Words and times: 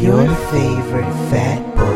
Your 0.00 0.34
favorite 0.50 1.12
fat 1.28 1.76
boys. 1.76 1.89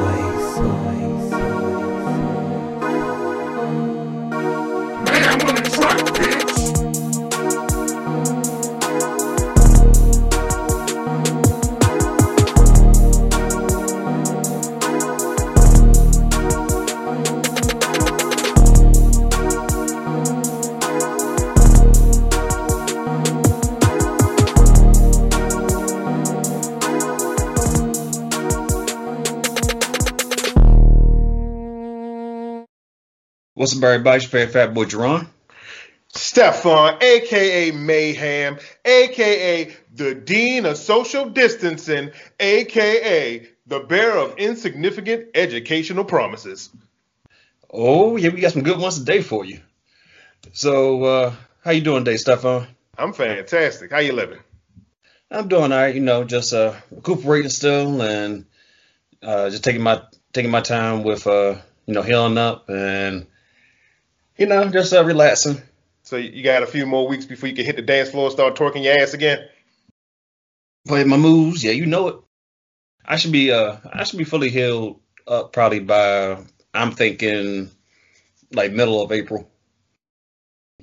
What's 33.84 33.90
up, 33.90 33.96
everybody? 33.96 34.16
It's 34.16 34.32
your 34.32 34.46
favorite 34.46 34.52
fat 34.54 34.72
boy, 34.72 34.84
Jerron. 34.86 35.26
Stefan, 36.08 37.02
aka 37.02 37.70
Mayhem, 37.70 38.56
aka 38.82 39.76
the 39.94 40.14
Dean 40.14 40.64
of 40.64 40.78
Social 40.78 41.28
Distancing, 41.28 42.10
aka 42.40 43.46
the 43.66 43.80
bearer 43.80 44.16
of 44.16 44.38
insignificant 44.38 45.28
educational 45.34 46.04
promises. 46.06 46.70
Oh, 47.70 48.16
yeah, 48.16 48.30
we 48.30 48.40
got 48.40 48.54
some 48.54 48.62
good 48.62 48.78
ones 48.78 48.98
today 48.98 49.20
for 49.20 49.44
you. 49.44 49.60
So, 50.54 51.04
uh, 51.04 51.34
how 51.62 51.72
you 51.72 51.82
doing 51.82 52.06
today, 52.06 52.16
Stefan? 52.16 52.66
I'm 52.96 53.12
fantastic. 53.12 53.90
How 53.92 53.98
you 53.98 54.14
living? 54.14 54.40
I'm 55.30 55.48
doing 55.48 55.72
all 55.72 55.78
right. 55.78 55.94
You 55.94 56.00
know, 56.00 56.24
just 56.24 56.54
uh, 56.54 56.72
recuperating 56.90 57.50
still, 57.50 58.00
and 58.00 58.46
uh, 59.22 59.50
just 59.50 59.62
taking 59.62 59.82
my 59.82 60.00
taking 60.32 60.50
my 60.50 60.62
time 60.62 61.02
with 61.02 61.26
uh, 61.26 61.56
you 61.84 61.92
know, 61.92 62.00
healing 62.00 62.38
up, 62.38 62.70
and 62.70 63.26
you 64.36 64.46
know, 64.46 64.68
just 64.70 64.92
uh, 64.92 65.04
relaxing. 65.04 65.60
So 66.02 66.16
you 66.16 66.42
got 66.42 66.62
a 66.62 66.66
few 66.66 66.86
more 66.86 67.08
weeks 67.08 67.24
before 67.24 67.48
you 67.48 67.54
can 67.54 67.64
hit 67.64 67.76
the 67.76 67.82
dance 67.82 68.10
floor 68.10 68.26
and 68.26 68.32
start 68.32 68.56
twerking 68.56 68.84
your 68.84 69.00
ass 69.00 69.14
again? 69.14 69.48
Play 70.86 71.04
my 71.04 71.16
moves. 71.16 71.64
Yeah, 71.64 71.72
you 71.72 71.86
know 71.86 72.08
it. 72.08 72.16
I 73.04 73.16
should 73.16 73.32
be 73.32 73.52
uh, 73.52 73.76
I 73.90 74.04
should 74.04 74.18
be 74.18 74.24
fully 74.24 74.50
healed 74.50 75.00
up 75.26 75.52
probably 75.52 75.80
by 75.80 76.38
I'm 76.74 76.92
thinking 76.92 77.70
like 78.52 78.72
middle 78.72 79.02
of 79.02 79.12
April. 79.12 79.50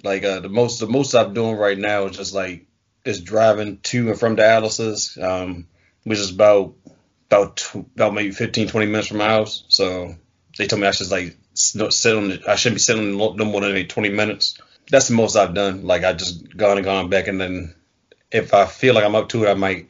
Like 0.03 0.23
uh, 0.23 0.39
the 0.39 0.49
most 0.49 0.79
the 0.79 0.87
most 0.87 1.13
I'm 1.13 1.33
doing 1.33 1.55
right 1.55 1.77
now 1.77 2.05
is 2.05 2.17
just 2.17 2.33
like 2.33 2.65
is 3.05 3.21
driving 3.21 3.77
to 3.79 4.09
and 4.09 4.19
from 4.19 4.35
dialysis, 4.35 5.21
um, 5.21 5.67
which 6.03 6.19
is 6.19 6.31
about 6.31 6.73
about 7.27 7.69
about 7.75 8.13
maybe 8.13 8.31
15 8.31 8.67
20 8.67 8.87
minutes 8.87 9.07
from 9.09 9.17
my 9.17 9.27
house. 9.27 9.63
So 9.67 10.15
they 10.57 10.67
told 10.67 10.81
me 10.81 10.87
I 10.87 10.91
should 10.91 11.11
like 11.11 11.37
not 11.75 11.93
sit 11.93 12.15
on 12.15 12.29
the, 12.29 12.43
I 12.47 12.55
shouldn't 12.55 12.77
be 12.77 12.81
sitting 12.81 13.17
no 13.17 13.33
more 13.33 13.61
than 13.61 13.87
20 13.87 14.09
minutes. 14.09 14.59
That's 14.89 15.07
the 15.07 15.13
most 15.13 15.35
I've 15.35 15.53
done. 15.53 15.85
Like 15.85 16.03
I 16.03 16.13
just 16.13 16.55
gone 16.55 16.77
and 16.77 16.85
gone 16.85 17.09
back, 17.09 17.27
and 17.27 17.39
then 17.39 17.75
if 18.31 18.53
I 18.53 18.65
feel 18.65 18.93
like 18.93 19.03
I'm 19.03 19.15
up 19.15 19.29
to 19.29 19.45
it, 19.45 19.49
I 19.49 19.53
might 19.53 19.89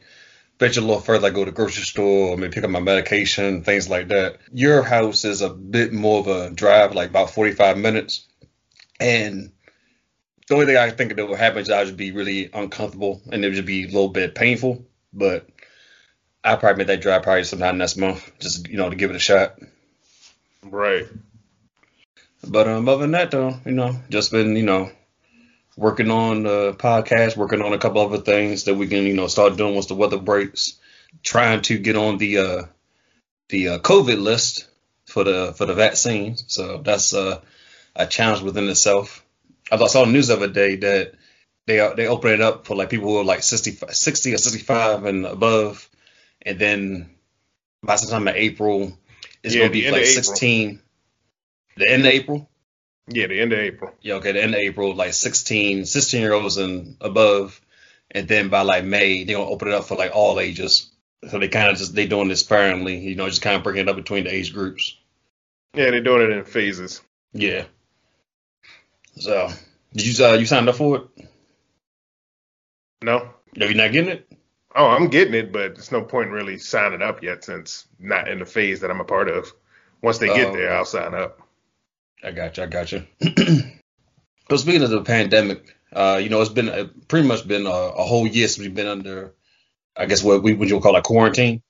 venture 0.58 0.80
a 0.80 0.84
little 0.84 1.00
further, 1.00 1.26
I 1.26 1.30
go 1.30 1.44
to 1.44 1.50
the 1.50 1.54
grocery 1.54 1.82
store 1.82 2.28
or 2.28 2.36
maybe 2.36 2.52
pick 2.52 2.62
up 2.62 2.70
my 2.70 2.78
medication, 2.78 3.64
things 3.64 3.88
like 3.88 4.08
that. 4.08 4.38
Your 4.52 4.82
house 4.82 5.24
is 5.24 5.42
a 5.42 5.50
bit 5.50 5.92
more 5.92 6.20
of 6.20 6.28
a 6.28 6.50
drive, 6.50 6.94
like 6.94 7.10
about 7.10 7.30
45 7.30 7.78
minutes. 7.78 8.26
And 9.00 9.50
the 10.46 10.54
only 10.54 10.66
thing 10.66 10.76
I 10.76 10.90
think 10.90 11.16
that 11.16 11.28
would 11.28 11.38
happen 11.38 11.58
is 11.62 11.70
I 11.70 11.82
would 11.82 11.96
be 11.96 12.12
really 12.12 12.50
uncomfortable 12.52 13.20
and 13.30 13.44
it 13.44 13.48
would 13.48 13.56
just 13.56 13.66
be 13.66 13.84
a 13.84 13.86
little 13.86 14.10
bit 14.10 14.36
painful. 14.36 14.86
But 15.12 15.48
I'll 16.44 16.58
probably 16.58 16.78
make 16.78 16.86
that 16.88 17.00
drive 17.00 17.24
probably 17.24 17.42
sometime 17.42 17.78
next 17.78 17.96
month, 17.96 18.30
just, 18.38 18.68
you 18.68 18.76
know, 18.76 18.88
to 18.88 18.96
give 18.96 19.10
it 19.10 19.16
a 19.16 19.20
shot. 19.20 19.58
Right. 20.62 21.06
But 22.46 22.68
um, 22.68 22.88
other 22.88 23.02
than 23.02 23.12
that, 23.12 23.30
though, 23.30 23.54
you 23.64 23.72
know, 23.72 23.96
just 24.10 24.32
been, 24.32 24.56
you 24.56 24.64
know, 24.64 24.90
working 25.76 26.10
on 26.10 26.44
the 26.44 26.74
podcast, 26.74 27.36
working 27.36 27.62
on 27.62 27.72
a 27.72 27.78
couple 27.78 28.00
other 28.02 28.18
things 28.18 28.64
that 28.64 28.74
we 28.74 28.88
can, 28.88 29.04
you 29.04 29.14
know, 29.14 29.28
start 29.28 29.56
doing 29.56 29.74
once 29.74 29.86
the 29.86 29.94
weather 29.94 30.18
breaks. 30.18 30.78
Trying 31.22 31.62
to 31.62 31.78
get 31.78 31.96
on 31.96 32.18
the 32.18 32.38
uh, 32.38 32.62
the 33.50 33.68
uh, 33.68 33.78
COVID 33.80 34.20
list 34.20 34.66
for 35.06 35.24
the 35.24 35.52
for 35.56 35.66
the 35.66 35.74
vaccines. 35.74 36.44
So 36.48 36.78
that's 36.78 37.14
uh, 37.14 37.40
a 37.94 38.06
challenge 38.06 38.42
within 38.42 38.68
itself. 38.68 39.24
I 39.70 39.76
saw 39.86 40.04
the 40.04 40.12
news 40.12 40.28
the 40.28 40.36
other 40.36 40.48
day 40.48 40.76
that 40.76 41.14
they 41.66 41.80
are 41.80 41.94
they 41.94 42.06
open 42.06 42.32
it 42.32 42.40
up 42.40 42.66
for 42.66 42.76
like 42.76 42.90
people 42.90 43.08
who 43.08 43.18
are 43.18 43.24
like 43.24 43.42
60, 43.42 43.72
60 43.90 44.34
or 44.34 44.38
65 44.38 45.04
and 45.04 45.26
above, 45.26 45.88
and 46.42 46.58
then 46.58 47.10
by 47.82 47.96
sometime 47.96 48.28
in 48.28 48.36
April, 48.36 48.98
it's 49.42 49.54
Yeah, 49.54 49.62
gonna 49.62 49.72
be 49.72 49.86
of 49.86 49.92
like 49.92 50.04
April. 50.04 50.24
16. 50.24 50.80
The 51.76 51.90
end 51.90 52.02
of 52.02 52.12
April. 52.12 52.48
Yeah, 53.08 53.26
the 53.26 53.40
end 53.40 53.52
of 53.52 53.58
April. 53.58 53.92
Yeah, 54.00 54.14
okay, 54.14 54.32
the 54.32 54.42
end 54.42 54.54
of 54.54 54.60
April, 54.60 54.94
like 54.94 55.12
16, 55.12 55.86
16 55.86 56.20
year 56.20 56.32
olds 56.32 56.56
and 56.56 56.96
above. 57.00 57.60
And 58.10 58.28
then 58.28 58.48
by 58.48 58.62
like 58.62 58.84
May, 58.84 59.24
they're 59.24 59.36
gonna 59.36 59.48
open 59.50 59.68
it 59.68 59.74
up 59.74 59.84
for 59.84 59.96
like 59.96 60.12
all 60.14 60.38
ages. 60.38 60.90
So 61.30 61.38
they 61.38 61.48
kind 61.48 61.70
of 61.70 61.76
just 61.78 61.94
they 61.94 62.06
doing 62.06 62.28
this 62.28 62.40
sparingly, 62.40 62.98
you 62.98 63.14
know, 63.16 63.28
just 63.28 63.42
kind 63.42 63.56
of 63.56 63.62
breaking 63.62 63.82
it 63.82 63.88
up 63.88 63.96
between 63.96 64.24
the 64.24 64.34
age 64.34 64.52
groups. 64.52 64.96
Yeah, 65.74 65.90
they're 65.90 66.02
doing 66.02 66.22
it 66.22 66.36
in 66.36 66.44
phases. 66.44 67.00
Yeah. 67.32 67.64
So 69.16 69.48
did 69.94 70.06
you 70.18 70.24
uh, 70.24 70.34
you 70.34 70.46
signed 70.46 70.68
up 70.68 70.76
for 70.76 70.96
it? 71.16 71.28
No? 73.02 73.30
No, 73.56 73.66
you're 73.66 73.74
not 73.74 73.92
getting 73.92 74.10
it. 74.10 74.28
Oh, 74.74 74.86
I'm 74.86 75.08
getting 75.08 75.34
it, 75.34 75.52
but 75.52 75.74
there's 75.74 75.92
no 75.92 76.02
point 76.02 76.30
really 76.30 76.56
signing 76.58 77.02
up 77.02 77.22
yet 77.22 77.44
since 77.44 77.86
not 77.98 78.28
in 78.28 78.38
the 78.38 78.46
phase 78.46 78.80
that 78.80 78.90
I'm 78.90 79.00
a 79.00 79.04
part 79.04 79.28
of. 79.28 79.52
Once 80.02 80.18
they 80.18 80.28
get 80.28 80.48
Oh. 80.48 80.52
there, 80.52 80.74
I'll 80.74 80.84
sign 80.84 81.14
up. 81.14 81.41
I 82.22 82.30
got 82.30 82.56
you. 82.56 82.62
I 82.62 82.66
got 82.66 82.92
you. 82.92 83.04
so 84.50 84.56
speaking 84.56 84.82
of 84.82 84.90
the 84.90 85.02
pandemic, 85.02 85.76
uh, 85.92 86.20
you 86.22 86.28
know, 86.28 86.40
it's 86.40 86.50
been 86.50 86.68
uh, 86.68 86.88
pretty 87.08 87.26
much 87.26 87.46
been 87.46 87.66
a, 87.66 87.70
a 87.70 88.02
whole 88.04 88.26
year 88.26 88.48
since 88.48 88.58
we've 88.64 88.74
been 88.74 88.86
under, 88.86 89.34
I 89.96 90.06
guess 90.06 90.22
what 90.22 90.42
we 90.42 90.54
would 90.54 90.70
you 90.70 90.80
call 90.80 90.92
like 90.92 91.04
quarantine. 91.04 91.62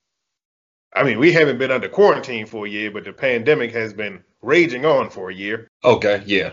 I 0.95 1.05
mean, 1.05 1.19
we 1.19 1.33
haven't 1.33 1.59
been 1.59 1.71
under 1.71 1.89
quarantine 1.89 2.47
for 2.47 2.67
a 2.67 2.71
year, 2.71 2.91
but 2.91 3.05
the 3.05 3.13
pandemic 3.13 3.73
has 3.73 3.95
been 3.95 4.23
raging 4.43 4.85
on 4.85 5.11
for 5.11 5.31
a 5.31 5.35
year. 5.35 5.69
Okay, 5.83 6.23
yeah. 6.27 6.53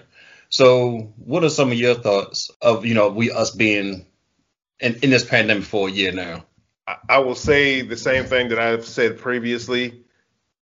So, 0.49 1.13
what 1.17 1.43
are 1.43 1.49
some 1.49 1.71
of 1.71 1.77
your 1.77 1.95
thoughts 1.95 2.49
of 2.61 2.85
you 2.85 2.93
know 2.93 3.09
we 3.09 3.31
us 3.31 3.51
being 3.51 4.05
in, 4.79 4.95
in 5.03 5.09
this 5.09 5.25
pandemic 5.25 5.65
for 5.65 5.89
a 5.89 5.91
year 5.91 6.11
now? 6.11 6.45
I, 6.87 6.95
I 7.09 7.19
will 7.19 7.35
say 7.35 7.81
the 7.81 7.97
same 7.97 8.25
thing 8.25 8.49
that 8.49 8.59
I've 8.59 8.85
said 8.85 9.19
previously. 9.19 10.05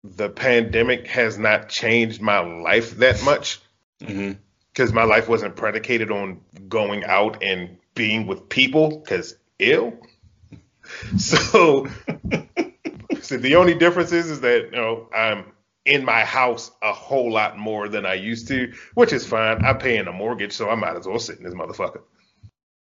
The 0.03 0.29
pandemic 0.29 1.07
has 1.07 1.37
not 1.37 1.69
changed 1.69 2.21
my 2.21 2.39
life 2.39 2.97
that 2.97 3.23
much 3.23 3.59
mm-hmm. 4.01 4.33
because 4.73 4.93
my 4.93 5.03
life 5.03 5.29
wasn't 5.29 5.55
predicated 5.55 6.11
on 6.11 6.41
going 6.67 7.03
out 7.03 7.43
and 7.43 7.77
being 7.93 8.25
with 8.25 8.49
people 8.49 8.99
because 8.99 9.35
ill. 9.59 9.93
So, 11.17 11.87
so 13.21 13.37
the 13.37 13.55
only 13.55 13.75
difference 13.75 14.11
is, 14.11 14.29
is 14.29 14.41
that 14.41 14.65
you 14.65 14.71
know 14.71 15.07
I'm 15.15 15.45
in 15.85 16.05
my 16.05 16.25
house 16.25 16.71
a 16.81 16.91
whole 16.91 17.31
lot 17.31 17.57
more 17.57 17.87
than 17.87 18.05
I 18.05 18.15
used 18.15 18.47
to, 18.49 18.73
which 18.93 19.13
is 19.13 19.25
fine. 19.25 19.63
I'm 19.63 19.77
paying 19.77 20.07
a 20.07 20.11
mortgage, 20.11 20.53
so 20.53 20.69
I 20.69 20.75
might 20.75 20.95
as 20.95 21.07
well 21.07 21.19
sit 21.19 21.37
in 21.37 21.43
this 21.43 21.53
motherfucker. 21.53 22.01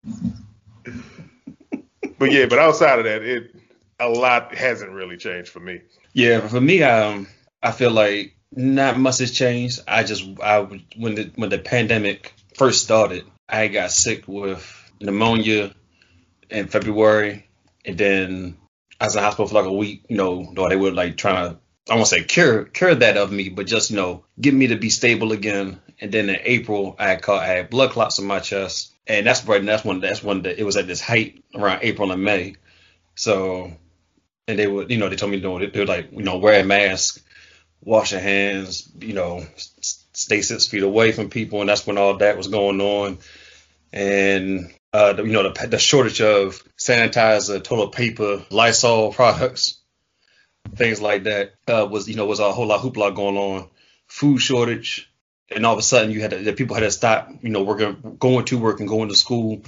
but 2.19 2.31
yeah, 2.31 2.45
but 2.47 2.59
outside 2.59 2.99
of 2.99 3.05
that, 3.05 3.23
it 3.23 3.55
a 3.99 4.09
lot 4.09 4.53
hasn't 4.53 4.91
really 4.91 5.17
changed 5.17 5.49
for 5.49 5.59
me. 5.59 5.81
Yeah, 6.15 6.47
for 6.47 6.61
me, 6.61 6.81
um, 6.81 7.27
I 7.61 7.73
feel 7.73 7.91
like 7.91 8.37
not 8.49 8.97
much 8.97 9.17
has 9.17 9.31
changed. 9.31 9.81
I 9.85 10.05
just 10.05 10.23
I 10.41 10.61
when 10.95 11.15
the 11.15 11.31
when 11.35 11.49
the 11.49 11.59
pandemic 11.59 12.33
first 12.55 12.83
started, 12.83 13.25
I 13.49 13.67
got 13.67 13.91
sick 13.91 14.25
with 14.25 14.63
pneumonia 15.01 15.75
in 16.49 16.67
February, 16.67 17.49
and 17.83 17.97
then 17.97 18.57
I 18.97 19.05
was 19.05 19.15
in 19.15 19.19
the 19.19 19.25
hospital 19.25 19.47
for 19.47 19.55
like 19.55 19.65
a 19.65 19.73
week. 19.73 20.05
You 20.07 20.15
know, 20.15 20.53
though 20.55 20.69
they 20.69 20.77
were 20.77 20.91
like 20.91 21.17
trying 21.17 21.49
to 21.51 21.59
I 21.91 21.95
won't 21.95 22.07
say 22.07 22.23
cure 22.23 22.63
cure 22.63 22.95
that 22.95 23.17
of 23.17 23.29
me, 23.33 23.49
but 23.49 23.67
just 23.67 23.91
you 23.91 23.97
know 23.97 24.23
get 24.39 24.53
me 24.53 24.67
to 24.67 24.77
be 24.77 24.89
stable 24.89 25.33
again. 25.33 25.81
And 25.99 26.13
then 26.13 26.29
in 26.29 26.37
April, 26.43 26.95
I 26.97 27.09
had 27.09 27.23
caught 27.23 27.43
I 27.43 27.47
had 27.47 27.69
blood 27.69 27.91
clots 27.91 28.19
in 28.19 28.25
my 28.25 28.39
chest, 28.39 28.93
and 29.05 29.27
that's 29.27 29.43
right. 29.45 29.65
That's 29.65 29.83
when 29.83 29.99
that's 29.99 30.23
when 30.23 30.43
the, 30.43 30.57
it 30.57 30.63
was 30.63 30.77
at 30.77 30.87
this 30.87 31.01
height 31.01 31.43
around 31.53 31.79
April 31.81 32.13
and 32.13 32.23
May. 32.23 32.55
So, 33.15 33.73
and 34.47 34.59
they 34.59 34.67
would 34.67 34.91
you 34.91 34.97
know 34.97 35.09
they 35.09 35.15
told 35.15 35.31
me 35.31 35.37
you 35.37 35.43
know 35.43 35.59
they 35.59 35.79
were 35.79 35.85
like 35.85 36.11
you 36.11 36.23
know 36.23 36.37
wear 36.37 36.61
a 36.61 36.63
mask, 36.63 37.23
wash 37.81 38.11
your 38.11 38.21
hands, 38.21 38.89
you 38.99 39.13
know 39.13 39.45
stay 40.15 40.41
six 40.41 40.67
feet 40.67 40.83
away 40.83 41.11
from 41.11 41.29
people, 41.29 41.59
and 41.61 41.69
that's 41.69 41.85
when 41.85 41.97
all 41.97 42.17
that 42.17 42.37
was 42.37 42.47
going 42.47 42.81
on. 42.81 43.17
And 43.91 44.71
uh, 44.93 45.13
the, 45.13 45.23
you 45.23 45.31
know 45.31 45.51
the, 45.51 45.67
the 45.67 45.79
shortage 45.79 46.21
of 46.21 46.63
sanitizer, 46.77 47.63
toilet 47.63 47.91
paper, 47.91 48.45
Lysol 48.49 49.13
products, 49.13 49.79
things 50.75 51.01
like 51.01 51.23
that 51.23 51.53
uh, 51.67 51.87
was 51.89 52.07
you 52.07 52.15
know 52.15 52.25
was 52.25 52.39
a 52.39 52.51
whole 52.51 52.67
lot 52.67 52.83
of 52.83 52.93
hoopla 52.93 53.15
going 53.15 53.37
on. 53.37 53.69
Food 54.07 54.39
shortage, 54.39 55.11
and 55.49 55.65
all 55.65 55.73
of 55.73 55.79
a 55.79 55.83
sudden 55.83 56.11
you 56.11 56.21
had 56.21 56.31
to, 56.31 56.37
the 56.37 56.53
people 56.53 56.75
had 56.75 56.83
to 56.83 56.91
stop 56.91 57.29
you 57.41 57.49
know 57.49 57.63
working, 57.63 58.17
going 58.19 58.45
to 58.45 58.57
work 58.57 58.79
and 58.79 58.89
going 58.89 59.09
to 59.09 59.15
school. 59.15 59.63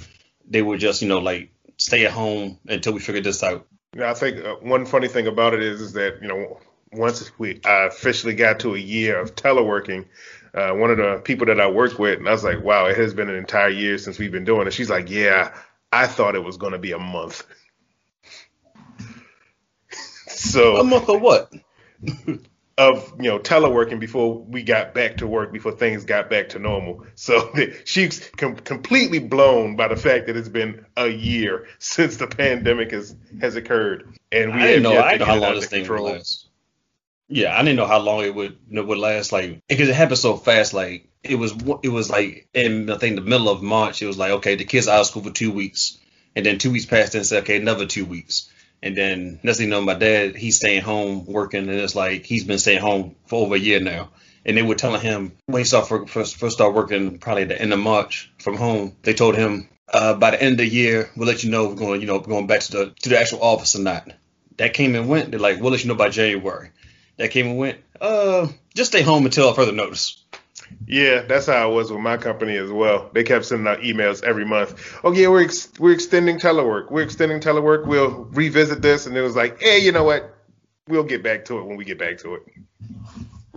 They 0.48 0.62
were 0.62 0.78
just 0.78 1.02
you 1.02 1.08
know 1.08 1.18
like 1.18 1.50
stay 1.76 2.06
at 2.06 2.12
home 2.12 2.58
until 2.66 2.92
we 2.92 3.00
figured 3.00 3.24
this 3.24 3.42
out. 3.42 3.66
Yeah, 3.96 4.10
I 4.10 4.14
think 4.14 4.44
uh, 4.44 4.56
one 4.56 4.86
funny 4.86 5.08
thing 5.08 5.26
about 5.26 5.54
it 5.54 5.62
is, 5.62 5.80
is 5.80 5.92
that 5.94 6.20
you 6.20 6.28
know 6.28 6.60
once 6.92 7.30
we 7.38 7.60
I 7.64 7.84
officially 7.86 8.34
got 8.34 8.60
to 8.60 8.74
a 8.74 8.78
year 8.78 9.18
of 9.18 9.34
teleworking, 9.34 10.06
uh, 10.54 10.72
one 10.72 10.90
of 10.90 10.98
the 10.98 11.20
people 11.24 11.46
that 11.46 11.60
I 11.60 11.68
work 11.68 11.98
with, 11.98 12.18
and 12.18 12.28
I 12.28 12.32
was 12.32 12.44
like, 12.44 12.62
wow, 12.62 12.86
it 12.86 12.96
has 12.96 13.14
been 13.14 13.28
an 13.28 13.36
entire 13.36 13.70
year 13.70 13.98
since 13.98 14.18
we've 14.18 14.32
been 14.32 14.44
doing 14.44 14.66
it. 14.66 14.72
She's 14.72 14.90
like, 14.90 15.10
yeah, 15.10 15.54
I 15.92 16.06
thought 16.06 16.34
it 16.34 16.44
was 16.44 16.56
going 16.56 16.72
to 16.72 16.78
be 16.78 16.92
a 16.92 16.98
month. 16.98 17.44
so 20.28 20.76
A 20.76 20.84
month 20.84 21.08
of 21.08 21.20
what? 21.20 21.52
of 22.78 23.12
you 23.18 23.28
know 23.28 23.38
teleworking 23.38 24.00
before 24.00 24.38
we 24.38 24.62
got 24.62 24.94
back 24.94 25.18
to 25.18 25.26
work 25.26 25.52
before 25.52 25.72
things 25.72 26.04
got 26.04 26.30
back 26.30 26.48
to 26.48 26.58
normal 26.58 27.04
so 27.16 27.52
she's 27.84 28.30
com- 28.36 28.56
completely 28.56 29.18
blown 29.18 29.76
by 29.76 29.88
the 29.88 29.96
fact 29.96 30.28
that 30.28 30.36
it's 30.36 30.48
been 30.48 30.86
a 30.96 31.08
year 31.08 31.66
since 31.78 32.16
the 32.16 32.26
pandemic 32.26 32.92
has 32.92 33.14
has 33.40 33.56
occurred 33.56 34.18
and 34.30 34.54
we 34.54 34.62
I 34.62 34.66
didn't 34.66 34.82
know. 34.82 34.98
I 34.98 35.12
didn't 35.12 35.20
know 35.20 35.34
how 35.34 35.40
long 35.40 35.54
this 35.54 35.66
thing 35.66 35.88
would 35.88 36.00
last. 36.00 36.48
Yeah, 37.28 37.56
I 37.56 37.62
didn't 37.62 37.76
know 37.76 37.86
how 37.86 37.98
long 37.98 38.24
it 38.24 38.34
would 38.34 38.58
it 38.70 38.86
would 38.86 38.98
last. 38.98 39.32
Like 39.32 39.62
because 39.68 39.88
it 39.88 39.94
happened 39.94 40.18
so 40.18 40.36
fast. 40.36 40.74
Like 40.74 41.08
it 41.22 41.36
was 41.36 41.52
it 41.82 41.88
was 41.88 42.10
like 42.10 42.48
in 42.54 42.90
I 42.90 42.98
think 42.98 43.16
the 43.16 43.22
middle 43.22 43.48
of 43.48 43.62
March. 43.62 44.02
It 44.02 44.06
was 44.06 44.18
like 44.18 44.32
okay, 44.32 44.54
the 44.54 44.64
kids 44.64 44.88
out 44.88 45.00
of 45.00 45.06
school 45.06 45.22
for 45.22 45.30
two 45.30 45.52
weeks, 45.52 45.98
and 46.36 46.44
then 46.44 46.58
two 46.58 46.70
weeks 46.70 46.86
passed 46.86 47.14
and 47.14 47.26
said 47.26 47.44
okay, 47.44 47.56
another 47.56 47.86
two 47.86 48.04
weeks. 48.04 48.50
And 48.82 48.96
then 48.96 49.40
next 49.42 49.58
thing 49.58 49.66
you 49.66 49.70
know, 49.70 49.80
my 49.80 49.94
dad 49.94 50.36
he's 50.36 50.56
staying 50.56 50.82
home 50.82 51.26
working, 51.26 51.68
and 51.68 51.80
it's 51.80 51.96
like 51.96 52.24
he's 52.24 52.44
been 52.44 52.58
staying 52.58 52.80
home 52.80 53.16
for 53.26 53.44
over 53.44 53.56
a 53.56 53.58
year 53.58 53.80
now. 53.80 54.10
And 54.44 54.56
they 54.56 54.62
were 54.62 54.76
telling 54.76 55.00
him 55.00 55.32
when 55.46 55.60
he 55.60 55.64
started 55.64 56.08
first 56.08 56.36
first 56.36 56.56
start 56.56 56.74
working 56.74 57.18
probably 57.18 57.42
at 57.42 57.48
the 57.48 57.60
end 57.60 57.72
of 57.72 57.78
March 57.80 58.30
from 58.38 58.56
home. 58.56 58.96
They 59.02 59.14
told 59.14 59.36
him 59.36 59.68
uh, 59.92 60.14
by 60.14 60.30
the 60.30 60.42
end 60.42 60.52
of 60.52 60.58
the 60.58 60.68
year 60.68 61.10
we'll 61.16 61.26
let 61.26 61.42
you 61.42 61.50
know 61.50 61.64
if 61.64 61.70
we're 61.70 61.86
going 61.86 62.00
you 62.00 62.06
know 62.06 62.20
going 62.20 62.46
back 62.46 62.60
to 62.60 62.72
the 62.72 62.94
to 63.02 63.08
the 63.08 63.18
actual 63.18 63.42
office 63.42 63.74
or 63.74 63.82
not. 63.82 64.10
That 64.56 64.74
came 64.74 64.94
and 64.94 65.08
went. 65.08 65.30
They're 65.30 65.40
like 65.40 65.60
we'll 65.60 65.72
let 65.72 65.82
you 65.82 65.88
know 65.88 65.96
by 65.96 66.08
January. 66.08 66.70
That 67.16 67.32
came 67.32 67.48
and 67.48 67.58
went. 67.58 67.78
Uh, 68.00 68.48
just 68.74 68.92
stay 68.92 69.02
home 69.02 69.24
until 69.24 69.52
further 69.54 69.72
notice. 69.72 70.24
Yeah 70.86 71.22
that's 71.22 71.46
how 71.46 71.70
it 71.70 71.74
was 71.74 71.90
with 71.90 72.00
my 72.00 72.16
company 72.16 72.56
as 72.56 72.70
well 72.70 73.10
they 73.12 73.22
kept 73.22 73.44
sending 73.44 73.66
out 73.66 73.80
emails 73.80 74.22
every 74.22 74.44
month 74.44 74.98
oh 75.04 75.12
yeah 75.12 75.28
we're 75.28 75.44
ex- 75.44 75.72
we're 75.78 75.92
extending 75.92 76.38
telework 76.38 76.90
we're 76.90 77.02
extending 77.02 77.40
telework 77.40 77.86
we'll 77.86 78.24
revisit 78.32 78.82
this 78.82 79.06
and 79.06 79.16
it 79.16 79.22
was 79.22 79.36
like 79.36 79.60
hey 79.60 79.78
you 79.78 79.92
know 79.92 80.04
what 80.04 80.34
we'll 80.88 81.04
get 81.04 81.22
back 81.22 81.44
to 81.44 81.58
it 81.58 81.64
when 81.64 81.76
we 81.76 81.84
get 81.84 81.98
back 81.98 82.18
to 82.18 82.34
it 82.34 82.42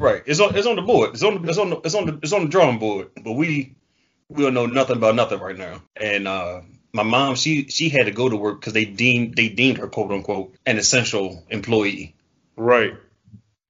Right. 0.01 0.23
It's 0.25 0.39
on 0.39 0.55
it's 0.55 0.65
on 0.65 0.77
the 0.77 0.81
board. 0.81 1.11
It's 1.11 1.21
on 1.21 1.47
it's 1.47 1.59
on 1.59 1.69
the 1.69 1.77
it's 1.81 1.93
on 1.93 2.07
the 2.07 2.19
it's 2.23 2.33
on 2.33 2.41
the 2.41 2.49
drawing 2.49 2.79
board. 2.79 3.09
But 3.23 3.33
we 3.33 3.75
we 4.29 4.43
don't 4.43 4.55
know 4.55 4.65
nothing 4.65 4.97
about 4.97 5.13
nothing 5.13 5.39
right 5.39 5.55
now. 5.55 5.83
And 5.95 6.27
uh 6.27 6.61
my 6.91 7.03
mom 7.03 7.35
she 7.35 7.67
she 7.67 7.89
had 7.89 8.07
to 8.07 8.11
go 8.11 8.27
to 8.27 8.35
work 8.35 8.59
because 8.59 8.73
they 8.73 8.85
deemed 8.85 9.35
they 9.35 9.47
deemed 9.47 9.77
her 9.77 9.87
quote 9.87 10.11
unquote 10.11 10.55
an 10.65 10.77
essential 10.77 11.45
employee. 11.49 12.15
right 12.57 12.95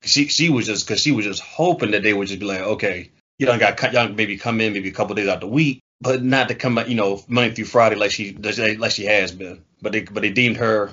She 0.04 0.28
she 0.28 0.50
was 0.50 0.68
just 0.68 0.88
because 0.88 1.02
she 1.02 1.12
was 1.12 1.26
just 1.26 1.42
hoping 1.42 1.92
that 1.92 2.02
they 2.02 2.14
would 2.14 2.30
just 2.30 2.40
be 2.40 2.46
like 2.46 2.62
okay 2.62 3.12
y'all 3.48 3.60
got 3.60 3.78
co- 3.78 3.90
y'all 3.90 4.10
maybe 4.10 4.38
come 4.38 4.62
in 4.62 4.74
maybe 4.74 4.90
a 4.90 4.94
couple 4.94 5.16
days 5.16 5.28
out 5.28 5.42
the 5.42 5.48
week 5.48 5.82
but 6.02 6.24
not 6.24 6.50
to 6.50 6.56
come 6.56 6.80
you 6.88 6.96
know 6.96 7.24
Monday 7.28 7.54
through 7.54 7.66
Friday 7.66 7.96
like 7.96 8.12
she 8.12 8.34
like 8.34 8.92
she 8.92 9.06
has 9.06 9.32
been. 9.32 9.64
But 9.82 9.94
they 9.94 10.02
but 10.02 10.22
they 10.22 10.32
deemed 10.32 10.58
her 10.58 10.92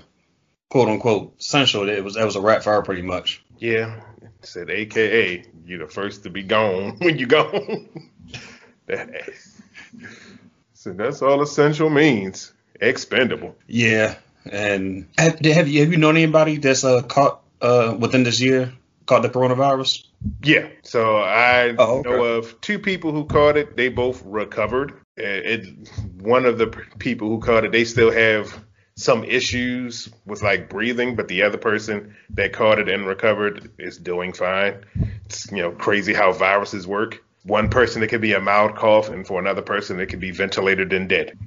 quote 0.70 0.88
unquote 0.88 1.34
essential. 1.40 1.86
That 1.86 1.96
it 1.96 2.04
was 2.04 2.14
that 2.14 2.24
was 2.24 2.36
a 2.36 2.40
wrap 2.40 2.62
for 2.62 2.72
her 2.74 2.82
pretty 2.82 3.02
much. 3.02 3.42
Yeah, 3.58 4.00
said 4.42 4.70
AKA 4.70 5.44
you're 5.66 5.86
the 5.86 5.92
first 5.92 6.22
to 6.24 6.30
be 6.30 6.42
gone 6.42 6.96
when 6.98 7.18
you. 7.18 7.26
That- 7.26 9.30
so 10.74 10.92
that's 10.92 11.22
all 11.22 11.42
essential 11.42 11.90
means. 11.90 12.52
Expendable. 12.80 13.56
Yeah, 13.66 14.14
and 14.50 15.08
have, 15.18 15.40
have 15.40 15.68
you 15.68 15.80
have 15.80 15.90
you 15.90 15.98
known 15.98 16.16
anybody 16.16 16.58
that's 16.58 16.84
uh 16.84 17.02
caught 17.02 17.40
uh 17.60 17.96
within 17.98 18.22
this 18.22 18.40
year 18.40 18.72
caught 19.06 19.22
the 19.22 19.30
coronavirus? 19.30 20.04
Yeah. 20.42 20.68
So 20.82 21.18
I 21.18 21.74
Oh, 21.78 21.98
okay. 21.98 22.10
know 22.10 22.24
of 22.24 22.60
two 22.60 22.78
people 22.78 23.12
who 23.12 23.24
caught 23.24 23.56
it. 23.56 23.76
They 23.76 23.88
both 23.88 24.22
recovered. 24.24 24.92
It, 25.16 25.88
one 26.20 26.46
of 26.46 26.58
the 26.58 26.66
people 26.98 27.28
who 27.28 27.40
caught 27.40 27.64
it, 27.64 27.72
they 27.72 27.84
still 27.84 28.10
have 28.12 28.64
some 28.96 29.22
issues 29.24 30.08
with 30.26 30.42
like 30.42 30.68
breathing, 30.68 31.14
but 31.16 31.28
the 31.28 31.42
other 31.42 31.58
person 31.58 32.16
that 32.30 32.52
caught 32.52 32.78
it 32.80 32.88
and 32.88 33.06
recovered 33.06 33.70
is 33.78 33.96
doing 33.98 34.32
fine. 34.32 34.84
It's 35.26 35.50
you 35.52 35.58
know 35.62 35.70
crazy 35.72 36.14
how 36.14 36.32
viruses 36.32 36.86
work. 36.86 37.22
One 37.44 37.70
person 37.70 38.02
it 38.02 38.08
could 38.08 38.20
be 38.20 38.32
a 38.34 38.40
mild 38.40 38.74
cough, 38.76 39.08
and 39.08 39.26
for 39.26 39.38
another 39.40 39.62
person 39.62 40.00
it 40.00 40.06
could 40.06 40.20
be 40.20 40.32
ventilated 40.32 40.92
and 40.92 41.08
dead. 41.08 41.38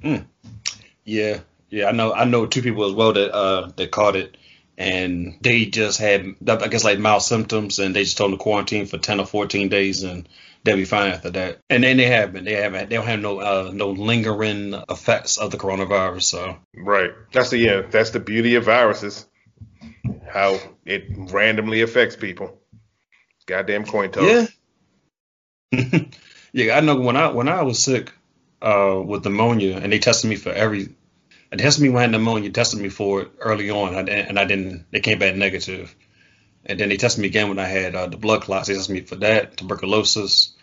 Yeah, 1.04 1.40
yeah, 1.68 1.86
I 1.88 1.92
know 1.92 2.12
I 2.12 2.24
know 2.24 2.46
two 2.46 2.62
people 2.62 2.84
as 2.86 2.92
well 2.94 3.12
that 3.12 3.32
uh 3.34 3.70
that 3.76 3.90
caught 3.90 4.16
it, 4.16 4.36
and 4.82 5.38
they 5.40 5.66
just 5.66 6.00
had 6.00 6.34
I 6.48 6.66
guess 6.66 6.82
like 6.82 6.98
mild 6.98 7.22
symptoms, 7.22 7.78
and 7.78 7.94
they 7.94 8.02
just 8.02 8.16
told 8.16 8.32
them 8.32 8.38
to 8.38 8.42
quarantine 8.42 8.86
for 8.86 8.98
ten 8.98 9.20
or 9.20 9.26
fourteen 9.26 9.68
days, 9.68 10.02
and 10.02 10.28
they'll 10.64 10.76
be 10.76 10.84
fine 10.84 11.12
after 11.12 11.30
that. 11.30 11.60
And 11.70 11.84
then 11.84 11.98
they 11.98 12.06
haven't, 12.06 12.44
they 12.44 12.54
haven't, 12.54 12.90
they 12.90 12.96
don't 12.96 13.06
have 13.06 13.20
no 13.20 13.38
uh 13.38 13.70
no 13.72 13.90
lingering 13.90 14.74
effects 14.88 15.36
of 15.38 15.52
the 15.52 15.56
coronavirus. 15.56 16.22
So 16.22 16.56
Right. 16.76 17.12
That's 17.32 17.50
the 17.50 17.58
yeah. 17.58 17.82
That's 17.82 18.10
the 18.10 18.18
beauty 18.18 18.56
of 18.56 18.64
viruses. 18.64 19.24
How 20.28 20.58
it 20.84 21.04
randomly 21.16 21.82
affects 21.82 22.16
people. 22.16 22.58
Goddamn 23.46 23.84
coin 23.84 24.10
toss. 24.10 24.50
Yeah. 25.70 26.00
yeah, 26.52 26.76
I 26.76 26.80
know 26.80 26.96
when 26.96 27.16
I 27.16 27.28
when 27.28 27.48
I 27.48 27.62
was 27.62 27.78
sick 27.78 28.12
uh 28.60 29.00
with 29.04 29.24
pneumonia 29.24 29.76
and 29.76 29.92
they 29.92 30.00
tested 30.00 30.28
me 30.28 30.36
for 30.36 30.50
every 30.50 30.96
they 31.58 31.64
tested 31.64 31.82
me 31.82 31.90
when 31.90 31.98
I 31.98 32.02
had 32.02 32.10
pneumonia, 32.12 32.50
tested 32.50 32.80
me 32.80 32.88
for 32.88 33.22
it 33.22 33.30
early 33.38 33.70
on 33.70 34.08
and 34.08 34.38
I, 34.38 34.44
didn't 34.44 34.86
they 34.90 35.00
came 35.00 35.18
back 35.18 35.34
negative. 35.34 35.94
And 36.64 36.78
then 36.78 36.88
they 36.88 36.96
tested 36.96 37.20
me 37.20 37.28
again 37.28 37.48
when 37.48 37.58
I 37.58 37.66
had 37.66 37.94
uh, 37.94 38.06
the 38.06 38.16
blood 38.16 38.42
clots. 38.42 38.68
They 38.68 38.74
tested 38.74 38.94
me 38.94 39.00
for 39.02 39.16
that, 39.16 39.56
tuberculosis, 39.56 40.54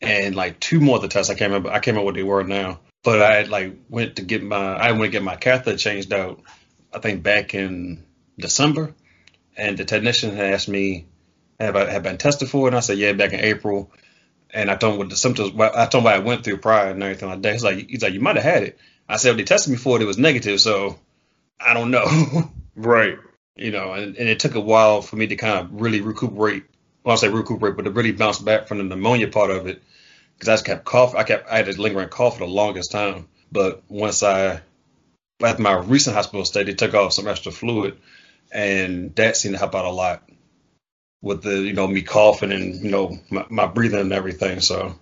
and 0.00 0.36
like 0.36 0.60
two 0.60 0.80
more 0.80 0.98
other 0.98 1.08
tests. 1.08 1.30
I 1.30 1.34
can't 1.34 1.50
remember. 1.50 1.70
I 1.70 1.80
can't 1.80 1.88
remember 1.88 2.04
what 2.04 2.14
they 2.14 2.22
were 2.22 2.44
now. 2.44 2.80
But 3.02 3.22
I 3.22 3.34
had, 3.36 3.48
like 3.48 3.78
went 3.88 4.16
to 4.16 4.22
get 4.22 4.42
my 4.42 4.74
I 4.76 4.92
went 4.92 5.04
to 5.04 5.18
get 5.18 5.22
my 5.22 5.36
catheter 5.36 5.76
changed 5.76 6.12
out. 6.12 6.42
I 6.92 6.98
think 6.98 7.22
back 7.22 7.54
in 7.54 8.04
December, 8.38 8.94
and 9.56 9.76
the 9.78 9.84
technician 9.84 10.36
had 10.36 10.52
asked 10.52 10.68
me 10.68 11.06
have 11.58 11.76
I 11.76 11.90
have 11.90 12.02
been 12.02 12.18
tested 12.18 12.48
for 12.50 12.66
it, 12.66 12.68
and 12.68 12.76
I 12.76 12.80
said 12.80 12.98
yeah, 12.98 13.12
back 13.12 13.32
in 13.32 13.40
April. 13.40 13.90
And 14.50 14.70
I 14.70 14.76
told 14.76 14.94
him 14.94 14.98
what 14.98 15.10
the 15.10 15.16
symptoms. 15.16 15.52
I 15.58 15.86
told 15.86 16.02
him 16.02 16.04
what 16.04 16.14
I 16.14 16.20
went 16.20 16.44
through 16.44 16.58
prior 16.58 16.90
and 16.90 17.02
everything 17.02 17.28
like 17.28 17.42
that. 17.42 17.52
He's 17.52 17.64
like, 17.64 17.88
he's 17.88 18.02
like, 18.02 18.14
you 18.14 18.20
might 18.20 18.36
have 18.36 18.44
had 18.44 18.62
it. 18.62 18.78
I 19.08 19.16
said, 19.16 19.30
well, 19.30 19.38
they 19.38 19.44
tested 19.44 19.70
me 19.70 19.78
for 19.78 19.96
it. 19.96 20.02
It 20.02 20.06
was 20.06 20.18
negative, 20.18 20.60
so 20.60 20.98
I 21.60 21.74
don't 21.74 21.90
know. 21.90 22.06
Right. 22.80 23.18
you 23.56 23.72
know, 23.72 23.92
and, 23.92 24.16
and 24.16 24.28
it 24.28 24.38
took 24.38 24.54
a 24.54 24.60
while 24.60 25.02
for 25.02 25.16
me 25.16 25.26
to 25.26 25.34
kind 25.34 25.58
of 25.58 25.80
really 25.80 26.00
recuperate. 26.00 26.62
Well, 27.02 27.14
I 27.14 27.16
say 27.16 27.28
recuperate, 27.28 27.74
but 27.76 27.86
to 27.86 27.90
really 27.90 28.12
bounce 28.12 28.38
back 28.38 28.68
from 28.68 28.78
the 28.78 28.84
pneumonia 28.84 29.26
part 29.26 29.50
of 29.50 29.66
it, 29.66 29.82
because 30.34 30.48
I 30.48 30.52
just 30.52 30.64
kept 30.64 30.84
coughing. 30.84 31.18
I 31.18 31.24
kept 31.24 31.50
I 31.50 31.56
had 31.56 31.68
a 31.68 31.72
lingering 31.72 32.08
cough 32.08 32.34
for 32.34 32.46
the 32.46 32.52
longest 32.52 32.92
time. 32.92 33.26
But 33.50 33.82
once 33.88 34.22
I, 34.22 34.60
after 35.42 35.60
my 35.60 35.72
recent 35.72 36.14
hospital 36.14 36.44
stay, 36.44 36.62
they 36.62 36.74
took 36.74 36.94
off 36.94 37.12
some 37.12 37.26
extra 37.26 37.50
fluid, 37.50 37.98
and 38.52 39.12
that 39.16 39.36
seemed 39.36 39.56
to 39.56 39.58
help 39.58 39.74
out 39.74 39.86
a 39.86 39.90
lot 39.90 40.22
with 41.20 41.42
the 41.42 41.60
you 41.60 41.72
know 41.72 41.88
me 41.88 42.02
coughing 42.02 42.52
and 42.52 42.76
you 42.76 42.92
know 42.92 43.18
my, 43.28 43.44
my 43.48 43.66
breathing 43.66 43.98
and 43.98 44.12
everything. 44.12 44.60
So. 44.60 44.94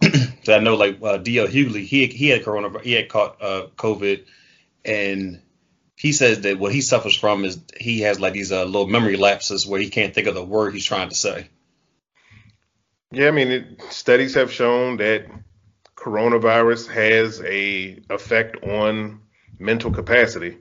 so 0.44 0.54
I 0.54 0.60
know 0.60 0.76
like 0.76 0.98
uh, 1.02 1.18
D.L. 1.18 1.46
Hughley, 1.46 1.84
he 1.84 2.06
he 2.06 2.28
had 2.28 2.44
corona, 2.44 2.78
he 2.80 2.92
had 2.92 3.08
caught 3.08 3.42
uh, 3.42 3.66
COVID, 3.76 4.24
and 4.84 5.40
he 5.96 6.12
says 6.12 6.42
that 6.42 6.58
what 6.58 6.72
he 6.72 6.80
suffers 6.80 7.16
from 7.16 7.44
is 7.44 7.58
he 7.78 8.00
has 8.00 8.20
like 8.20 8.32
these 8.32 8.52
uh, 8.52 8.64
little 8.64 8.86
memory 8.86 9.16
lapses 9.16 9.66
where 9.66 9.80
he 9.80 9.90
can't 9.90 10.14
think 10.14 10.28
of 10.28 10.34
the 10.34 10.44
word 10.44 10.72
he's 10.74 10.84
trying 10.84 11.08
to 11.08 11.14
say. 11.14 11.48
Yeah, 13.10 13.28
I 13.28 13.30
mean, 13.30 13.48
it, 13.48 13.82
studies 13.90 14.34
have 14.34 14.52
shown 14.52 14.98
that 14.98 15.26
coronavirus 15.96 16.88
has 16.88 17.40
a 17.42 17.98
effect 18.10 18.62
on 18.62 19.22
mental 19.58 19.90
capacity. 19.90 20.58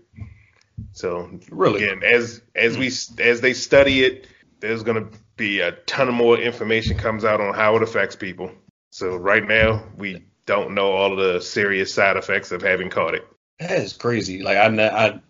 So 0.94 1.30
Really? 1.52 1.84
again, 1.84 2.02
as 2.04 2.42
as 2.56 2.78
we 2.78 2.88
as 3.24 3.42
they 3.42 3.54
study 3.54 4.04
it, 4.04 4.28
there's 4.60 4.84
going 4.84 5.04
to 5.12 5.18
be 5.36 5.60
a 5.60 5.72
ton 5.72 6.08
of 6.08 6.16
more 6.16 6.38
information 6.38 6.98
comes 6.98 7.24
out 7.24 7.42
on 7.42 7.54
how 7.54 7.76
it 7.76 7.84
affects 7.84 8.16
people. 8.16 8.52
So 8.92 9.16
right 9.16 9.46
now, 9.46 9.84
we 9.98 10.26
don't 10.46 10.74
know 10.74 10.92
all 10.92 11.12
of 11.12 11.18
the 11.34 11.42
serious 11.42 11.94
side 11.94 12.18
effects 12.18 12.52
of 12.52 12.62
having 12.62 12.90
caught 12.90 13.16
it. 13.16 13.28
That 13.60 13.72
is 13.80 13.94
crazy. 13.94 14.42
Like 14.42 14.58
I, 14.58 14.68
I, 14.68 15.08
I 15.08 15.22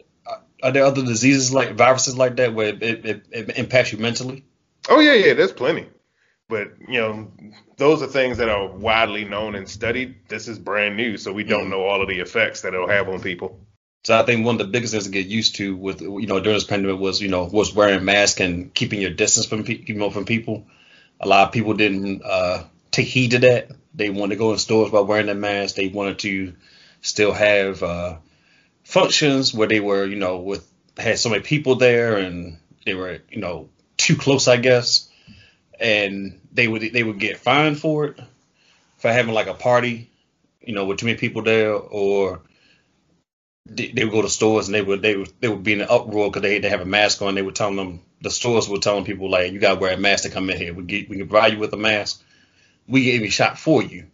are 0.63 0.71
there 0.71 0.85
other 0.85 1.03
diseases 1.03 1.53
like 1.53 1.75
viruses 1.75 2.17
like 2.17 2.35
that 2.37 2.53
where 2.53 2.69
it, 2.69 2.83
it, 2.83 3.25
it 3.31 3.57
impacts 3.57 3.91
you 3.91 3.99
mentally? 3.99 4.43
Oh 4.89 4.99
yeah, 4.99 5.13
yeah, 5.13 5.33
there's 5.33 5.51
plenty. 5.51 5.87
But 6.49 6.73
you 6.87 6.99
know, 6.99 7.31
those 7.77 8.01
are 8.01 8.07
things 8.07 8.37
that 8.37 8.49
are 8.49 8.67
widely 8.67 9.25
known 9.25 9.55
and 9.55 9.67
studied. 9.69 10.15
This 10.29 10.47
is 10.47 10.57
brand 10.57 10.95
new, 10.95 11.17
so 11.17 11.33
we 11.33 11.43
don't 11.43 11.67
Mhm. 11.67 11.71
know 11.71 11.83
all 11.83 12.01
of 12.01 12.07
the 12.07 12.19
effects 12.19 12.61
that 12.61 12.73
it'll 12.73 12.87
have 12.87 13.09
on 13.09 13.21
people. 13.21 13.59
So 14.03 14.17
I 14.17 14.23
think 14.23 14.45
one 14.45 14.55
of 14.55 14.59
the 14.59 14.71
biggest 14.71 14.93
things 14.93 15.03
to 15.05 15.09
get 15.09 15.27
used 15.27 15.55
to 15.57 15.75
with 15.75 16.01
you 16.01 16.27
know 16.27 16.39
during 16.39 16.55
this 16.55 16.63
pandemic 16.63 16.99
was 16.99 17.21
you 17.21 17.27
know 17.27 17.43
was 17.45 17.73
wearing 17.73 18.05
masks 18.05 18.39
and 18.39 18.73
keeping 18.73 19.01
your 19.01 19.11
distance 19.11 19.45
from 19.45 19.63
pe- 19.63 19.83
you 19.85 19.95
know 19.95 20.09
from 20.09 20.25
people. 20.25 20.65
A 21.19 21.27
lot 21.27 21.47
of 21.47 21.53
people 21.53 21.73
didn't 21.73 22.21
uh, 22.23 22.63
take 22.97 23.07
heed 23.07 23.31
to 23.31 23.39
that. 23.39 23.71
They 23.93 24.09
wanted 24.09 24.35
to 24.35 24.39
go 24.39 24.51
in 24.51 24.57
stores 24.57 24.91
while 24.91 25.05
wearing 25.05 25.27
their 25.27 25.35
mask. 25.35 25.75
They 25.75 25.87
wanted 25.87 26.19
to 26.19 26.53
still 27.01 27.31
have 27.31 27.83
uh, 27.83 28.17
functions 28.83 29.53
where 29.53 29.67
they 29.67 29.79
were 29.79 30.05
you 30.05 30.15
know 30.17 30.37
with 30.37 30.67
had 30.97 31.19
so 31.19 31.29
many 31.29 31.43
people 31.43 31.75
there 31.75 32.17
and 32.17 32.57
they 32.85 32.93
were 32.95 33.19
you 33.29 33.39
know 33.39 33.69
too 33.97 34.15
close, 34.15 34.47
I 34.47 34.57
guess, 34.57 35.09
and 35.79 36.39
they 36.53 36.67
would 36.67 36.81
they 36.81 37.03
would 37.03 37.19
get 37.19 37.37
fined 37.37 37.79
for 37.79 38.05
it 38.05 38.19
for 38.97 39.11
having 39.11 39.33
like 39.33 39.47
a 39.47 39.53
party, 39.53 40.09
you 40.61 40.73
know, 40.73 40.85
with 40.85 40.99
too 40.99 41.05
many 41.05 41.17
people 41.17 41.43
there, 41.43 41.73
or 41.73 42.41
they, 43.65 43.87
they 43.89 44.03
would 44.05 44.13
go 44.13 44.21
to 44.21 44.29
stores 44.29 44.67
and 44.67 44.75
they 44.75 44.81
would 44.81 45.01
they 45.01 45.17
would 45.17 45.31
they 45.39 45.47
would 45.47 45.63
be 45.63 45.73
in 45.73 45.81
an 45.81 45.87
uproar 45.89 46.29
because 46.29 46.41
they 46.41 46.59
they 46.59 46.69
have 46.69 46.81
a 46.81 46.85
mask 46.85 47.21
on. 47.21 47.35
They 47.35 47.41
were 47.41 47.51
telling 47.51 47.75
them 47.75 48.01
the 48.21 48.31
stores 48.31 48.67
were 48.67 48.79
telling 48.79 49.05
people 49.05 49.29
like 49.29 49.51
you 49.51 49.59
gotta 49.59 49.79
wear 49.79 49.93
a 49.93 49.97
mask 49.97 50.23
to 50.23 50.29
come 50.29 50.49
in 50.49 50.57
here. 50.57 50.73
We 50.73 50.83
get 50.83 51.09
we 51.09 51.17
can 51.17 51.27
provide 51.27 51.53
you 51.53 51.59
with 51.59 51.73
a 51.73 51.77
mask. 51.77 52.23
We 52.88 53.03
get 53.03 53.15
even 53.15 53.29
shot 53.29 53.60
for 53.60 53.84
you, 53.84 54.08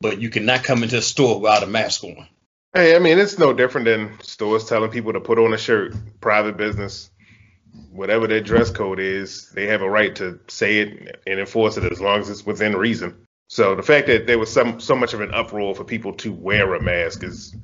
but 0.00 0.20
you 0.20 0.30
cannot 0.30 0.64
come 0.64 0.82
into 0.82 0.96
the 0.96 1.02
store 1.02 1.40
without 1.40 1.62
a 1.62 1.66
mask 1.66 2.04
on. 2.04 2.26
Hey, 2.72 2.94
I 2.94 3.00
mean, 3.00 3.18
it's 3.18 3.38
no 3.38 3.52
different 3.52 3.86
than 3.86 4.20
stores 4.22 4.64
telling 4.64 4.90
people 4.90 5.12
to 5.12 5.20
put 5.20 5.38
on 5.38 5.52
a 5.52 5.58
shirt. 5.58 5.94
Private 6.20 6.56
business, 6.56 7.10
whatever 7.90 8.28
their 8.28 8.40
dress 8.40 8.70
code 8.70 9.00
is, 9.00 9.50
they 9.50 9.66
have 9.66 9.82
a 9.82 9.90
right 9.90 10.14
to 10.16 10.38
say 10.46 10.78
it 10.78 11.20
and 11.26 11.40
enforce 11.40 11.76
it 11.76 11.90
as 11.90 12.00
long 12.00 12.20
as 12.20 12.30
it's 12.30 12.46
within 12.46 12.76
reason. 12.76 13.26
So 13.48 13.74
the 13.74 13.82
fact 13.82 14.06
that 14.06 14.28
there 14.28 14.38
was 14.38 14.52
some 14.52 14.78
so 14.78 14.94
much 14.94 15.12
of 15.12 15.20
an 15.20 15.34
uproar 15.34 15.74
for 15.74 15.82
people 15.82 16.12
to 16.18 16.32
wear 16.32 16.72
a 16.74 16.80
mask 16.80 17.24
is 17.24 17.56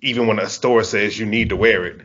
even 0.00 0.26
when 0.26 0.38
a 0.38 0.48
store 0.48 0.82
says 0.82 1.18
you 1.18 1.26
need 1.26 1.50
to 1.50 1.56
wear 1.56 1.84
it, 1.84 2.00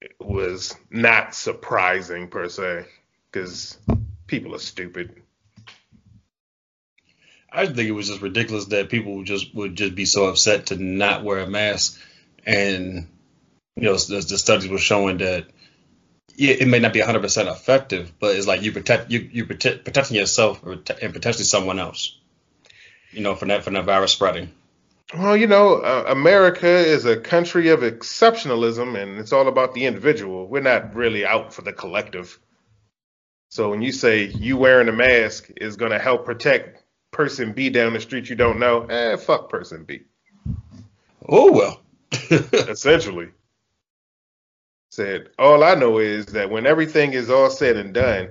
it 0.00 0.16
was 0.18 0.76
not 0.90 1.34
surprising 1.34 2.26
per 2.26 2.48
se 2.48 2.86
because 3.30 3.78
people 4.26 4.56
are 4.56 4.58
stupid. 4.58 5.22
I 7.52 7.66
think 7.66 7.88
it 7.88 7.92
was 7.92 8.08
just 8.08 8.22
ridiculous 8.22 8.66
that 8.66 8.90
people 8.90 9.16
would 9.16 9.26
just 9.26 9.54
would 9.54 9.76
just 9.76 9.94
be 9.94 10.04
so 10.04 10.26
upset 10.26 10.66
to 10.66 10.76
not 10.76 11.24
wear 11.24 11.40
a 11.40 11.46
mask, 11.46 12.00
and 12.46 13.08
you 13.76 13.82
know 13.82 13.96
the, 13.96 14.20
the 14.20 14.38
studies 14.38 14.68
were 14.68 14.78
showing 14.78 15.18
that 15.18 15.46
it 16.36 16.68
may 16.68 16.78
not 16.78 16.92
be 16.92 17.00
100 17.00 17.20
percent 17.20 17.48
effective, 17.48 18.12
but 18.18 18.36
it's 18.36 18.46
like 18.46 18.62
you 18.62 18.72
protect 18.72 19.10
you 19.10 19.28
you 19.32 19.46
protect 19.46 19.84
protecting 19.84 20.16
yourself 20.16 20.62
and 20.64 20.84
potentially 20.84 21.44
someone 21.44 21.78
else, 21.78 22.16
you 23.10 23.20
know, 23.20 23.34
from 23.34 23.48
that 23.48 23.64
from 23.64 23.74
that 23.74 23.84
virus 23.84 24.12
spreading. 24.12 24.50
Well, 25.12 25.36
you 25.36 25.48
know, 25.48 25.80
uh, 25.80 26.04
America 26.06 26.68
is 26.68 27.04
a 27.04 27.16
country 27.16 27.70
of 27.70 27.80
exceptionalism, 27.80 28.96
and 28.96 29.18
it's 29.18 29.32
all 29.32 29.48
about 29.48 29.74
the 29.74 29.86
individual. 29.86 30.46
We're 30.46 30.62
not 30.62 30.94
really 30.94 31.26
out 31.26 31.52
for 31.52 31.62
the 31.62 31.72
collective. 31.72 32.38
So 33.48 33.70
when 33.70 33.82
you 33.82 33.90
say 33.90 34.26
you 34.26 34.56
wearing 34.56 34.88
a 34.88 34.92
mask 34.92 35.50
is 35.56 35.76
going 35.76 35.90
to 35.90 35.98
help 35.98 36.24
protect 36.24 36.84
person 37.10 37.52
B 37.52 37.70
down 37.70 37.92
the 37.92 38.00
street 38.00 38.28
you 38.28 38.36
don't 38.36 38.58
know, 38.58 38.82
eh, 38.86 39.16
fuck 39.16 39.48
person 39.48 39.84
B. 39.84 40.02
Oh 41.28 41.52
well. 41.52 41.80
Essentially. 42.52 43.28
Said, 44.90 45.28
all 45.38 45.62
I 45.62 45.74
know 45.74 45.98
is 45.98 46.26
that 46.26 46.50
when 46.50 46.66
everything 46.66 47.12
is 47.12 47.30
all 47.30 47.48
said 47.48 47.76
and 47.76 47.94
done, 47.94 48.30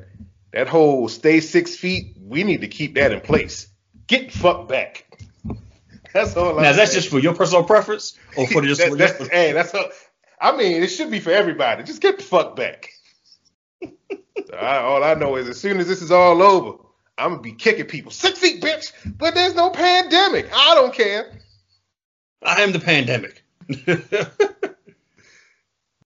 that 0.51 0.67
whole 0.67 1.07
stay 1.07 1.39
six 1.39 1.75
feet, 1.75 2.17
we 2.21 2.43
need 2.43 2.61
to 2.61 2.67
keep 2.67 2.95
that 2.95 3.13
in 3.13 3.21
place. 3.21 3.67
Get 4.07 4.31
fucked 4.31 4.67
back. 4.67 5.05
That's 6.13 6.35
all. 6.35 6.59
now, 6.59 6.69
is 6.69 6.77
that 6.77 6.91
just 6.91 7.09
for 7.09 7.19
your 7.19 7.35
personal 7.35 7.63
preference, 7.63 8.17
or 8.35 8.47
for 8.47 8.61
just? 8.63 8.81
that, 8.81 8.89
for, 8.89 8.95
that's, 8.97 9.17
just 9.17 9.29
for, 9.29 9.35
hey, 9.35 9.51
that's. 9.51 9.73
A, 9.75 9.89
I 10.41 10.57
mean, 10.57 10.81
it 10.81 10.87
should 10.87 11.11
be 11.11 11.19
for 11.19 11.29
everybody. 11.31 11.83
Just 11.83 12.01
get 12.01 12.17
the 12.17 12.23
fuck 12.23 12.55
back. 12.55 12.89
I, 14.59 14.77
all 14.77 15.03
I 15.03 15.13
know 15.13 15.35
is 15.35 15.47
as 15.47 15.59
soon 15.59 15.79
as 15.79 15.87
this 15.87 16.01
is 16.01 16.11
all 16.11 16.41
over, 16.41 16.77
I'm 17.19 17.31
gonna 17.31 17.41
be 17.41 17.51
kicking 17.51 17.85
people 17.85 18.11
six 18.11 18.39
feet, 18.39 18.61
bitch. 18.61 18.91
But 19.17 19.35
there's 19.35 19.55
no 19.55 19.69
pandemic. 19.69 20.49
I 20.53 20.75
don't 20.75 20.93
care. 20.93 21.31
I 22.41 22.61
am 22.61 22.71
the 22.71 22.79
pandemic. 22.79 23.43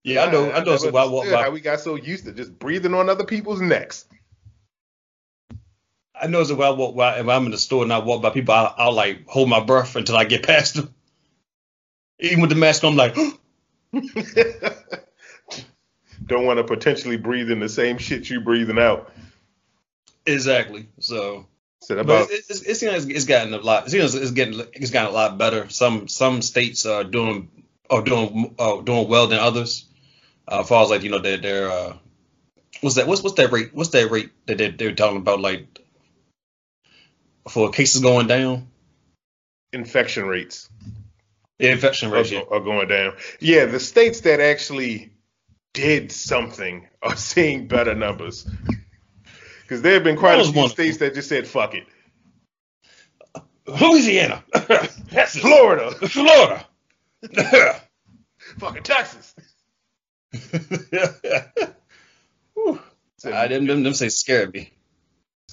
yeah, 0.03 0.23
I 0.23 0.31
know. 0.31 0.51
I 0.51 0.63
know. 0.63 0.77
So 0.77 0.95
I 0.95 1.05
walk 1.05 1.27
how 1.27 1.51
we 1.51 1.61
got 1.61 1.79
so 1.79 1.95
used 1.95 2.25
to 2.25 2.33
just 2.33 2.57
breathing 2.57 2.93
on 2.93 3.09
other 3.09 3.25
people's 3.25 3.61
necks. 3.61 4.05
I 6.19 6.27
know 6.27 6.43
so 6.43 6.61
I 6.61 6.69
walk 6.69 6.95
by, 6.95 7.19
if 7.19 7.27
I'm 7.27 7.45
in 7.45 7.51
the 7.51 7.57
store 7.57 7.83
and 7.83 7.91
I 7.91 7.99
walk 7.99 8.21
by 8.21 8.29
people, 8.29 8.53
I'll, 8.53 8.73
I'll 8.77 8.93
like 8.93 9.27
hold 9.27 9.49
my 9.49 9.59
breath 9.59 9.95
until 9.95 10.15
I 10.15 10.23
get 10.23 10.43
past 10.43 10.75
them. 10.75 10.93
Even 12.19 12.41
with 12.41 12.49
the 12.49 12.55
mask 12.55 12.83
on, 12.83 12.97
I'm 12.97 12.97
like, 12.97 13.15
don't 16.25 16.45
want 16.45 16.57
to 16.57 16.63
potentially 16.63 17.17
breathe 17.17 17.51
in 17.51 17.59
the 17.59 17.67
same 17.69 17.97
shit 17.97 18.29
you 18.29 18.39
breathing 18.39 18.79
out. 18.79 19.11
Exactly. 20.25 20.87
So, 20.99 21.47
Said 21.81 21.97
but 21.97 22.03
about 22.03 22.31
it's, 22.31 22.49
it's, 22.49 22.61
it's, 22.61 22.83
it's, 22.83 23.05
it's 23.05 23.25
gotten 23.25 23.53
a 23.53 23.57
lot. 23.57 23.93
It's, 23.93 24.13
it's 24.13 24.31
getting 24.31 24.59
it's 24.73 24.91
gotten 24.91 25.11
a 25.11 25.13
lot 25.13 25.37
better. 25.37 25.69
Some 25.69 26.07
some 26.07 26.41
states 26.41 26.85
are 26.85 27.03
doing 27.03 27.49
are 27.89 28.01
doing 28.01 28.55
uh, 28.57 28.81
doing 28.81 29.07
well 29.07 29.27
than 29.27 29.39
others. 29.39 29.85
Uh, 30.47 30.63
far 30.63 30.83
as 30.83 30.89
like 30.89 31.03
you 31.03 31.09
know 31.09 31.19
their 31.19 31.37
their 31.37 31.69
uh, 31.69 31.97
what's 32.81 32.95
that 32.95 33.07
what's 33.07 33.21
what's 33.21 33.35
that 33.35 33.51
rate 33.51 33.71
what's 33.73 33.89
that 33.89 34.09
rate 34.11 34.31
that 34.45 34.57
they're, 34.57 34.71
they're 34.71 34.95
talking 34.95 35.17
about 35.17 35.41
like 35.41 35.79
for 37.49 37.69
cases 37.69 38.01
going 38.01 38.27
down 38.27 38.67
infection 39.73 40.25
rates. 40.25 40.69
the 41.59 41.69
infection 41.69 42.13
are, 42.13 42.23
yeah. 42.23 42.41
are 42.49 42.59
going 42.59 42.87
down. 42.87 43.13
Yeah, 43.39 43.65
the 43.65 43.79
states 43.79 44.21
that 44.21 44.39
actually 44.39 45.11
did 45.73 46.11
something 46.11 46.87
are 47.01 47.15
seeing 47.17 47.67
better 47.67 47.95
numbers. 47.95 48.47
Because 49.73 49.81
there 49.81 49.95
have 49.95 50.03
been 50.03 50.17
quite 50.17 50.39
a 50.39 50.43
few 50.43 50.53
one 50.53 50.65
of 50.65 50.71
states 50.71 50.97
that 50.97 51.15
just 51.15 51.27
said 51.27 51.47
"fuck 51.47 51.73
it." 51.73 51.87
Louisiana 53.65 54.43
Texas 55.09 55.41
Florida, 55.41 55.89
Florida 56.07 56.63
fucking 58.59 58.83
Texas. 58.83 59.33
Whew. 62.53 62.79
I 63.25 63.47
them, 63.47 63.65
them 63.65 63.81
them 63.81 63.95
say 63.95 64.09
scared 64.09 64.53
me. 64.53 64.73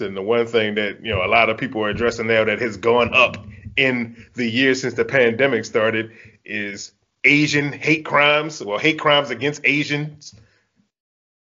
And 0.01 0.15
the 0.15 0.21
one 0.21 0.47
thing 0.47 0.75
that 0.75 1.03
you 1.03 1.15
know 1.15 1.25
a 1.25 1.27
lot 1.27 1.49
of 1.49 1.57
people 1.57 1.83
are 1.83 1.89
addressing 1.89 2.27
now 2.27 2.45
that 2.45 2.61
has 2.61 2.77
gone 2.77 3.15
up 3.15 3.39
in 3.79 4.27
the 4.35 4.47
years 4.47 4.83
since 4.83 4.93
the 4.93 5.07
pandemic 5.07 5.65
started 5.65 6.13
is 6.45 6.93
Asian 7.25 7.73
hate 7.73 8.05
crimes. 8.05 8.63
Well, 8.63 8.79
hate 8.79 8.99
crimes 8.99 9.31
against 9.31 9.63
Asians. 9.65 10.35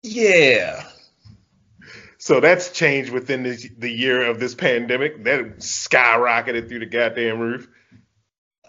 Yeah. 0.01 0.83
So 2.25 2.39
that's 2.39 2.71
changed 2.71 3.11
within 3.11 3.43
the, 3.43 3.69
the 3.77 3.91
year 3.91 4.25
of 4.25 4.39
this 4.39 4.55
pandemic. 4.55 5.25
That 5.25 5.59
skyrocketed 5.59 6.67
through 6.67 6.79
the 6.79 6.87
goddamn 6.87 7.37
roof. 7.37 7.67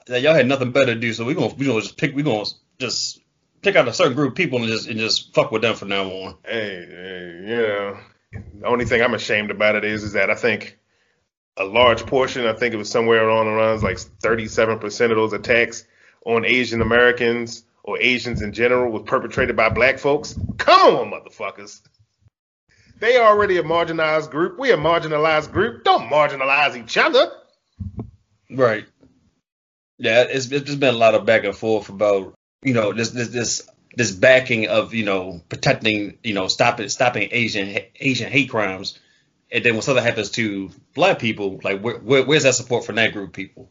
Now, 0.06 0.16
y'all 0.16 0.34
had 0.34 0.46
nothing 0.46 0.72
better 0.72 0.92
to 0.92 1.00
do, 1.00 1.14
so 1.14 1.24
we're 1.24 1.36
gonna 1.36 1.54
we 1.54 1.64
gonna 1.64 1.80
just 1.80 1.96
pick 1.96 2.14
we 2.14 2.22
gonna 2.22 2.44
just 2.78 3.18
pick 3.62 3.74
out 3.74 3.88
a 3.88 3.94
certain 3.94 4.12
group 4.12 4.32
of 4.32 4.34
people 4.34 4.58
and 4.58 4.68
just 4.68 4.88
and 4.88 4.98
just 4.98 5.32
fuck 5.32 5.52
with 5.52 5.62
them 5.62 5.74
from 5.74 5.88
now 5.88 6.04
on. 6.04 6.36
Hey, 6.44 6.86
hey, 6.86 7.40
you 7.46 7.56
know, 7.56 7.98
the 8.60 8.66
only 8.66 8.84
thing 8.84 9.00
I'm 9.00 9.14
ashamed 9.14 9.50
about 9.50 9.74
it 9.74 9.84
is 9.84 10.02
is 10.02 10.12
that 10.12 10.28
I 10.28 10.34
think 10.34 10.78
a 11.56 11.64
large 11.64 12.04
portion, 12.04 12.46
I 12.46 12.52
think 12.52 12.74
it 12.74 12.76
was 12.76 12.90
somewhere 12.90 13.26
around 13.26 13.46
around 13.46 13.82
like 13.82 13.96
37% 13.96 15.10
of 15.10 15.16
those 15.16 15.32
attacks 15.32 15.86
on 16.26 16.44
Asian 16.44 16.82
Americans 16.82 17.64
or 17.82 17.98
Asians 17.98 18.42
in 18.42 18.52
general 18.52 18.92
was 18.92 19.04
perpetrated 19.06 19.56
by 19.56 19.70
black 19.70 19.98
folks. 19.98 20.38
Come 20.58 20.96
on, 20.96 21.10
motherfuckers. 21.10 21.80
They 22.98 23.18
already 23.18 23.58
a 23.58 23.62
marginalized 23.62 24.30
group. 24.30 24.58
We 24.58 24.70
a 24.70 24.76
marginalized 24.76 25.52
group. 25.52 25.84
Don't 25.84 26.08
marginalize 26.08 26.76
each 26.76 26.96
other. 26.96 27.30
Right. 28.50 28.86
Yeah, 29.98 30.22
it's 30.28 30.50
it's 30.50 30.66
just 30.66 30.80
been 30.80 30.94
a 30.94 30.98
lot 30.98 31.14
of 31.14 31.26
back 31.26 31.44
and 31.44 31.56
forth 31.56 31.88
about 31.88 32.34
you 32.62 32.74
know 32.74 32.92
this 32.92 33.10
this 33.10 33.28
this 33.28 33.68
this 33.94 34.12
backing 34.12 34.68
of 34.68 34.94
you 34.94 35.04
know 35.04 35.42
protecting 35.48 36.18
you 36.22 36.34
know 36.34 36.48
stopping 36.48 36.88
stopping 36.88 37.28
Asian 37.32 37.78
Asian 37.98 38.30
hate 38.30 38.50
crimes, 38.50 38.98
and 39.50 39.64
then 39.64 39.74
when 39.74 39.82
something 39.82 40.04
happens 40.04 40.30
to 40.32 40.70
black 40.94 41.18
people, 41.18 41.60
like 41.64 41.80
where, 41.80 41.98
where 41.98 42.24
where's 42.24 42.42
that 42.42 42.54
support 42.54 42.84
for 42.84 42.92
that 42.92 43.12
group 43.12 43.28
of 43.28 43.34
people? 43.34 43.70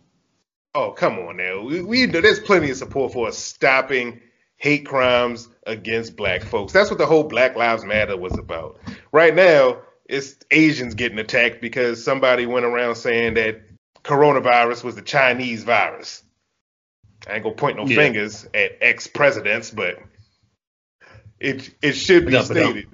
Oh, 0.74 0.92
come 0.92 1.20
on 1.20 1.38
now. 1.38 1.62
We, 1.62 1.82
we 1.82 2.06
there's 2.06 2.40
plenty 2.40 2.72
of 2.72 2.78
support 2.78 3.14
for 3.14 3.28
us 3.28 3.38
stopping 3.38 4.22
hate 4.58 4.86
crimes 4.86 5.48
against 5.68 6.16
black 6.16 6.44
folks. 6.44 6.74
That's 6.74 6.90
what 6.90 7.00
the 7.00 7.06
whole 7.06 7.24
Black 7.24 7.56
Lives 7.56 7.84
Matter 7.84 8.18
was 8.18 8.38
about. 8.38 8.80
Right 9.12 9.36
now, 9.36 9.78
it's 10.08 10.36
Asians 10.52 10.94
getting 10.96 11.20
attacked 11.20 11.62
because 11.62 12.04
somebody 12.04 12.46
went 12.46 12.66
around 12.66 12.96
saying 12.96 13.34
that 13.36 13.62
coronavirus 14.04 14.84
was 14.84 14.96
the 14.96 15.02
Chinese 15.02 15.64
virus. 15.64 16.24
I 17.28 17.36
ain't 17.36 17.44
gonna 17.44 17.56
point 17.56 17.78
no 17.78 17.86
Yeah. 17.86 17.96
fingers 17.96 18.48
at 18.54 18.78
ex 18.82 19.08
presidents, 19.08 19.72
but 19.72 19.98
it 21.40 21.70
it 21.82 21.94
should 21.94 22.26
be 22.26 22.34
No, 22.34 22.46
but 22.48 22.56
no. 22.56 22.64
stated. 22.72 22.88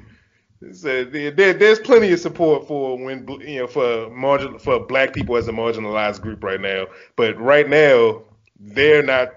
So 0.73 1.03
there- 1.05 1.53
there's 1.53 1.79
plenty 1.79 2.11
of 2.13 2.19
support 2.19 2.67
for 2.67 2.97
when 2.97 3.27
you 3.41 3.59
know 3.61 3.67
for 3.67 4.09
margin 4.11 4.59
for 4.59 4.79
black 4.79 5.11
people 5.13 5.35
as 5.35 5.47
a 5.47 5.51
marginalized 5.51 6.21
group 6.21 6.43
right 6.43 6.61
now. 6.61 6.85
But 7.15 7.39
right 7.39 7.67
now, 7.67 8.21
they're 8.59 9.03
not 9.03 9.33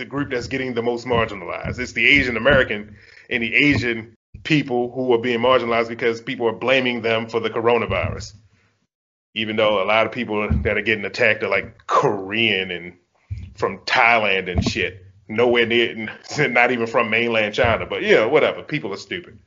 the 0.00 0.04
group 0.04 0.30
that's 0.30 0.48
getting 0.48 0.74
the 0.74 0.82
most 0.82 1.06
marginalized. 1.06 1.78
It's 1.78 1.92
the 1.92 2.06
Asian 2.06 2.36
American 2.36 2.96
and 3.30 3.42
the 3.42 3.54
Asian 3.54 4.14
people 4.42 4.90
who 4.90 5.12
are 5.14 5.18
being 5.18 5.38
marginalized 5.40 5.88
because 5.88 6.20
people 6.20 6.48
are 6.48 6.52
blaming 6.52 7.02
them 7.02 7.28
for 7.28 7.38
the 7.40 7.50
coronavirus. 7.50 8.34
Even 9.34 9.54
though 9.56 9.82
a 9.82 9.86
lot 9.86 10.06
of 10.06 10.12
people 10.12 10.48
that 10.62 10.76
are 10.76 10.82
getting 10.82 11.04
attacked 11.04 11.42
are 11.44 11.48
like 11.48 11.86
Korean 11.86 12.70
and 12.72 12.94
from 13.54 13.78
Thailand 13.80 14.50
and 14.50 14.64
shit. 14.68 15.04
nowhere 15.28 15.66
near, 15.66 15.94
not 16.38 16.72
even 16.72 16.86
from 16.88 17.10
mainland 17.10 17.54
China. 17.54 17.86
But 17.86 18.02
yeah, 18.02 18.24
whatever. 18.24 18.62
People 18.62 18.92
are 18.92 18.96
stupid. 18.96 19.38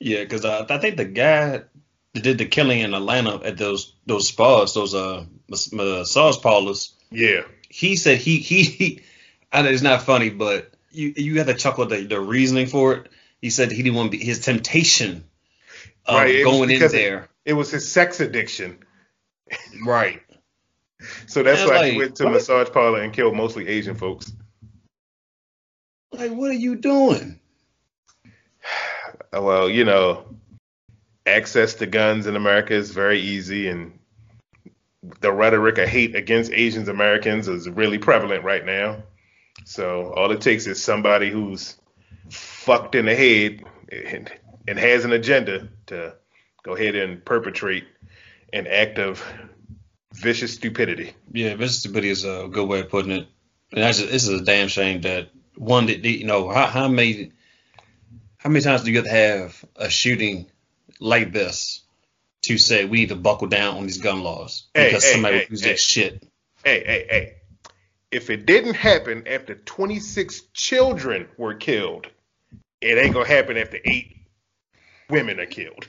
Yeah, 0.00 0.20
because 0.22 0.44
uh, 0.44 0.64
I 0.70 0.78
think 0.78 0.96
the 0.96 1.04
guy 1.04 1.48
that 1.50 1.68
did 2.14 2.38
the 2.38 2.46
killing 2.46 2.80
in 2.80 2.94
Atlanta 2.94 3.40
at 3.44 3.58
those 3.58 3.94
those 4.06 4.28
spas, 4.28 4.72
those 4.74 4.94
uh 4.94 5.26
mas- 5.48 5.72
massage 5.72 6.38
parlors, 6.40 6.94
Yeah. 7.10 7.42
he 7.68 7.96
said 7.96 8.18
he 8.18 8.38
he, 8.38 8.62
he 8.62 9.00
I 9.52 9.62
know 9.62 9.68
it's 9.70 9.82
not 9.82 10.02
funny, 10.02 10.30
but 10.30 10.72
you 10.90 11.12
you 11.16 11.38
have 11.38 11.46
to 11.46 11.54
chuckle 11.54 11.84
at 11.84 11.90
the, 11.90 12.04
the 12.04 12.20
reasoning 12.20 12.66
for 12.66 12.94
it. 12.94 13.10
He 13.40 13.50
said 13.50 13.70
he 13.70 13.82
didn't 13.82 13.96
want 13.96 14.12
to 14.12 14.18
be 14.18 14.24
his 14.24 14.40
temptation 14.40 15.24
of 16.06 16.14
Right, 16.16 16.42
going 16.44 16.62
in 16.64 16.68
because 16.76 16.92
it- 16.94 16.98
there. 16.98 17.28
It 17.44 17.54
was 17.54 17.70
his 17.70 17.90
sex 17.90 18.20
addiction. 18.20 18.78
right. 19.86 20.20
So 21.26 21.42
that's 21.42 21.60
And 21.62 21.70
why 21.70 21.76
like, 21.78 21.92
he 21.92 21.98
went 21.98 22.16
to 22.16 22.24
what? 22.24 22.32
massage 22.34 22.68
parlor 22.70 23.00
and 23.00 23.12
killed 23.12 23.34
mostly 23.36 23.66
Asian 23.68 23.94
folks. 23.94 24.30
Like, 26.12 26.32
what 26.32 26.50
are 26.50 26.54
you 26.54 26.76
doing? 26.76 27.38
Well, 29.32 29.68
you 29.68 29.84
know, 29.84 30.24
access 31.26 31.74
to 31.74 31.86
guns 31.86 32.26
in 32.26 32.34
America 32.34 32.72
is 32.72 32.90
very 32.92 33.20
easy, 33.20 33.68
and 33.68 33.98
the 35.20 35.30
rhetoric 35.30 35.76
of 35.76 35.86
hate 35.88 36.14
against 36.16 36.50
Asians 36.50 36.88
Americans 36.88 37.46
is 37.46 37.68
really 37.68 37.98
prevalent 37.98 38.42
right 38.42 38.64
now. 38.64 39.02
So 39.68 40.14
all 40.16 40.30
it 40.32 40.40
takes 40.40 40.66
is 40.66 40.82
somebody 40.82 41.30
who's 41.30 41.76
fucked 42.30 42.94
in 42.94 43.04
the 43.04 43.14
head 43.14 43.64
and, 43.92 44.32
and 44.66 44.78
has 44.78 45.04
an 45.04 45.12
agenda 45.12 45.68
to 45.88 46.14
go 46.62 46.74
ahead 46.74 46.94
and 46.94 47.22
perpetrate 47.22 47.84
an 48.50 48.66
act 48.66 48.98
of 48.98 49.22
vicious 50.14 50.54
stupidity. 50.54 51.12
Yeah, 51.30 51.54
vicious 51.54 51.80
stupidity 51.80 52.08
is 52.08 52.24
a 52.24 52.48
good 52.50 52.66
way 52.66 52.80
of 52.80 52.88
putting 52.88 53.12
it. 53.12 53.28
And 53.72 53.82
that's 53.82 53.98
just, 53.98 54.10
this 54.10 54.26
is 54.26 54.40
a 54.40 54.44
damn 54.44 54.68
shame 54.68 55.02
that 55.02 55.28
one 55.54 55.84
that 55.86 56.02
you 56.02 56.24
know 56.24 56.48
how, 56.48 56.64
how 56.64 56.88
many 56.88 57.32
how 58.38 58.48
many 58.48 58.64
times 58.64 58.84
do 58.84 58.90
you 58.90 58.96
have 58.96 59.04
to 59.04 59.10
have 59.10 59.64
a 59.76 59.90
shooting 59.90 60.46
like 60.98 61.30
this 61.30 61.82
to 62.44 62.56
say 62.56 62.86
we 62.86 63.00
need 63.00 63.10
to 63.10 63.16
buckle 63.16 63.48
down 63.48 63.76
on 63.76 63.82
these 63.82 63.98
gun 63.98 64.22
laws 64.22 64.66
because 64.72 65.04
hey, 65.04 65.12
somebody 65.12 65.38
hey, 65.40 65.46
hey. 65.50 65.56
that 65.56 65.78
shit. 65.78 66.26
Hey, 66.64 66.82
hey, 66.86 67.06
hey. 67.10 67.37
If 68.10 68.30
it 68.30 68.46
didn't 68.46 68.74
happen 68.74 69.26
after 69.28 69.54
26 69.54 70.40
children 70.54 71.28
were 71.36 71.54
killed, 71.54 72.06
it 72.80 72.96
ain't 72.96 73.12
gonna 73.14 73.26
happen 73.28 73.56
after 73.56 73.78
eight 73.84 74.16
women 75.10 75.38
are 75.40 75.46
killed. 75.46 75.86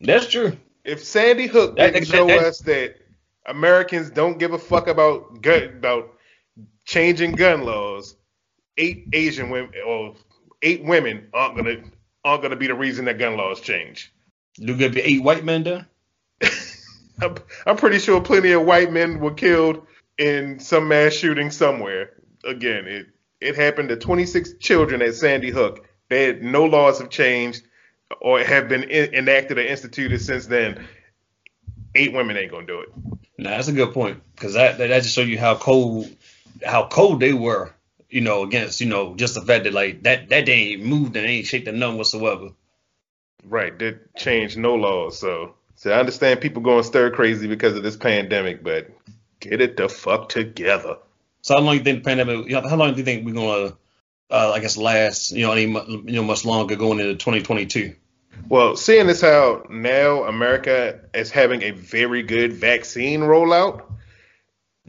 That's 0.00 0.26
true. 0.28 0.56
If 0.84 1.02
Sandy 1.02 1.46
Hook 1.46 1.76
That- 1.76 1.92
didn't 1.94 2.08
that- 2.08 2.16
show 2.16 2.26
that- 2.26 2.44
us 2.44 2.58
that 2.60 2.96
Americans 3.46 4.10
don't 4.10 4.38
give 4.38 4.52
a 4.52 4.58
fuck 4.58 4.88
about 4.88 5.40
gun 5.42 5.64
about 5.64 6.18
changing 6.84 7.32
gun 7.32 7.62
laws, 7.62 8.14
eight 8.76 9.06
Asian 9.12 9.50
women 9.50 9.72
or 9.84 10.14
eight 10.62 10.84
women 10.84 11.28
aren't 11.32 11.56
gonna 11.56 11.82
aren't 12.24 12.42
gonna 12.42 12.56
be 12.56 12.66
the 12.66 12.74
reason 12.74 13.06
that 13.06 13.18
gun 13.18 13.36
laws 13.36 13.60
change. 13.60 14.12
Do 14.56 14.76
good 14.76 14.92
be 14.92 15.00
eight 15.00 15.22
white 15.22 15.44
men 15.44 15.62
there? 15.64 15.86
I'm, 17.20 17.36
I'm 17.66 17.76
pretty 17.76 17.98
sure 17.98 18.20
plenty 18.20 18.52
of 18.52 18.64
white 18.64 18.92
men 18.92 19.20
were 19.20 19.34
killed 19.34 19.86
in 20.18 20.58
some 20.60 20.88
mass 20.88 21.12
shooting 21.12 21.50
somewhere. 21.50 22.12
Again, 22.44 22.86
it 22.86 23.06
it 23.40 23.56
happened 23.56 23.88
to 23.90 23.96
26 23.96 24.54
children 24.58 25.00
at 25.02 25.14
Sandy 25.14 25.50
Hook. 25.50 25.86
They 26.08 26.24
had, 26.24 26.42
no 26.42 26.64
laws 26.64 26.98
have 26.98 27.10
changed 27.10 27.62
or 28.20 28.40
have 28.40 28.68
been 28.68 28.84
in, 28.84 29.14
enacted 29.14 29.58
or 29.58 29.62
instituted 29.62 30.20
since 30.20 30.46
then. 30.46 30.86
Eight 31.94 32.12
women 32.12 32.36
ain't 32.36 32.50
gonna 32.50 32.66
do 32.66 32.80
it. 32.80 32.88
No, 33.38 33.50
that's 33.50 33.68
a 33.68 33.72
good 33.72 33.94
point 33.94 34.20
because 34.34 34.54
that, 34.54 34.78
that 34.78 34.88
that 34.88 35.02
just 35.02 35.14
show 35.14 35.22
you 35.22 35.38
how 35.38 35.54
cold 35.54 36.08
how 36.64 36.86
cold 36.86 37.20
they 37.20 37.32
were. 37.32 37.72
You 38.10 38.22
know, 38.22 38.42
against 38.42 38.80
you 38.80 38.88
know 38.88 39.14
just 39.16 39.34
the 39.34 39.42
fact 39.42 39.64
that 39.64 39.74
like 39.74 40.02
that 40.04 40.30
that 40.30 40.46
day 40.46 40.72
ain't 40.72 40.82
moved 40.82 41.14
and 41.16 41.26
ain't 41.26 41.46
shaking 41.46 41.78
none 41.78 41.96
whatsoever. 41.98 42.50
Right, 43.44 43.76
did 43.76 44.00
change 44.16 44.56
no 44.56 44.74
laws. 44.74 45.18
So, 45.18 45.54
so 45.78 45.92
I 45.92 46.00
understand 46.00 46.40
people 46.40 46.60
going 46.60 46.82
stir 46.82 47.12
crazy 47.12 47.46
because 47.46 47.76
of 47.76 47.84
this 47.84 47.96
pandemic, 47.96 48.64
but 48.64 48.90
get 49.38 49.60
it 49.60 49.76
the 49.76 49.88
fuck 49.88 50.28
together. 50.28 50.96
So 51.42 51.54
how 51.54 51.60
long 51.60 51.74
do 51.74 51.78
you 51.78 51.84
think 51.84 52.02
the 52.02 52.08
pandemic? 52.08 52.48
You 52.48 52.60
know, 52.60 52.68
how 52.68 52.74
long 52.74 52.94
do 52.94 52.98
you 52.98 53.04
think 53.04 53.24
we're 53.24 53.34
gonna, 53.34 53.76
uh, 54.28 54.52
I 54.56 54.58
guess, 54.58 54.76
last? 54.76 55.30
You 55.30 55.46
know, 55.46 55.52
any 55.52 55.62
you 55.62 56.16
know 56.16 56.24
much 56.24 56.44
longer 56.44 56.74
going 56.74 56.98
into 56.98 57.14
2022? 57.14 57.94
Well, 58.48 58.74
seeing 58.74 59.08
as 59.08 59.20
how 59.20 59.66
now 59.70 60.24
America 60.24 60.98
is 61.14 61.30
having 61.30 61.62
a 61.62 61.70
very 61.70 62.24
good 62.24 62.54
vaccine 62.54 63.20
rollout, 63.20 63.84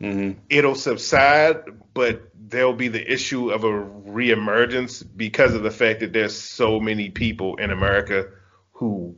Mm-hmm. 0.02 0.40
it'll 0.50 0.76
subside, 0.76 1.58
but 1.94 2.32
there'll 2.34 2.74
be 2.74 2.88
the 2.88 3.14
issue 3.14 3.52
of 3.52 3.64
a 3.64 3.68
reemergence 3.68 5.06
because 5.16 5.54
of 5.54 5.62
the 5.62 5.72
fact 5.72 6.00
that 6.00 6.14
there's 6.14 6.36
so 6.36 6.80
many 6.80 7.10
people 7.10 7.58
in 7.58 7.70
America 7.70 8.30
who 8.72 9.18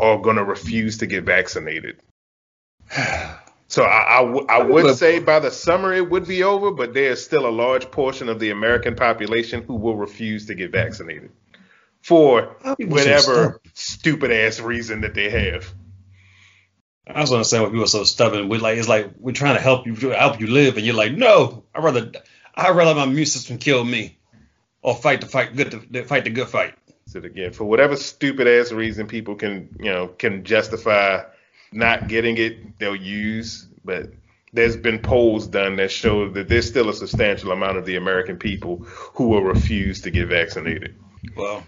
are 0.00 0.18
going 0.18 0.36
to 0.36 0.44
refuse 0.44 0.98
to 0.98 1.06
get 1.06 1.24
vaccinated. 1.24 2.00
So 3.70 3.82
I, 3.82 4.20
I, 4.20 4.24
w- 4.24 4.46
I 4.48 4.62
would 4.62 4.96
say 4.96 5.18
by 5.18 5.40
the 5.40 5.50
summer 5.50 5.92
it 5.92 6.08
would 6.08 6.26
be 6.26 6.42
over, 6.42 6.70
but 6.70 6.94
there's 6.94 7.22
still 7.22 7.46
a 7.46 7.50
large 7.50 7.90
portion 7.90 8.30
of 8.30 8.40
the 8.40 8.50
American 8.50 8.96
population 8.96 9.62
who 9.62 9.74
will 9.74 9.96
refuse 9.96 10.46
to 10.46 10.54
get 10.54 10.72
vaccinated 10.72 11.30
for 12.00 12.56
so 12.62 12.76
whatever 12.78 13.60
stupid 13.74 14.30
ass 14.32 14.58
reason 14.58 15.02
that 15.02 15.12
they 15.12 15.28
have. 15.28 15.70
I 17.06 17.20
was 17.20 17.32
understand 17.32 17.64
why 17.64 17.68
people 17.68 17.84
are 17.84 17.88
so 17.88 18.04
stubborn. 18.04 18.48
We 18.48 18.56
like 18.58 18.78
it's 18.78 18.88
like 18.88 19.10
we're 19.18 19.32
trying 19.32 19.56
to 19.56 19.62
help 19.62 19.86
you 19.86 19.94
help 19.94 20.40
you 20.40 20.46
live, 20.46 20.78
and 20.78 20.86
you're 20.86 20.94
like, 20.94 21.12
no, 21.12 21.64
I 21.74 21.80
rather 21.80 22.12
I 22.54 22.70
rather 22.70 22.94
my 22.94 23.04
immune 23.04 23.26
system 23.26 23.58
kill 23.58 23.84
me, 23.84 24.18
or 24.80 24.94
fight 24.94 25.20
the 25.20 25.26
fight 25.26 25.54
good 25.56 25.70
to 25.92 26.04
fight 26.04 26.24
the 26.24 26.30
good 26.30 26.48
fight. 26.48 26.74
So 27.08 27.20
again, 27.20 27.52
for 27.52 27.64
whatever 27.64 27.96
stupid 27.96 28.46
ass 28.46 28.70
reason 28.70 29.06
people 29.06 29.34
can, 29.34 29.74
you 29.78 29.90
know, 29.90 30.08
can 30.08 30.44
justify 30.44 31.22
not 31.72 32.06
getting 32.06 32.36
it, 32.36 32.78
they'll 32.78 32.94
use. 32.94 33.66
But 33.82 34.10
there's 34.52 34.76
been 34.76 34.98
polls 34.98 35.46
done 35.46 35.76
that 35.76 35.90
show 35.90 36.28
that 36.28 36.48
there's 36.48 36.68
still 36.68 36.90
a 36.90 36.92
substantial 36.92 37.50
amount 37.50 37.78
of 37.78 37.86
the 37.86 37.96
American 37.96 38.36
people 38.36 38.84
who 39.14 39.28
will 39.28 39.42
refuse 39.42 40.02
to 40.02 40.10
get 40.10 40.28
vaccinated. 40.28 40.96
Well, 41.34 41.64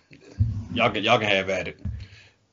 y'all 0.75 0.91
can 0.91 1.05
y'all 1.05 1.19
can 1.19 1.29
have 1.29 1.49
at 1.49 1.69
it. 1.69 1.81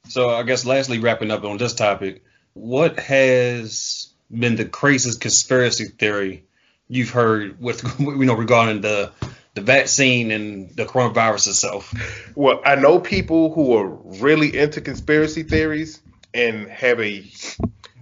So 0.07 0.29
I 0.29 0.43
guess 0.43 0.65
lastly, 0.65 0.99
wrapping 0.99 1.29
up 1.29 1.43
on 1.43 1.57
this 1.57 1.73
topic, 1.73 2.23
what 2.53 2.97
has 2.99 4.13
been 4.31 4.55
the 4.55 4.65
craziest 4.65 5.19
conspiracy 5.19 5.85
theory 5.85 6.45
you've 6.87 7.09
heard 7.09 7.59
with 7.61 7.83
you 7.99 8.25
know 8.25 8.33
regarding 8.33 8.79
the 8.79 9.11
the 9.57 9.63
vaccine 9.63 10.29
and 10.29 10.69
the 10.75 10.85
coronavirus 10.85 11.47
itself? 11.47 11.93
Well, 12.35 12.61
I 12.63 12.75
know 12.75 12.99
people 12.99 13.53
who 13.53 13.75
are 13.75 13.87
really 13.87 14.55
into 14.55 14.81
conspiracy 14.81 15.41
theories 15.41 15.99
and 16.31 16.67
have 16.69 17.01
a 17.01 17.25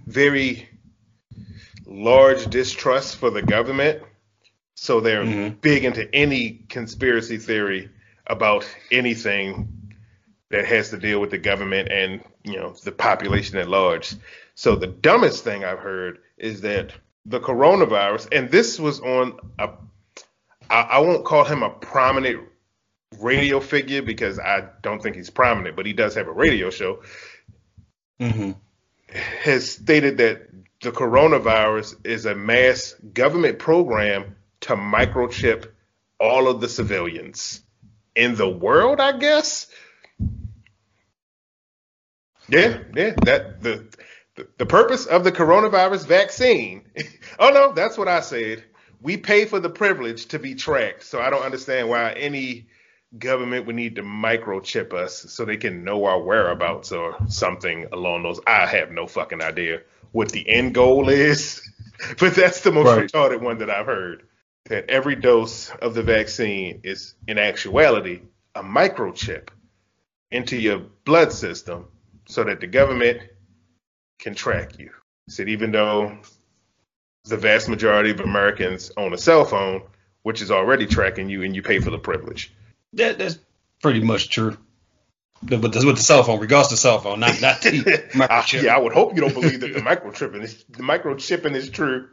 very 0.06 0.68
large 1.86 2.46
distrust 2.48 3.16
for 3.16 3.30
the 3.30 3.40
government. 3.40 4.02
So 4.74 5.00
they're 5.00 5.24
Mhm. 5.24 5.60
big 5.62 5.84
into 5.84 6.14
any 6.14 6.66
conspiracy 6.68 7.38
theory 7.38 7.88
about 8.26 8.68
anything 8.92 9.68
that 10.50 10.66
has 10.66 10.90
to 10.90 10.98
deal 10.98 11.20
with 11.20 11.30
the 11.30 11.38
government 11.38 11.88
and, 11.90 12.20
you 12.44 12.58
know, 12.58 12.74
the 12.84 12.92
population 12.92 13.56
at 13.56 13.68
large. 13.68 14.14
So 14.54 14.76
the 14.76 14.88
dumbest 14.88 15.42
thing 15.42 15.64
I've 15.64 15.78
heard 15.78 16.18
is 16.36 16.60
that 16.60 16.92
the 17.24 17.40
coronavirus, 17.40 18.28
and 18.30 18.50
this 18.50 18.78
was 18.78 19.00
on 19.00 19.38
a, 19.58 19.70
I, 20.70 20.80
I 20.80 20.98
won't 20.98 21.24
call 21.24 21.44
him 21.44 21.62
a 21.62 21.70
prominent 21.70 22.48
radio 23.20 23.60
figure 23.60 24.02
because 24.02 24.38
I 24.38 24.64
don't 24.82 25.02
think 25.02 25.16
he's 25.16 25.30
prominent, 25.30 25.76
but 25.76 25.86
he 25.86 25.92
does 25.92 26.14
have 26.14 26.26
a 26.28 26.32
radio 26.32 26.70
show, 26.70 27.02
Mm-hmm. 28.20 28.52
has 29.42 29.70
stated 29.70 30.16
that 30.18 30.48
the 30.80 30.90
coronavirus 30.90 31.96
is 32.06 32.24
a 32.24 32.34
mass 32.34 32.94
government 33.12 33.58
program 33.58 34.36
to 34.62 34.74
microchip 34.74 35.68
all 36.18 36.48
of 36.48 36.62
the 36.62 36.68
civilians 36.68 37.60
in 38.14 38.34
the 38.34 38.48
world, 38.48 39.00
I 39.00 39.18
guess. 39.18 39.66
Yeah, 42.48 42.78
yeah, 42.94 43.14
that 43.24 43.62
the 43.62 43.86
the, 44.36 44.48
the 44.58 44.66
purpose 44.66 45.06
of 45.06 45.24
the 45.24 45.32
coronavirus 45.32 46.06
vaccine. 46.06 46.86
oh 47.38 47.50
no, 47.50 47.72
that's 47.72 47.98
what 47.98 48.08
I 48.08 48.20
said. 48.20 48.64
We 49.00 49.16
pay 49.16 49.44
for 49.44 49.60
the 49.60 49.70
privilege 49.70 50.26
to 50.26 50.38
be 50.38 50.54
tracked, 50.54 51.04
so 51.04 51.20
I 51.20 51.30
don't 51.30 51.42
understand 51.42 51.88
why 51.88 52.12
any 52.12 52.66
government 53.18 53.66
would 53.66 53.76
need 53.76 53.96
to 53.96 54.02
microchip 54.02 54.92
us 54.92 55.16
so 55.30 55.44
they 55.44 55.56
can 55.56 55.84
know 55.84 56.04
our 56.06 56.20
whereabouts 56.20 56.92
or 56.92 57.16
something 57.28 57.86
along 57.92 58.22
those. 58.24 58.40
I 58.46 58.66
have 58.66 58.90
no 58.90 59.06
fucking 59.06 59.42
idea 59.42 59.82
what 60.12 60.30
the 60.32 60.48
end 60.48 60.74
goal 60.74 61.08
is, 61.08 61.62
but 62.18 62.34
that's 62.34 62.60
the 62.62 62.72
most 62.72 62.86
Right. 62.86 63.10
retarded 63.10 63.40
one 63.40 63.58
that 63.58 63.70
I've 63.70 63.86
heard. 63.86 64.24
That 64.66 64.90
every 64.90 65.14
dose 65.14 65.70
of 65.70 65.94
the 65.94 66.02
vaccine 66.02 66.80
is, 66.82 67.14
in 67.28 67.38
actuality, 67.38 68.22
a 68.54 68.62
microchip 68.64 69.48
into 70.32 70.56
your 70.56 70.78
blood 71.04 71.32
system 71.32 71.86
so 72.26 72.42
that 72.44 72.60
the 72.60 72.66
government 72.66 73.20
can 74.18 74.34
track 74.34 74.78
you. 74.78 74.90
Said 75.28 75.48
even 75.48 75.72
though 75.72 76.18
the 77.26 77.36
vast 77.36 77.68
majority 77.68 78.10
of 78.10 78.20
Americans 78.20 78.90
own 78.96 79.12
a 79.12 79.18
cell 79.18 79.44
phone, 79.44 79.82
which 80.22 80.42
is 80.42 80.50
already 80.50 80.86
tracking 80.86 81.28
you, 81.28 81.42
and 81.42 81.54
you 81.54 81.62
pay 81.62 81.80
for 81.80 81.90
the 81.90 81.98
privilege. 81.98 82.52
That, 82.94 83.18
that's 83.18 83.38
pretty 83.82 84.00
much 84.00 84.30
true. 84.30 84.56
With 85.42 85.60
the, 85.60 85.86
with 85.86 85.96
the 85.96 86.02
cell 86.02 86.22
phone, 86.22 86.40
regards 86.40 86.68
to 86.68 86.78
cell 86.78 86.98
phone, 86.98 87.20
not 87.20 87.40
not 87.42 87.60
the 87.60 87.70
microchip. 88.12 88.62
yeah, 88.62 88.74
I 88.74 88.78
would 88.78 88.94
hope 88.94 89.14
you 89.14 89.20
don't 89.20 89.34
believe 89.34 89.60
that 89.60 89.74
the 89.74 89.80
microchipping 89.80 90.42
is 90.42 90.64
the 90.70 90.82
microchipping 90.82 91.54
is 91.54 91.68
true. 91.68 92.08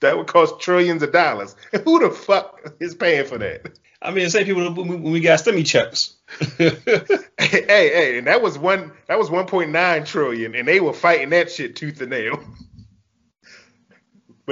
That 0.00 0.18
would 0.18 0.26
cost 0.26 0.60
trillions 0.60 1.02
of 1.02 1.12
dollars. 1.12 1.56
And 1.72 1.82
who 1.84 2.00
the 2.00 2.10
fuck 2.10 2.74
is 2.80 2.94
paying 2.94 3.24
for 3.24 3.38
that? 3.38 3.78
I 4.02 4.10
mean, 4.10 4.24
the 4.24 4.30
same 4.30 4.44
people 4.44 4.62
when 4.72 4.88
we, 4.88 4.96
when 4.96 5.12
we 5.12 5.20
got 5.20 5.38
stimmy 5.38 5.64
checks. 5.64 6.14
hey, 6.58 7.22
hey, 7.38 8.18
and 8.18 8.26
that 8.26 8.42
was 8.42 8.58
one 8.58 8.92
that 9.06 9.18
was 9.18 9.30
1.9 9.30 10.06
trillion, 10.06 10.54
and 10.54 10.68
they 10.68 10.80
were 10.80 10.92
fighting 10.92 11.30
that 11.30 11.50
shit 11.50 11.76
tooth 11.76 12.00
and 12.00 12.10
nail. 12.10 12.44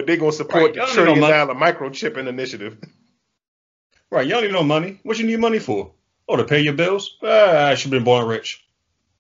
But 0.01 0.07
they're 0.07 0.17
gonna 0.17 0.33
support 0.33 0.63
Right, 0.63 0.73
the 0.73 0.81
y'all 0.81 0.89
trillion 0.89 1.21
dollar 1.21 1.55
microchipping 1.55 2.27
initiative. 2.27 2.79
right, 4.11 4.27
you 4.27 4.33
don't 4.33 4.45
need 4.45 4.53
no 4.53 4.63
money. 4.63 4.99
What 5.03 5.19
you 5.19 5.27
need 5.27 5.41
money 5.41 5.59
for? 5.59 5.93
Oh, 6.27 6.37
to 6.37 6.45
pay 6.45 6.61
your 6.61 6.73
bills? 6.73 7.19
Ah, 7.23 7.67
I 7.67 7.75
should 7.75 7.93
have 7.93 7.99
been 7.99 8.05
born 8.05 8.27
rich. 8.27 8.65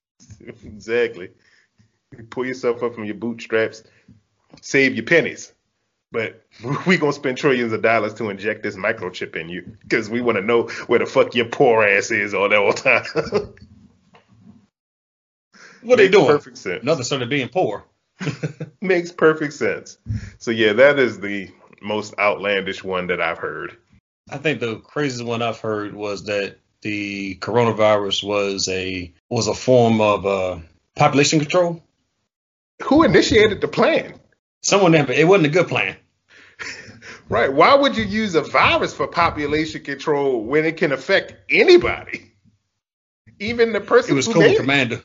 exactly. 0.65 1.33
You 2.17 2.25
pull 2.25 2.47
yourself 2.47 2.83
up 2.83 2.95
from 2.95 3.05
your 3.05 3.15
bootstraps, 3.15 3.83
save 4.63 4.95
your 4.95 5.05
pennies. 5.05 5.53
But 6.13 6.47
we 6.87 6.97
gonna 6.97 7.13
spend 7.13 7.37
trillions 7.37 7.75
of 7.75 7.83
dollars 7.83 8.15
to 8.15 8.31
inject 8.31 8.63
this 8.63 8.77
microchip 8.77 9.37
in 9.37 9.51
you 9.51 9.77
because 9.83 10.09
we 10.09 10.23
want 10.23 10.39
to 10.39 10.43
know 10.43 10.63
where 10.87 11.01
the 11.01 11.05
fuck 11.05 11.35
your 11.35 11.45
poor 11.45 11.85
ass 11.85 12.11
is 12.11 12.33
all 12.33 12.49
that 12.49 12.57
whole 12.57 12.73
time. 12.73 13.05
What 15.83 15.97
they 15.97 16.09
doing? 16.09 16.27
Perfect 16.27 16.57
sense. 16.57 16.83
Another 16.83 17.05
sort 17.05 17.21
of 17.21 17.29
being 17.29 17.51
poor. 17.51 17.85
Makes 18.81 19.13
perfect 19.13 19.55
sense. 19.55 19.99
So 20.39 20.51
yeah, 20.51 20.73
that 20.75 20.99
is 20.99 21.21
the 21.21 21.51
most 21.83 22.15
outlandish 22.19 22.85
one 22.85 23.07
that 23.09 23.21
I've 23.21 23.39
heard. 23.39 23.77
I 24.31 24.39
think 24.39 24.61
the 24.61 24.77
craziest 24.77 25.25
one 25.25 25.43
I've 25.43 25.61
heard 25.61 25.95
was 25.95 26.25
that 26.25 26.57
the 26.83 27.37
coronavirus 27.37 28.25
was 28.25 28.69
a 28.69 29.13
was 29.29 29.49
a 29.49 29.55
form 29.55 30.01
of 30.01 30.27
uh, 30.27 30.59
population 30.97 31.41
control. 31.41 31.83
Who 32.85 33.03
initiated 33.03 33.61
the 33.61 33.69
plan? 33.69 34.15
Someone 34.63 34.93
that 34.93 35.11
it 35.11 35.27
wasn't 35.27 35.47
a 35.47 35.51
good 35.51 35.69
plan. 35.69 35.97
Right. 37.31 37.53
Why 37.53 37.77
would 37.77 37.97
you 37.97 38.03
use 38.03 38.35
a 38.35 38.41
virus 38.41 38.93
for 38.93 39.07
population 39.07 39.85
control 39.85 40.43
when 40.43 40.65
it 40.65 40.77
can 40.77 40.91
affect 40.91 41.35
anybody? 41.49 42.33
Even 43.39 43.73
the 43.73 43.81
person 43.81 44.13
It 44.13 44.17
was 44.17 44.27
who? 44.27 44.57
Commander. 44.57 45.01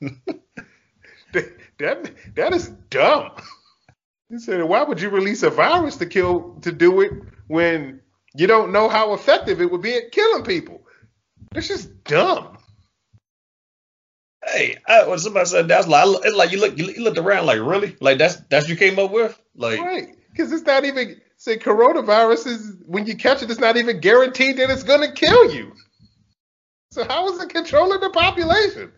that 1.78 2.10
that 2.36 2.52
is 2.52 2.68
dumb. 2.90 3.30
He 4.28 4.38
said, 4.38 4.62
why 4.62 4.82
would 4.82 5.00
you 5.00 5.08
release 5.08 5.42
a 5.42 5.50
virus 5.50 5.96
to 5.96 6.06
kill 6.06 6.58
to 6.62 6.70
do 6.70 7.00
it 7.00 7.12
when 7.46 8.00
you 8.34 8.46
don't 8.46 8.72
know 8.72 8.88
how 8.88 9.14
effective 9.14 9.60
it 9.60 9.70
would 9.70 9.80
be 9.80 9.94
at 9.94 10.12
killing 10.12 10.44
people? 10.44 10.82
That's 11.52 11.68
just 11.68 12.04
dumb. 12.04 12.58
Hey, 14.44 14.76
I, 14.86 15.06
when 15.06 15.18
somebody 15.18 15.46
said 15.46 15.68
that's 15.68 15.88
like 15.88 16.06
it's 16.24 16.36
like 16.36 16.52
you 16.52 16.60
look 16.60 16.78
you 16.78 17.02
looked 17.02 17.18
around 17.18 17.46
like 17.46 17.60
really 17.60 17.96
like 18.00 18.18
that's 18.18 18.36
that's 18.48 18.68
you 18.68 18.76
came 18.76 18.98
up 18.98 19.10
with 19.10 19.40
like 19.54 19.80
Right. 19.80 20.14
Because 20.30 20.52
it's 20.52 20.64
not 20.64 20.84
even 20.84 21.20
say 21.36 21.56
coronavirus 21.56 22.46
is 22.46 22.76
when 22.86 23.06
you 23.06 23.16
catch 23.16 23.42
it, 23.42 23.50
it's 23.50 23.60
not 23.60 23.76
even 23.76 24.00
guaranteed 24.00 24.58
that 24.58 24.70
it's 24.70 24.82
gonna 24.82 25.12
kill 25.12 25.54
you. 25.54 25.72
So 26.90 27.04
how 27.04 27.28
is 27.32 27.40
it 27.42 27.48
controlling 27.48 28.00
the 28.00 28.10
population? 28.10 28.92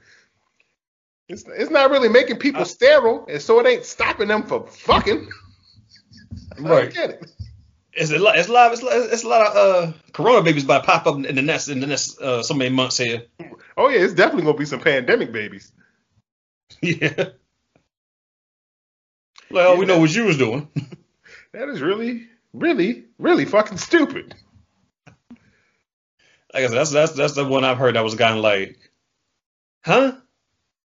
It's, 1.30 1.44
it's 1.46 1.70
not 1.70 1.90
really 1.90 2.08
making 2.08 2.38
people 2.38 2.64
sterile, 2.64 3.24
and 3.28 3.40
so 3.40 3.60
it 3.60 3.66
ain't 3.66 3.84
stopping 3.84 4.28
them 4.28 4.42
from 4.42 4.66
fucking. 4.66 5.28
Right. 6.58 6.92
get 6.92 7.10
it. 7.10 7.32
it's 7.94 8.10
a 8.10 8.18
lot 8.18 8.36
it's 8.38 8.48
a 8.48 8.52
lot 8.52 8.72
it's, 8.72 8.82
a 8.82 8.84
lot- 8.84 8.96
it's 9.12 9.22
a 9.24 9.28
lot 9.28 9.46
of 9.46 9.56
uh 9.56 9.92
corona 10.12 10.42
babies 10.42 10.64
about 10.64 10.82
to 10.84 10.86
pop 10.86 11.06
up 11.06 11.14
in 11.14 11.34
the 11.34 11.40
next 11.42 11.68
in 11.68 11.80
the 11.80 11.86
next 11.86 12.20
uh, 12.20 12.42
so 12.42 12.52
many 12.54 12.74
months 12.74 12.98
here. 12.98 13.22
Oh 13.78 13.88
yeah, 13.88 14.00
it's 14.00 14.12
definitely 14.12 14.42
gonna 14.44 14.58
be 14.58 14.66
some 14.66 14.80
pandemic 14.80 15.32
babies. 15.32 15.72
yeah. 16.82 17.30
Well, 19.50 19.78
we 19.78 19.86
know 19.86 19.98
what 19.98 20.14
you 20.14 20.24
was 20.24 20.36
doing. 20.38 20.68
That 21.52 21.68
is 21.68 21.80
really, 21.80 22.28
really, 22.52 23.06
really 23.18 23.44
fucking 23.44 23.78
stupid. 23.78 24.34
Like 26.52 26.64
I 26.64 26.66
said, 26.66 26.76
that's 26.76 26.90
that's 26.90 27.12
that's 27.12 27.34
the 27.34 27.44
one 27.44 27.64
I've 27.64 27.78
heard 27.78 27.96
that 27.96 28.04
was 28.04 28.14
kind 28.14 28.36
of 28.36 28.42
like, 28.44 28.78
huh? 29.84 30.12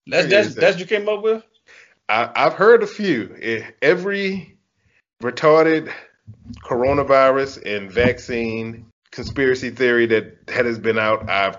That's 0.06 0.28
that's 0.28 0.54
that's 0.54 0.76
what 0.76 0.80
you 0.80 0.86
came 0.86 1.08
up 1.08 1.22
with. 1.22 1.44
I, 2.08 2.30
I've 2.34 2.54
heard 2.54 2.82
a 2.82 2.86
few. 2.86 3.64
Every 3.80 4.56
retarded 5.22 5.92
coronavirus 6.64 7.62
and 7.64 7.90
vaccine 7.90 8.86
conspiracy 9.10 9.70
theory 9.70 10.06
that, 10.06 10.46
that 10.48 10.64
has 10.66 10.78
been 10.78 10.98
out, 10.98 11.28
I've 11.30 11.56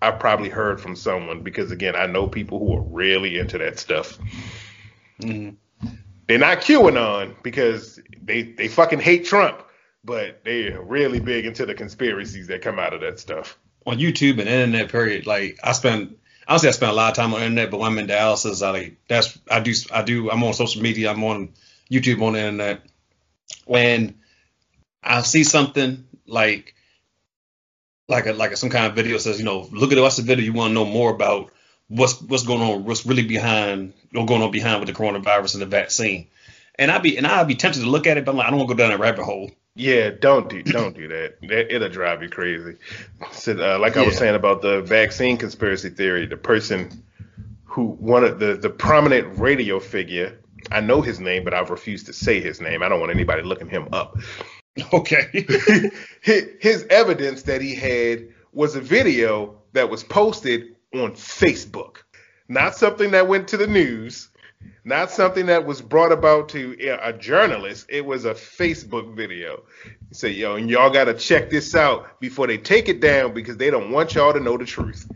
I've 0.00 0.20
probably 0.20 0.48
heard 0.48 0.80
from 0.80 0.94
someone 0.96 1.42
because 1.42 1.72
again, 1.72 1.96
I 1.96 2.06
know 2.06 2.26
people 2.26 2.58
who 2.58 2.76
are 2.76 2.82
really 2.82 3.38
into 3.38 3.58
that 3.58 3.78
stuff. 3.78 4.18
Mhm. 5.20 5.56
They're 6.26 6.38
not 6.38 6.60
QAnon 6.60 7.42
because 7.42 8.00
they 8.22 8.42
they 8.42 8.68
fucking 8.68 9.00
hate 9.00 9.24
Trump, 9.24 9.62
but 10.04 10.42
they're 10.44 10.80
really 10.80 11.20
big 11.20 11.46
into 11.46 11.66
the 11.66 11.74
conspiracies 11.74 12.48
that 12.48 12.62
come 12.62 12.78
out 12.78 12.94
of 12.94 13.00
that 13.00 13.18
stuff. 13.18 13.58
On 13.86 13.98
YouTube 13.98 14.38
and 14.38 14.48
internet, 14.48 14.90
period. 14.90 15.26
Like 15.26 15.58
I 15.64 15.72
spend, 15.72 16.16
I 16.48 16.56
say 16.56 16.68
I 16.68 16.72
spend 16.72 16.92
a 16.92 16.94
lot 16.94 17.10
of 17.10 17.16
time 17.16 17.34
on 17.34 17.40
the 17.40 17.46
internet, 17.46 17.70
but 17.70 17.78
when 17.78 17.92
I'm 17.92 17.98
in 17.98 18.06
dialysis, 18.06 18.66
I 18.66 18.70
like 18.70 18.96
that's 19.06 19.38
I 19.50 19.60
do 19.60 19.74
I 19.92 20.02
do 20.02 20.30
I'm 20.30 20.42
on 20.42 20.54
social 20.54 20.82
media, 20.82 21.10
I'm 21.10 21.22
on 21.22 21.50
YouTube 21.90 22.22
on 22.22 22.32
the 22.32 22.40
internet, 22.40 22.82
and 23.68 24.14
I 25.02 25.20
see 25.22 25.44
something 25.44 26.06
like 26.26 26.74
like 28.08 28.26
a 28.26 28.32
like 28.32 28.52
a, 28.52 28.56
some 28.56 28.70
kind 28.70 28.86
of 28.86 28.94
video 28.94 29.18
says, 29.18 29.38
you 29.38 29.44
know, 29.44 29.68
look 29.70 29.92
at 29.92 29.98
what's 29.98 30.16
the 30.16 30.22
video 30.22 30.44
you 30.44 30.54
want 30.54 30.70
to 30.70 30.74
know 30.74 30.86
more 30.86 31.10
about 31.10 31.52
what's 31.88 32.20
what's 32.22 32.44
going 32.44 32.62
on, 32.62 32.84
what's 32.84 33.04
really 33.04 33.26
behind 33.26 33.92
or 34.14 34.24
going 34.24 34.42
on 34.42 34.50
behind 34.50 34.80
with 34.80 34.88
the 34.88 34.94
coronavirus 34.94 35.54
and 35.54 35.62
the 35.62 35.66
vaccine. 35.66 36.28
And 36.76 36.90
I'd 36.90 37.02
be 37.02 37.18
and 37.18 37.26
I'd 37.26 37.46
be 37.46 37.56
tempted 37.56 37.80
to 37.80 37.90
look 37.90 38.06
at 38.06 38.16
it, 38.16 38.24
but 38.24 38.32
I'm 38.32 38.38
like, 38.38 38.46
I 38.46 38.50
don't 38.50 38.60
want 38.60 38.70
to 38.70 38.74
go 38.74 38.78
down 38.78 38.90
that 38.90 39.00
rabbit 39.00 39.24
hole. 39.24 39.50
Yeah, 39.78 40.10
don't 40.10 40.48
do 40.48 40.60
don't 40.60 40.96
do 40.96 41.06
that. 41.06 41.40
that 41.42 41.72
it'll 41.72 41.88
drive 41.88 42.20
you 42.20 42.28
crazy. 42.28 42.76
So, 43.30 43.52
uh, 43.52 43.78
like 43.78 43.96
I 43.96 44.04
was 44.04 44.18
saying 44.18 44.34
about 44.34 44.60
the 44.60 44.82
vaccine 44.82 45.36
conspiracy 45.36 45.88
theory, 45.88 46.26
the 46.26 46.36
person 46.36 46.90
who 47.64 47.90
one 47.92 48.24
of 48.24 48.40
the 48.40 48.56
the 48.56 48.70
prominent 48.70 49.38
radio 49.38 49.78
figure, 49.78 50.36
I 50.72 50.80
know 50.80 51.00
his 51.00 51.20
name, 51.20 51.44
but 51.44 51.54
I've 51.54 51.70
refused 51.70 52.06
to 52.06 52.12
say 52.12 52.40
his 52.40 52.60
name. 52.60 52.82
I 52.82 52.88
don't 52.88 52.98
want 52.98 53.12
anybody 53.12 53.42
looking 53.42 53.68
him 53.68 53.88
up. 53.92 54.18
Okay. 54.92 55.44
his 56.20 56.86
evidence 56.88 57.42
that 57.42 57.60
he 57.60 57.74
had 57.74 58.28
was 58.52 58.76
a 58.76 58.80
video 58.80 59.60
that 59.72 59.90
was 59.90 60.04
posted 60.04 60.76
on 60.94 61.14
Facebook, 61.14 61.96
not 62.46 62.76
something 62.76 63.10
that 63.10 63.26
went 63.26 63.48
to 63.48 63.56
the 63.56 63.66
news, 63.66 64.28
not 64.84 65.10
something 65.10 65.46
that 65.46 65.66
was 65.66 65.82
brought 65.82 66.12
about 66.12 66.50
to 66.50 66.76
a 67.02 67.12
journalist. 67.12 67.86
It 67.88 68.04
was 68.04 68.24
a 68.24 68.34
Facebook 68.34 69.14
video. 69.14 69.62
He 70.08 70.14
said, 70.14 70.34
"Yo, 70.34 70.56
and 70.56 70.70
y'all 70.70 70.90
got 70.90 71.04
to 71.04 71.14
check 71.14 71.50
this 71.50 71.74
out 71.74 72.20
before 72.20 72.46
they 72.46 72.58
take 72.58 72.88
it 72.88 73.00
down 73.00 73.34
because 73.34 73.56
they 73.56 73.70
don't 73.70 73.90
want 73.90 74.14
y'all 74.14 74.32
to 74.32 74.40
know 74.40 74.56
the 74.56 74.64
truth." 74.64 75.06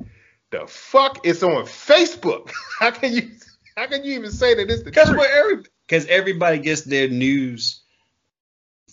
The 0.50 0.66
fuck 0.66 1.26
is 1.26 1.42
on 1.42 1.64
Facebook? 1.64 2.50
How 2.78 2.90
can 2.90 3.12
you? 3.14 3.30
How 3.76 3.86
can 3.86 4.04
you 4.04 4.14
even 4.14 4.30
say 4.30 4.54
that 4.54 4.70
it's 4.70 4.80
the 4.80 4.90
Because 4.90 5.08
truth? 5.08 5.26
every 5.32 5.64
because 5.86 6.06
everybody 6.06 6.58
gets 6.58 6.82
their 6.82 7.08
news 7.08 7.82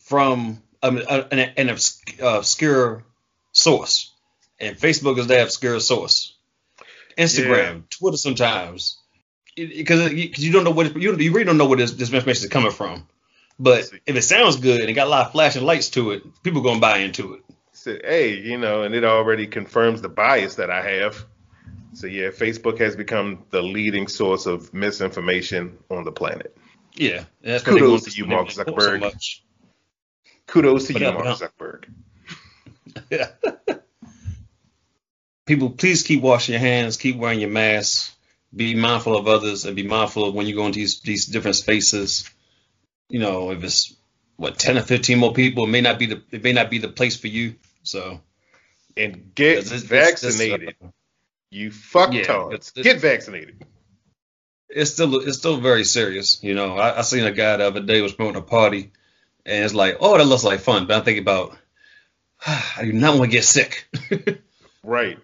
from 0.03 0.62
um, 0.81 0.97
an, 0.97 1.39
an 1.39 1.69
uh, 1.69 2.38
obscure 2.38 3.03
source, 3.51 4.13
and 4.59 4.77
Facebook 4.77 5.17
is 5.19 5.27
their 5.27 5.43
obscure 5.43 5.79
source. 5.81 6.35
Instagram, 7.17 7.89
Twitter, 7.89 8.15
sometimes 8.15 8.98
because 9.67 10.12
you 10.13 10.52
don't 10.52 10.63
know 10.63 10.72
what 10.72 10.95
you, 10.95 11.15
you 11.17 11.32
really 11.32 11.43
don't 11.45 11.58
know 11.58 11.67
where 11.67 11.78
this, 11.78 11.91
this 11.93 12.12
information 12.12 12.45
is 12.45 12.50
coming 12.50 12.72
from. 12.72 13.08
But 13.60 13.89
if 14.06 14.15
it 14.15 14.22
sounds 14.22 14.56
good 14.58 14.80
and 14.82 14.89
it 14.89 14.93
got 14.93 15.08
a 15.08 15.10
lot 15.10 15.26
of 15.28 15.32
flashing 15.34 15.63
lights 15.63 15.89
to 15.91 16.12
it, 16.12 16.24
people 16.43 16.62
gonna 16.62 16.80
buy 16.80 17.00
into 17.00 17.34
it. 17.34 17.43
said, 17.74 18.02
hey, 18.04 18.38
you 18.39 18.58
know, 18.58 18.84
and 18.84 18.95
it 18.95 19.04
already 19.04 19.48
confirms 19.48 20.02
the 20.02 20.10
bias 20.10 20.56
that 20.56 20.69
I 20.69 20.82
have. 20.82 21.26
So 21.93 22.08
yeah, 22.08 22.30
Facebook 22.30 22.80
has 22.80 22.95
become 22.95 23.43
the 23.50 23.62
leading 23.62 24.08
source 24.08 24.45
of 24.45 24.74
misinformation 24.74 25.78
on 25.89 26.04
the 26.06 26.12
planet. 26.12 26.56
Yeah, 26.95 27.26
that's 27.41 27.63
Kudos 27.63 28.04
to 28.06 28.12
you, 28.12 28.26
Mark 28.28 28.52
so 28.52 28.63
Zuckerberg. 28.63 29.00
much. 29.02 29.43
Kudos 30.48 30.88
to 30.88 30.93
But 30.93 31.02
you, 31.02 31.12
Mark 31.12 31.26
Zuckerberg. 31.38 31.86
Yeah. 33.12 33.28
People, 35.45 35.72
please 35.72 36.04
keep 36.04 36.22
washing 36.22 36.54
your 36.54 36.60
hands, 36.60 36.98
keep 36.98 37.15
wearing 37.17 37.39
your 37.39 37.50
mask, 37.50 38.13
be 38.55 38.75
mindful 38.75 39.15
of 39.17 39.27
others, 39.27 39.65
and 39.65 39.75
be 39.75 39.83
mindful 39.83 40.25
of 40.25 40.33
when 40.33 40.47
you 40.47 40.55
go 40.55 40.65
into 40.65 40.79
these 40.79 41.01
these 41.01 41.25
different 41.25 41.55
spaces. 41.57 42.29
You 43.09 43.19
know, 43.19 43.51
if 43.51 43.63
it's 43.63 43.95
what 44.38 44.57
ten 44.57 44.77
or 44.77 44.81
fifteen 44.81 45.19
more 45.19 45.33
people, 45.33 45.63
it 45.65 45.69
may 45.69 45.81
not 45.81 45.99
be 45.99 46.07
the 46.07 46.23
it 46.31 46.43
may 46.43 46.53
not 46.53 46.69
be 46.69 46.77
the 46.79 46.89
place 46.89 47.15
for 47.17 47.27
you. 47.27 47.55
So 47.83 48.21
And 48.97 49.33
get 49.35 49.71
uh, 49.71 49.77
vaccinated. 49.77 50.75
you 51.51 51.71
fuck 51.71 52.13
Yeah, 52.13 52.23
tards. 52.23 52.53
it's- 52.53 52.71
it's- 52.75 52.83
Get 52.93 53.01
vaccinated. 53.01 53.65
it's 54.69 54.91
still 54.91 55.15
it's 55.19 55.38
still 55.38 55.57
very 55.59 55.83
serious. 55.83 56.43
You 56.43 56.53
know, 56.55 56.75
I, 56.77 56.99
I 56.99 57.01
seen 57.01 57.25
a 57.25 57.31
guy 57.31 57.57
the 57.57 57.65
other 57.67 57.81
day 57.81 58.01
was 58.01 58.13
promoting 58.13 58.41
a 58.41 58.45
party, 58.45 58.91
and 59.45 59.63
it's 59.65 59.73
like, 59.73 59.97
oh, 59.99 60.17
that 60.17 60.25
looks 60.25 60.43
like 60.43 60.59
fun, 60.59 60.85
but 60.88 60.97
I'm 60.97 61.03
thinking 61.03 61.23
about, 61.23 61.57
I 62.45 62.81
do 62.83 62.93
not 62.93 63.17
want 63.17 63.31
to 63.31 63.38
get 63.38 63.43
sick. 63.45 63.88
Right. 64.81 65.19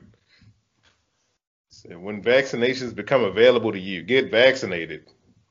So 1.87 1.99
when 1.99 2.23
vaccinations 2.23 2.95
become 2.95 3.23
available 3.23 3.71
to 3.71 3.79
you, 3.79 4.01
get 4.01 4.31
vaccinated. 4.31 5.05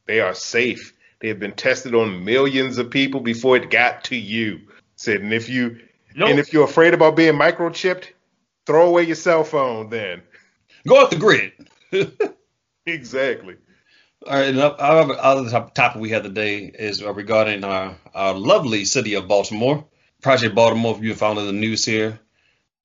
They 0.06 0.20
are 0.20 0.34
safe. 0.34 0.92
They 1.20 1.28
have 1.28 1.38
been 1.38 1.52
tested 1.52 1.94
on 1.94 2.24
millions 2.24 2.78
of 2.78 2.90
people 2.90 3.20
before 3.20 3.56
it 3.56 3.70
got 3.70 4.04
to 4.04 4.16
you. 4.16 4.60
Said, 4.96 5.20
and 5.22 5.32
if 5.32 5.48
you 5.48 5.80
Nope. 6.16 6.30
and 6.30 6.38
if 6.38 6.52
you're 6.52 6.64
afraid 6.64 6.94
about 6.94 7.16
being 7.16 7.34
microchipped, 7.34 8.06
throw 8.66 8.88
away 8.88 9.04
your 9.04 9.16
cell 9.16 9.44
phone 9.44 9.90
then. 9.90 10.22
Go 10.86 10.96
off 10.96 11.10
the 11.10 11.16
grid. 11.16 11.52
Exactly. 12.86 13.56
All 14.26 14.34
right, 14.38 14.48
and 14.48 14.60
our 14.60 15.12
other 15.18 15.70
topic 15.74 16.00
we 16.00 16.10
have 16.10 16.22
today 16.22 16.58
is 16.66 17.02
uh, 17.02 17.12
regarding 17.14 17.64
our, 17.64 17.96
our 18.14 18.34
lovely 18.34 18.84
city 18.84 19.14
of 19.14 19.26
Baltimore. 19.26 19.86
Project 20.20 20.54
Baltimore, 20.54 20.94
if 20.96 21.02
you 21.02 21.14
following 21.14 21.46
the 21.46 21.52
news 21.52 21.84
here, 21.84 22.20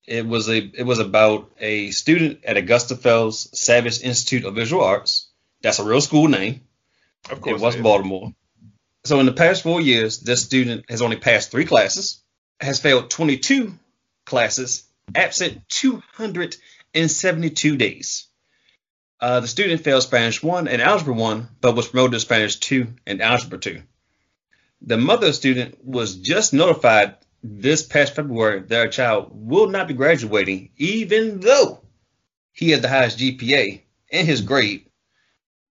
it 0.09 0.27
was 0.27 0.49
a 0.49 0.57
it 0.57 0.85
was 0.85 0.99
about 0.99 1.51
a 1.59 1.91
student 1.91 2.43
at 2.43 2.57
Augusta 2.57 2.95
Fells 2.95 3.47
Savage 3.53 4.01
Institute 4.01 4.43
of 4.43 4.55
Visual 4.55 4.83
Arts. 4.83 5.29
That's 5.61 5.77
a 5.77 5.83
real 5.83 6.01
school 6.01 6.27
name. 6.27 6.61
Of 7.29 7.41
course. 7.41 7.61
it 7.61 7.77
is. 7.77 7.83
Baltimore. 7.83 8.33
So 9.05 9.19
in 9.19 9.27
the 9.27 9.33
past 9.33 9.61
four 9.61 9.79
years, 9.79 10.19
this 10.19 10.43
student 10.43 10.85
has 10.89 11.03
only 11.03 11.17
passed 11.17 11.51
three 11.51 11.65
classes, 11.65 12.23
has 12.59 12.79
failed 12.79 13.11
22 13.11 13.77
classes, 14.25 14.83
absent 15.13 15.61
272 15.69 17.77
days. 17.77 18.27
Uh, 19.21 19.41
the 19.41 19.47
student 19.47 19.83
failed 19.83 20.03
Spanish 20.03 20.41
1 20.41 20.67
and 20.67 20.81
Algebra 20.81 21.13
1, 21.13 21.49
but 21.61 21.75
was 21.75 21.89
promoted 21.89 22.13
to 22.13 22.19
Spanish 22.19 22.55
2 22.57 22.87
and 23.05 23.21
Algebra 23.21 23.59
2. 23.59 23.81
The 24.81 24.97
mother 24.97 25.33
student 25.33 25.83
was 25.83 26.15
just 26.15 26.53
notified 26.53 27.15
this 27.43 27.83
past 27.83 28.15
February 28.15 28.63
her 28.69 28.87
child 28.87 29.29
will 29.31 29.69
not 29.69 29.87
be 29.87 29.93
graduating, 29.93 30.71
even 30.77 31.39
though 31.39 31.81
he 32.51 32.71
had 32.71 32.81
the 32.81 32.89
highest 32.89 33.19
GPA 33.19 33.81
in 34.09 34.25
his 34.25 34.41
grade 34.41 34.89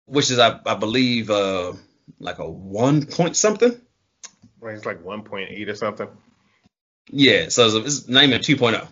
which 0.09 0.31
is 0.31 0.39
I, 0.39 0.59
I 0.67 0.75
believe 0.75 1.31
uh 1.31 1.75
like 2.19 2.39
a 2.39 2.49
one 2.49 3.07
point 3.07 3.37
something. 3.37 3.79
Right, 4.61 4.75
it's 4.75 4.87
like 4.87 5.05
1.8 5.05 5.69
or 5.69 5.75
something. 5.77 6.09
Yeah, 7.11 7.49
so 7.49 7.67
it's, 7.67 8.01
it's 8.01 8.09
not 8.09 8.25
even 8.25 8.41
2.0. 8.41 8.89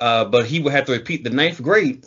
Uh, 0.00 0.24
but 0.24 0.46
he 0.46 0.58
would 0.58 0.72
have 0.72 0.86
to 0.86 0.92
repeat 0.92 1.22
the 1.22 1.30
ninth 1.30 1.62
grade 1.62 2.04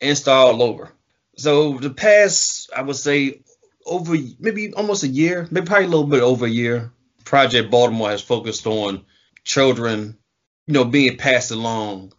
and 0.00 0.18
start 0.18 0.54
all 0.54 0.62
over. 0.62 0.90
So 1.36 1.78
the 1.78 1.90
past, 1.90 2.70
I 2.74 2.82
would 2.82 2.96
say, 2.96 3.42
over 3.86 4.16
maybe 4.40 4.72
almost 4.72 5.04
a 5.04 5.08
year, 5.08 5.46
maybe 5.52 5.66
probably 5.66 5.84
a 5.84 5.88
little 5.88 6.06
bit 6.06 6.22
over 6.22 6.46
a 6.46 6.50
year, 6.50 6.90
Project 7.24 7.70
Baltimore 7.70 8.10
has 8.10 8.22
focused 8.22 8.66
on 8.66 9.04
children, 9.44 10.18
you 10.66 10.74
know, 10.74 10.84
being 10.84 11.16
passed 11.16 11.50
along 11.50 12.12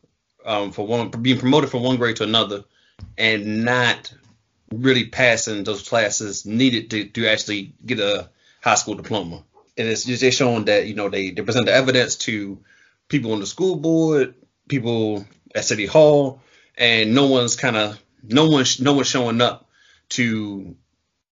um, 0.45 0.71
for 0.71 0.85
one, 0.85 1.09
being 1.09 1.39
promoted 1.39 1.69
from 1.69 1.83
one 1.83 1.97
grade 1.97 2.17
to 2.17 2.23
another, 2.23 2.63
and 3.17 3.65
not 3.65 4.13
really 4.71 5.05
passing 5.05 5.63
those 5.63 5.87
classes 5.87 6.45
needed 6.45 6.89
to, 6.91 7.05
to 7.09 7.27
actually 7.27 7.73
get 7.85 7.99
a 7.99 8.29
high 8.61 8.75
school 8.75 8.95
diploma. 8.95 9.43
And 9.77 9.87
it's 9.87 10.05
just 10.05 10.37
showing 10.37 10.65
that, 10.65 10.87
you 10.87 10.95
know, 10.95 11.09
they, 11.09 11.31
they 11.31 11.41
present 11.41 11.65
the 11.65 11.73
evidence 11.73 12.15
to 12.17 12.59
people 13.07 13.33
on 13.33 13.39
the 13.39 13.45
school 13.45 13.75
board, 13.75 14.35
people 14.67 15.25
at 15.53 15.65
City 15.65 15.85
Hall, 15.85 16.41
and 16.77 17.13
no 17.13 17.27
one's 17.27 17.55
kind 17.55 17.75
of 17.75 17.99
no 18.23 18.49
one's 18.49 18.79
no 18.79 18.93
one's 18.93 19.07
showing 19.07 19.41
up 19.41 19.69
to 20.09 20.75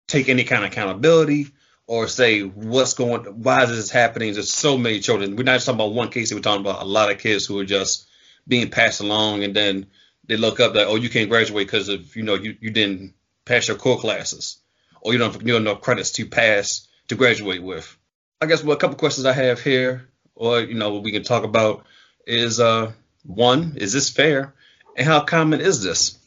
take 0.07 0.29
any 0.29 0.43
kind 0.43 0.63
of 0.63 0.71
accountability 0.71 1.47
or 1.87 2.07
say 2.07 2.41
what's 2.41 2.93
going 2.93 3.23
why 3.41 3.63
is 3.63 3.69
this 3.69 3.89
happening? 3.89 4.33
There's 4.33 4.53
so 4.53 4.77
many 4.77 4.99
children. 4.99 5.35
We're 5.35 5.43
not 5.43 5.53
just 5.53 5.65
talking 5.65 5.79
about 5.79 5.93
one 5.93 6.09
case 6.09 6.33
we're 6.33 6.41
talking 6.41 6.61
about 6.61 6.81
a 6.81 6.85
lot 6.85 7.09
of 7.09 7.17
kids 7.17 7.45
who 7.45 7.57
are 7.59 7.65
just 7.65 8.07
being 8.47 8.69
passed 8.69 8.99
along 9.01 9.43
and 9.43 9.55
then 9.55 9.87
they 10.25 10.37
look 10.37 10.59
up 10.59 10.73
that 10.73 10.87
oh 10.87 10.95
you 10.95 11.09
can't 11.09 11.29
graduate 11.29 11.65
because 11.65 11.89
of 11.89 12.15
you 12.15 12.23
know 12.23 12.35
you, 12.35 12.55
you 12.59 12.69
didn't 12.69 13.13
pass 13.45 13.67
your 13.67 13.77
core 13.77 13.97
classes 13.97 14.59
or 15.01 15.13
you 15.13 15.19
don't 15.19 15.33
have 15.33 15.41
you 15.41 15.53
don't 15.53 15.61
enough 15.61 15.81
credits 15.81 16.11
to 16.11 16.25
pass 16.25 16.87
to 17.07 17.15
graduate 17.15 17.63
with. 17.63 17.97
I 18.41 18.45
guess 18.45 18.63
well, 18.63 18.75
a 18.75 18.79
couple 18.79 18.97
questions 18.97 19.25
i 19.25 19.33
have 19.33 19.61
here 19.61 20.09
or 20.35 20.59
you 20.59 20.75
know 20.75 20.93
what 20.93 21.03
we 21.03 21.11
can 21.11 21.23
talk 21.23 21.43
about 21.43 21.85
is 22.25 22.59
uh 22.59 22.91
one 23.23 23.77
is 23.77 23.93
this 23.93 24.09
fair? 24.09 24.53
And 24.95 25.05
how 25.05 25.21
common 25.21 25.61
is 25.61 25.83
this? 25.83 26.17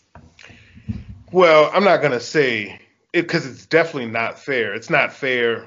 Well, 1.33 1.71
I'm 1.73 1.85
not 1.85 2.03
gonna 2.03 2.21
say 2.21 2.81
it 3.13 3.23
because 3.23 3.47
it's 3.47 3.67
definitely 3.67 4.11
not 4.11 4.39
fair. 4.39 4.75
It's 4.75 4.91
not 4.91 5.13
fair 5.13 5.67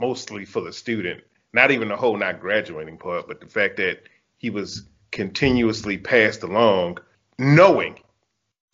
mostly 0.00 0.44
for 0.44 0.60
the 0.60 0.72
student, 0.72 1.22
not 1.52 1.70
even 1.70 1.88
the 1.88 1.96
whole 1.96 2.16
not 2.16 2.40
graduating 2.40 2.98
part, 2.98 3.26
but 3.26 3.40
the 3.40 3.46
fact 3.46 3.78
that 3.78 4.02
he 4.38 4.50
was 4.50 4.84
continuously 5.10 5.96
passed 5.96 6.42
along, 6.42 6.98
knowing 7.38 7.98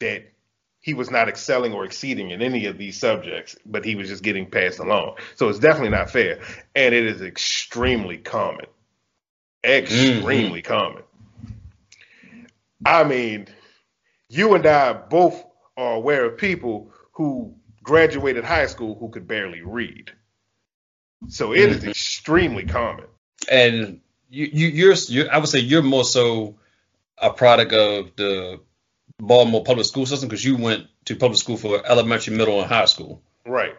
that 0.01 0.33
he 0.81 0.95
was 0.95 1.11
not 1.11 1.29
excelling 1.29 1.73
or 1.73 1.85
exceeding 1.85 2.31
in 2.31 2.43
any 2.43 2.67
of 2.67 2.77
these 2.77 2.99
subjects, 2.99 3.55
but 3.65 3.85
he 3.85 3.95
was 3.95 4.09
just 4.09 4.25
getting 4.25 4.51
passed 4.51 4.81
along. 4.81 5.17
So 5.37 5.49
it's 5.49 5.61
definitely 5.61 5.91
not 5.91 6.11
fair, 6.11 6.41
and 6.75 6.93
it 6.95 7.07
is 7.07 7.23
extremely 7.23 8.19
common, 8.19 8.67
extremely 9.65 10.61
mm-hmm. 10.61 10.73
common. 10.73 11.03
I 12.85 13.05
mean, 13.05 13.47
you 14.29 14.55
and 14.55 14.67
I 14.67 14.93
both 14.93 15.45
are 15.77 15.95
aware 15.95 16.25
of 16.25 16.37
people 16.37 16.91
who 17.13 17.55
graduated 17.83 18.45
high 18.45 18.67
school 18.67 18.97
who 18.99 19.09
could 19.11 19.27
barely 19.27 19.61
read. 19.63 20.13
So 21.29 21.53
it 21.53 21.69
is 21.71 21.79
Mhm. 21.85 21.89
extremely 21.91 22.65
common. 22.65 23.07
and 23.51 24.01
you, 24.31 24.49
you 24.53 24.69
you're, 24.69 24.95
you're 25.09 25.33
I 25.33 25.39
would 25.39 25.49
say 25.49 25.59
you're 25.59 25.83
more 25.83 26.05
so 26.05 26.57
a 27.19 27.33
product 27.33 27.73
of 27.73 28.15
the 28.17 28.61
Baltimore 29.19 29.63
public 29.65 29.87
school 29.87 30.07
system 30.07 30.29
because 30.29 30.45
you 30.45 30.57
went 30.57 30.87
to 31.07 31.17
public 31.17 31.39
school 31.39 31.57
for 31.57 31.85
elementary, 31.87 32.35
middle, 32.37 32.61
and 32.61 32.69
high 32.69 32.87
school. 32.87 33.23
Right. 33.47 33.77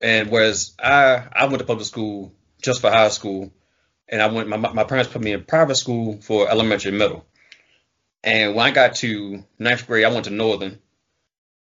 And 0.00 0.30
whereas 0.30 0.74
I 0.78 1.26
I 1.32 1.46
went 1.46 1.58
to 1.60 1.64
public 1.64 1.86
school 1.86 2.32
just 2.62 2.80
for 2.80 2.90
high 2.90 3.08
school, 3.08 3.52
and 4.08 4.20
I 4.20 4.26
went 4.26 4.48
my 4.48 4.56
my 4.56 4.84
parents 4.84 5.10
put 5.12 5.22
me 5.22 5.32
in 5.32 5.44
private 5.44 5.76
school 5.76 6.20
for 6.20 6.48
elementary 6.50 6.90
and 6.90 6.98
middle. 6.98 7.24
And 8.22 8.54
when 8.54 8.66
I 8.66 8.70
got 8.72 8.96
to 8.96 9.44
ninth 9.58 9.86
grade, 9.86 10.04
I 10.04 10.08
went 10.12 10.24
to 10.26 10.30
Northern. 10.30 10.80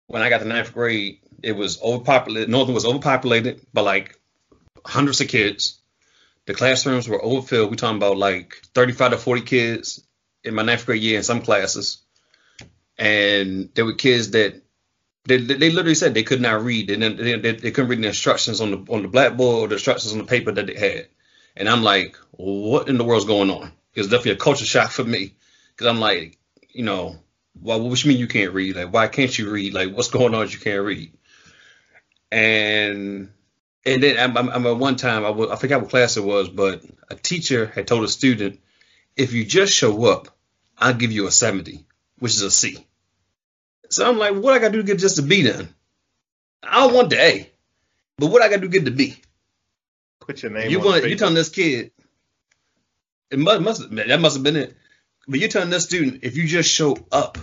When 0.06 0.22
I 0.22 0.28
got 0.28 0.38
to 0.38 0.44
ninth 0.44 0.72
grade, 0.72 1.20
it 1.42 1.52
was 1.52 1.80
overpopulated. 1.82 2.48
Northern 2.48 2.74
was 2.74 2.84
overpopulated 2.84 3.60
by 3.72 3.82
like 3.82 4.18
hundreds 4.84 5.20
of 5.20 5.28
kids. 5.28 5.80
The 6.46 6.54
classrooms 6.54 7.08
were 7.08 7.22
overfilled. 7.22 7.70
We're 7.70 7.76
talking 7.76 7.96
about 7.96 8.18
like 8.18 8.60
35 8.74 9.12
to 9.12 9.18
40 9.18 9.40
kids 9.42 10.06
in 10.42 10.54
my 10.54 10.62
ninth 10.62 10.84
grade 10.86 11.02
year 11.02 11.16
in 11.16 11.24
some 11.24 11.40
classes. 11.40 12.02
And 12.98 13.70
there 13.74 13.84
were 13.84 13.94
kids 13.94 14.32
that 14.32 14.62
they, 15.24 15.38
they 15.38 15.70
literally 15.70 15.94
said 15.94 16.12
they 16.12 16.22
could 16.22 16.40
not 16.40 16.62
read. 16.62 16.88
They, 16.88 16.96
they, 16.96 17.38
they, 17.38 17.52
they 17.52 17.70
couldn't 17.70 17.88
read 17.88 18.02
the 18.02 18.08
instructions 18.08 18.60
on 18.60 18.70
the 18.70 18.92
on 18.92 19.02
the 19.02 19.08
blackboard 19.08 19.64
or 19.64 19.68
the 19.68 19.74
instructions 19.76 20.12
on 20.12 20.18
the 20.18 20.24
paper 20.24 20.52
that 20.52 20.66
they 20.66 20.74
had. 20.74 21.08
And 21.56 21.68
I'm 21.68 21.82
like, 21.82 22.16
what 22.32 22.88
in 22.88 22.98
the 22.98 23.04
world's 23.04 23.24
going 23.24 23.50
on? 23.50 23.72
It 23.94 24.00
was 24.00 24.08
definitely 24.08 24.32
a 24.32 24.36
culture 24.36 24.66
shock 24.66 24.90
for 24.90 25.04
me 25.04 25.34
because 25.70 25.86
I'm 25.86 26.00
like, 26.00 26.36
you 26.70 26.84
know, 26.84 27.16
why? 27.60 27.76
What 27.76 28.02
you 28.02 28.10
mean 28.10 28.18
you 28.18 28.26
can't 28.26 28.52
read? 28.52 28.76
Like, 28.76 28.92
why 28.92 29.08
can't 29.08 29.36
you 29.36 29.50
read? 29.50 29.74
Like, 29.74 29.94
what's 29.94 30.08
going 30.10 30.34
on? 30.34 30.40
that 30.46 30.52
You 30.52 30.60
can't 30.60 30.84
read? 30.84 31.12
And 32.30 33.32
and 33.86 34.02
then 34.02 34.18
I'm, 34.18 34.36
I'm, 34.36 34.48
I'm 34.48 34.66
at 34.66 34.76
one 34.76 34.96
time 34.96 35.24
I 35.24 35.30
wa- 35.30 35.52
I 35.52 35.56
forgot 35.56 35.82
what 35.82 35.90
class 35.90 36.16
it 36.16 36.24
was, 36.24 36.48
but 36.48 36.82
a 37.10 37.14
teacher 37.14 37.66
had 37.66 37.86
told 37.86 38.04
a 38.04 38.08
student, 38.08 38.60
if 39.16 39.32
you 39.32 39.44
just 39.44 39.72
show 39.72 40.06
up, 40.06 40.28
I'll 40.78 40.94
give 40.94 41.12
you 41.12 41.26
a 41.26 41.30
70, 41.30 41.84
which 42.18 42.32
is 42.32 42.42
a 42.42 42.50
C. 42.50 42.84
So 43.90 44.08
I'm 44.08 44.18
like, 44.18 44.34
what 44.34 44.54
I 44.54 44.58
gotta 44.58 44.72
do 44.72 44.78
to 44.78 44.86
get 44.86 44.98
just 44.98 45.18
a 45.18 45.22
B 45.22 45.42
then? 45.42 45.68
I 46.62 46.80
don't 46.80 46.94
want 46.94 47.10
the 47.10 47.20
A, 47.20 47.50
but 48.18 48.26
what 48.28 48.42
I 48.42 48.48
gotta 48.48 48.62
do 48.62 48.68
to 48.68 48.72
get 48.72 48.84
the 48.84 48.90
B? 48.90 49.16
Put 50.20 50.42
your 50.42 50.52
name 50.52 50.70
You 50.70 50.80
on 50.80 50.86
want 50.86 51.04
you 51.04 51.16
telling 51.16 51.34
this 51.34 51.50
kid? 51.50 51.92
It 53.30 53.38
must 53.38 53.60
must 53.60 53.90
that 53.90 54.20
must 54.20 54.36
have 54.36 54.42
been 54.42 54.56
it. 54.56 54.76
But 55.26 55.40
you're 55.40 55.48
telling 55.48 55.70
this 55.70 55.84
student 55.84 56.20
if 56.22 56.36
you 56.36 56.46
just 56.46 56.70
show 56.70 56.96
up, 57.10 57.38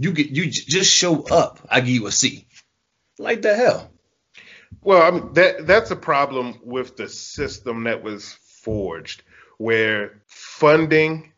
you 0.00 0.12
get 0.12 0.30
you 0.30 0.50
j- 0.50 0.62
just 0.66 0.92
show 0.92 1.22
up, 1.22 1.60
I 1.70 1.80
give 1.80 1.90
you 1.90 2.06
a 2.06 2.12
C. 2.12 2.46
Like 3.18 3.42
the 3.42 3.54
hell? 3.54 3.90
Well, 4.82 5.02
I 5.02 5.10
mean 5.10 5.32
that 5.34 5.66
that's 5.66 5.90
a 5.90 5.96
problem 5.96 6.60
with 6.64 6.96
the 6.96 7.08
system 7.08 7.84
that 7.84 8.02
was 8.02 8.32
forged, 8.62 9.22
where 9.58 10.22
funding 10.26 11.32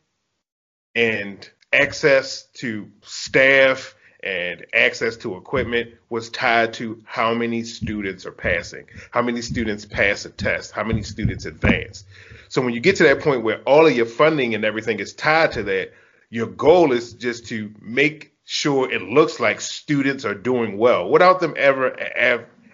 and 0.94 1.48
access 1.72 2.44
to 2.54 2.90
staff 3.02 3.94
and 4.22 4.66
access 4.74 5.16
to 5.18 5.36
equipment 5.36 5.94
was 6.08 6.30
tied 6.30 6.74
to 6.74 7.02
how 7.04 7.32
many 7.34 7.62
students 7.62 8.26
are 8.26 8.32
passing, 8.32 8.86
how 9.10 9.22
many 9.22 9.40
students 9.42 9.84
pass 9.84 10.24
a 10.24 10.30
test, 10.30 10.72
how 10.72 10.84
many 10.84 11.02
students 11.02 11.46
advance. 11.46 12.04
So 12.48 12.60
when 12.62 12.74
you 12.74 12.80
get 12.80 12.96
to 12.96 13.04
that 13.04 13.20
point 13.20 13.42
where 13.42 13.62
all 13.62 13.86
of 13.86 13.96
your 13.96 14.06
funding 14.06 14.54
and 14.54 14.64
everything 14.64 15.00
is 15.00 15.14
tied 15.14 15.52
to 15.52 15.62
that, 15.64 15.92
your 16.28 16.46
goal 16.46 16.92
is 16.92 17.14
just 17.14 17.46
to 17.46 17.72
make 17.80 18.32
sure 18.44 18.90
it 18.90 19.02
looks 19.02 19.40
like 19.40 19.60
students 19.60 20.24
are 20.24 20.34
doing 20.34 20.76
well 20.76 21.08
without 21.08 21.40
them 21.40 21.54
ever 21.56 21.96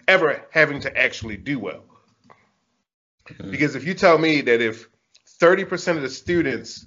ever, 0.07 0.45
having 0.51 0.79
to 0.81 0.97
actually 0.97 1.37
do 1.37 1.59
well. 1.59 1.83
Mm-hmm. 3.27 3.51
Because 3.51 3.75
if 3.75 3.85
you 3.85 3.93
tell 3.93 4.17
me 4.17 4.41
that 4.41 4.61
if 4.61 4.87
30% 5.41 5.97
of 5.97 6.01
the 6.01 6.09
students 6.09 6.85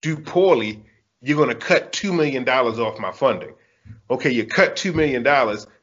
do 0.00 0.16
poorly, 0.16 0.82
you're 1.20 1.36
going 1.36 1.48
to 1.48 1.54
cut 1.54 1.92
$2 1.92 2.14
million 2.14 2.48
off 2.48 2.98
my 2.98 3.12
funding. 3.12 3.54
Okay, 4.10 4.30
you 4.30 4.46
cut 4.46 4.76
$2 4.76 4.94
million. 4.94 5.22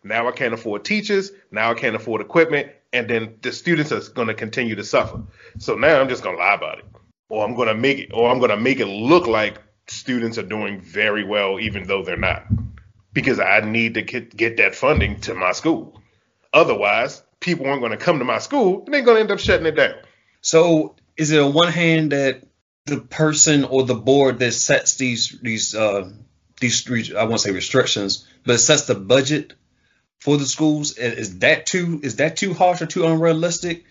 Now 0.04 0.28
I 0.28 0.32
can't 0.32 0.54
afford 0.54 0.86
teachers. 0.86 1.32
Now 1.52 1.72
I 1.72 1.74
can't 1.74 1.96
afford 1.96 2.22
equipment. 2.22 2.72
And 2.94 3.10
then 3.10 3.36
the 3.42 3.52
students 3.52 3.92
are 3.92 4.02
going 4.14 4.28
to 4.28 4.34
continue 4.34 4.76
to 4.76 4.84
suffer. 4.84 5.22
So 5.58 5.76
now 5.76 6.00
I'm 6.00 6.10
just 6.10 6.24
going 6.24 6.36
to 6.36 6.42
lie 6.42 6.56
about 6.56 6.80
it. 6.80 6.86
Or 7.30 7.46
I'm 7.46 7.56
going 7.56 7.68
to 7.68 7.76
make 7.76 8.00
it, 8.00 8.12
or 8.14 8.30
I'm 8.30 8.40
going 8.40 8.50
to 8.50 8.58
make 8.58 8.80
it 8.80 8.88
look 8.88 9.28
like 9.28 9.60
students 9.88 10.38
are 10.38 10.44
doing 10.44 10.82
very 10.82 11.24
well, 11.24 11.60
even 11.60 11.86
though 11.86 12.04
they're 12.04 12.18
not. 12.18 12.46
Because 13.14 13.40
I 13.40 13.62
need 13.62 13.96
to 13.96 14.02
get, 14.02 14.36
get 14.36 14.58
that 14.58 14.76
funding 14.76 15.20
to 15.22 15.34
my 15.34 15.52
school. 15.52 16.00
Otherwise, 16.54 17.24
people 17.40 17.68
aren't 17.68 17.82
going 17.82 17.92
to 17.92 17.98
come 17.98 18.20
to 18.20 18.26
my 18.26 18.40
school 18.40 18.84
and 18.86 18.94
they're 18.94 19.02
going 19.02 19.18
to 19.18 19.22
end 19.22 19.32
up 19.32 19.40
shutting 19.40 19.66
it 19.66 19.76
down. 19.76 19.96
So 20.42 20.96
is 21.18 21.32
it 21.32 21.40
on 21.40 21.54
one 21.54 21.72
hand 21.72 22.12
that 22.12 22.44
the 22.86 23.00
person 23.00 23.66
or 23.66 23.84
the 23.84 23.96
board 23.96 24.40
that 24.40 24.52
sets 24.52 24.96
these 24.96 25.38
these 25.42 25.76
uh 25.76 26.10
these 26.60 27.14
I 27.16 27.24
won't 27.24 27.42
say 27.42 27.52
restrictions, 27.52 28.26
but 28.46 28.56
it 28.56 28.60
sets 28.60 28.86
the 28.86 28.96
budget 28.96 29.54
for 30.20 30.38
the 30.38 30.46
schools? 30.46 30.98
Is 30.98 31.40
that 31.40 31.66
too 31.66 32.00
is 32.04 32.18
that 32.18 32.38
too 32.38 32.54
harsh 32.54 32.82
or 32.82 32.86
too 32.86 33.06
unrealistic? 33.06 33.86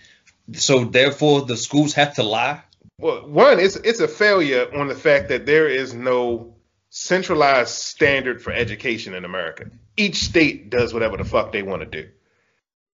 So 0.54 0.84
therefore 0.84 1.42
the 1.42 1.56
schools 1.56 1.94
have 1.94 2.14
to 2.16 2.22
lie? 2.22 2.62
Well, 3.00 3.28
one, 3.28 3.60
it's 3.60 3.76
it's 3.76 4.00
a 4.00 4.08
failure 4.08 4.68
on 4.76 4.88
the 4.88 4.94
fact 4.94 5.28
that 5.28 5.46
there 5.46 5.68
is 5.68 5.94
no 5.94 6.54
centralized 6.90 7.70
standard 7.70 8.42
for 8.42 8.52
education 8.52 9.14
in 9.14 9.24
America. 9.24 9.70
Each 9.96 10.16
state 10.24 10.70
does 10.70 10.94
whatever 10.94 11.16
the 11.16 11.24
fuck 11.24 11.52
they 11.52 11.62
want 11.62 11.82
to 11.82 12.02
do. 12.02 12.08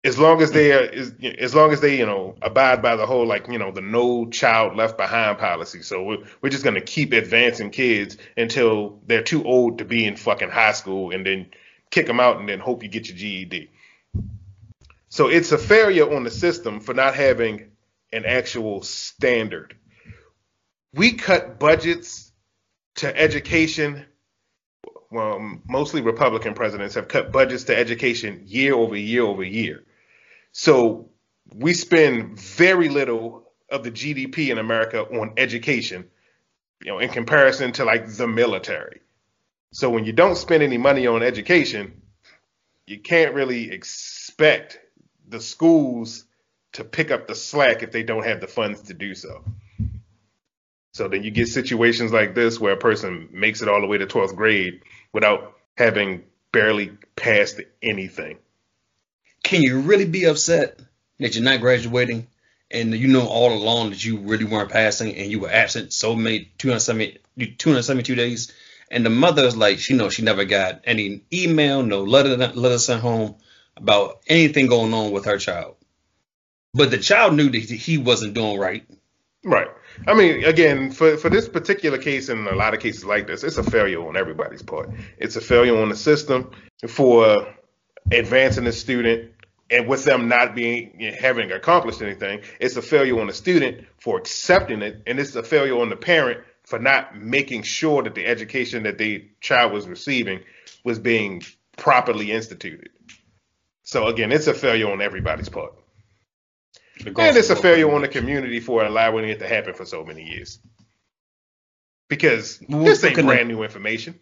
As 0.06 0.20
long 0.20 0.42
as 0.42 0.52
they 0.52 0.74
are, 0.74 0.84
is, 0.84 1.14
as 1.40 1.56
long 1.56 1.72
as 1.72 1.80
they, 1.80 1.98
you 1.98 2.06
know, 2.06 2.36
abide 2.42 2.82
by 2.82 2.98
the 2.98 3.06
whole 3.06 3.26
like, 3.26 3.48
you 3.48 3.58
know, 3.58 3.72
the 3.72 3.82
no 3.82 4.28
child 4.30 4.76
left 4.76 4.98
behind 4.98 5.38
policy. 5.38 5.82
So 5.82 6.04
we're, 6.04 6.18
we're 6.42 6.50
just 6.50 6.64
gonna 6.64 6.82
keep 6.82 7.14
advancing 7.14 7.70
kids 7.70 8.18
until 8.36 9.00
they're 9.08 9.24
too 9.24 9.46
old 9.46 9.78
to 9.78 9.86
be 9.86 10.06
in 10.06 10.18
fucking 10.18 10.50
high 10.50 10.74
school, 10.74 11.12
and 11.12 11.26
then 11.26 11.48
kick 11.90 12.06
them 12.08 12.20
out, 12.20 12.40
and 12.40 12.50
then 12.50 12.60
hope 12.60 12.84
you 12.84 12.90
get 12.90 13.08
your 13.08 13.18
GED. 13.18 13.70
So 15.10 15.28
it's 15.28 15.52
a 15.52 15.58
failure 15.58 16.14
on 16.14 16.24
the 16.24 16.32
system 16.32 16.80
for 16.80 16.94
not 16.94 17.16
having 17.16 17.72
an 18.12 18.26
actual 18.26 18.82
standard 18.82 19.76
we 20.94 21.14
cut 21.14 21.60
budgets 21.60 22.32
to 22.96 23.18
education. 23.18 24.06
Well, 25.12 25.60
mostly 25.68 26.02
Republican 26.02 26.54
presidents 26.54 26.96
have 26.96 27.08
cut 27.08 27.32
budgets 27.32 27.66
to 27.66 27.78
education 27.78 28.44
year 28.46 28.74
over 28.74 28.96
year 28.96 29.24
over 29.24 29.44
year. 29.44 29.84
So 30.54 31.10
we 31.54 31.74
spend 31.74 32.40
very 32.40 32.88
little 32.88 33.52
of 33.70 33.84
the 33.84 33.92
GDP 33.92 34.50
in 34.50 34.60
America 34.60 35.02
on 35.02 35.34
education, 35.36 36.06
you 36.82 36.92
know, 36.92 37.00
in 37.00 37.10
comparison 37.10 37.74
to 37.74 37.86
like 37.86 38.08
the 38.08 38.28
military. 38.28 39.02
So 39.72 39.90
when 39.90 40.06
you 40.06 40.14
don't 40.14 40.38
spend 40.38 40.62
any 40.62 40.78
money 40.78 41.08
on 41.08 41.24
education, 41.24 42.04
you 42.86 43.00
can't 43.00 43.34
really 43.34 43.72
expect 43.72 44.80
the 45.28 45.42
schools 45.42 46.26
to 46.74 46.84
pick 46.84 47.10
up 47.10 47.28
the 47.28 47.36
slack 47.36 47.82
if 47.82 47.92
they 47.92 48.04
don't 48.04 48.26
have 48.26 48.40
the 48.40 48.48
funds 48.48 48.84
to 48.84 48.94
do 48.94 49.16
so. 49.16 49.44
So 50.94 51.08
then 51.08 51.24
you 51.24 51.32
get 51.32 51.48
situations 51.48 52.14
like 52.14 52.36
this 52.36 52.60
where 52.60 52.74
a 52.74 52.78
person 52.78 53.30
makes 53.32 53.64
it 53.64 53.68
all 53.68 53.82
the 53.82 53.88
way 53.88 53.98
to 53.98 54.06
12th 54.06 54.36
grade 54.36 54.84
without 55.12 55.58
having 55.76 56.26
barely 56.52 56.92
passed 57.16 57.60
anything. 57.82 58.38
Can 59.44 59.62
you 59.62 59.82
really 59.82 60.06
be 60.06 60.26
upset 60.26 60.80
that 61.20 61.36
you're 61.36 61.44
not 61.44 61.60
graduating 61.60 62.28
and 62.72 62.94
you 62.94 63.08
know 63.08 63.28
all 63.28 63.54
along 63.54 63.92
that 63.92 64.04
you 64.04 64.18
really 64.18 64.46
weren't 64.46 64.72
passing 64.72 65.16
and 65.16 65.30
you 65.30 65.40
were 65.40 65.52
absent 65.52 65.94
so 65.94 66.16
many 66.16 66.52
270, 66.58 67.20
272 67.58 68.16
days? 68.16 68.52
And 68.90 69.06
the 69.06 69.10
mother 69.10 69.46
is 69.46 69.58
like, 69.58 69.80
she 69.80 69.94
knows 69.94 70.14
she 70.14 70.22
never 70.22 70.46
got 70.46 70.82
any 70.86 71.22
email, 71.32 71.84
no 71.84 72.04
letter, 72.04 72.38
letter 72.38 72.78
sent 72.78 73.02
home 73.02 73.36
about 73.76 74.22
anything 74.28 74.68
going 74.68 74.94
on 74.94 75.12
with 75.12 75.26
her 75.26 75.38
child. 75.38 75.76
But 76.74 76.92
the 76.92 76.98
child 76.98 77.36
knew 77.36 77.50
that 77.50 77.58
he 77.58 77.98
wasn't 77.98 78.34
doing 78.34 78.60
right. 78.60 78.86
Right. 79.44 79.68
I 80.08 80.14
mean, 80.14 80.44
again, 80.46 80.92
for, 80.92 81.18
for 81.18 81.30
this 81.30 81.48
particular 81.48 81.98
case 81.98 82.30
and 82.30 82.48
a 82.48 82.56
lot 82.56 82.74
of 82.74 82.80
cases 82.80 83.04
like 83.04 83.28
this, 83.28 83.44
it's 83.44 83.58
a 83.58 83.64
failure 83.64 84.08
on 84.08 84.16
everybody's 84.16 84.64
part. 84.64 84.90
It's 85.18 85.36
a 85.36 85.42
failure 85.42 85.80
on 85.80 85.90
the 85.90 85.96
system 85.96 86.52
for 86.88 87.54
advancing 88.12 88.64
the 88.64 88.72
student 88.72 89.32
and 89.74 89.88
with 89.88 90.06
them 90.06 90.28
not 90.28 90.54
being 90.54 91.00
having 91.20 91.52
accomplished 91.52 92.02
anything. 92.02 92.42
It's 92.60 92.78
a 92.78 92.82
failure 92.82 93.20
on 93.20 93.28
the 93.28 93.34
student 93.34 93.86
for 94.00 94.18
accepting 94.18 94.82
it, 94.84 95.02
and 95.08 95.20
it's 95.20 95.36
a 95.36 95.44
failure 95.44 95.80
on 95.80 95.90
the 95.90 95.96
parent 95.96 96.42
for 96.64 96.80
not 96.80 97.18
making 97.18 97.64
sure 97.64 98.04
that 98.04 98.16
the 98.16 98.26
education 98.26 98.84
that 98.84 98.98
the 98.98 99.28
child 99.42 99.74
was 99.74 99.88
receiving 99.88 100.42
was 100.84 101.00
being 101.00 101.44
properly 101.76 102.32
instituted. 102.32 102.90
So 103.82 104.08
again, 104.08 104.32
it's 104.32 104.48
a 104.48 104.54
failure 104.54 104.92
on 104.92 105.02
everybody's 105.02 105.50
part. 105.50 105.74
And 107.06 107.18
it's 107.18 107.50
a 107.50 107.56
failure 107.56 107.92
on 107.92 108.02
the 108.02 108.08
community 108.08 108.60
for 108.60 108.84
allowing 108.84 109.28
it 109.28 109.40
to 109.40 109.48
happen 109.48 109.74
for 109.74 109.86
so 109.86 110.06
many 110.06 110.24
years. 110.24 110.60
Because 112.08 112.62
Well, 112.70 112.84
this 112.84 113.02
what 113.02 113.18
ain't 113.18 113.28
brand 113.28 113.50
new 113.50 113.64
information. 113.64 114.20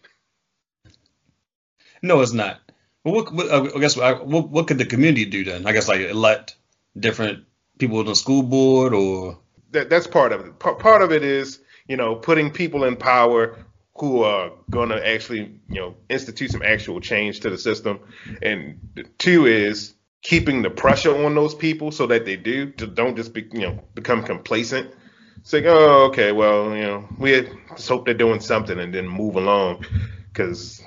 No, 2.00 2.22
it's 2.22 2.32
not. 2.32 2.58
Well, 3.04 3.14
what, 3.14 3.32
what, 3.32 3.76
I 3.76 3.80
guess 3.80 3.96
what, 3.96 4.26
what 4.26 4.66
could 4.68 4.78
the 4.78 4.86
community 4.86 5.24
do 5.24 5.44
then? 5.44 5.66
I 5.66 5.72
guess 5.72 5.88
like 5.88 6.00
elect 6.00 6.56
different 6.96 7.44
people 7.78 7.98
on 7.98 8.06
the 8.06 8.14
school 8.14 8.42
board 8.42 8.94
or 8.94 9.38
That, 9.72 9.90
that's 9.90 10.06
part 10.06 10.32
of 10.32 10.46
it. 10.46 10.58
Part, 10.58 10.78
part 10.78 11.02
of 11.02 11.12
it 11.12 11.24
is, 11.24 11.60
you 11.88 11.96
know, 11.96 12.14
putting 12.14 12.50
people 12.50 12.84
in 12.84 12.96
power 12.96 13.58
who 13.96 14.22
are 14.22 14.52
going 14.70 14.88
to 14.90 15.06
actually, 15.06 15.60
you 15.68 15.80
know, 15.80 15.96
institute 16.08 16.50
some 16.50 16.62
actual 16.62 17.00
change 17.00 17.40
to 17.40 17.50
the 17.50 17.58
system. 17.58 18.00
And 18.40 18.78
two 19.18 19.46
is 19.46 19.94
keeping 20.22 20.62
the 20.62 20.70
pressure 20.70 21.24
on 21.24 21.34
those 21.34 21.54
people 21.54 21.90
so 21.90 22.06
that 22.06 22.24
they 22.24 22.36
do, 22.36 22.66
don't 22.66 23.16
just 23.16 23.34
be, 23.34 23.48
you 23.52 23.60
know, 23.60 23.82
become 23.94 24.22
complacent. 24.22 24.94
Say, 25.42 25.64
oh, 25.66 26.04
okay, 26.04 26.30
well, 26.30 26.74
you 26.76 26.82
know, 26.82 27.08
we 27.18 27.48
just 27.70 27.88
hope 27.88 28.04
they're 28.04 28.14
doing 28.14 28.38
something 28.38 28.78
and 28.78 28.94
then 28.94 29.08
move 29.08 29.34
along. 29.34 29.84
Because 30.32 30.82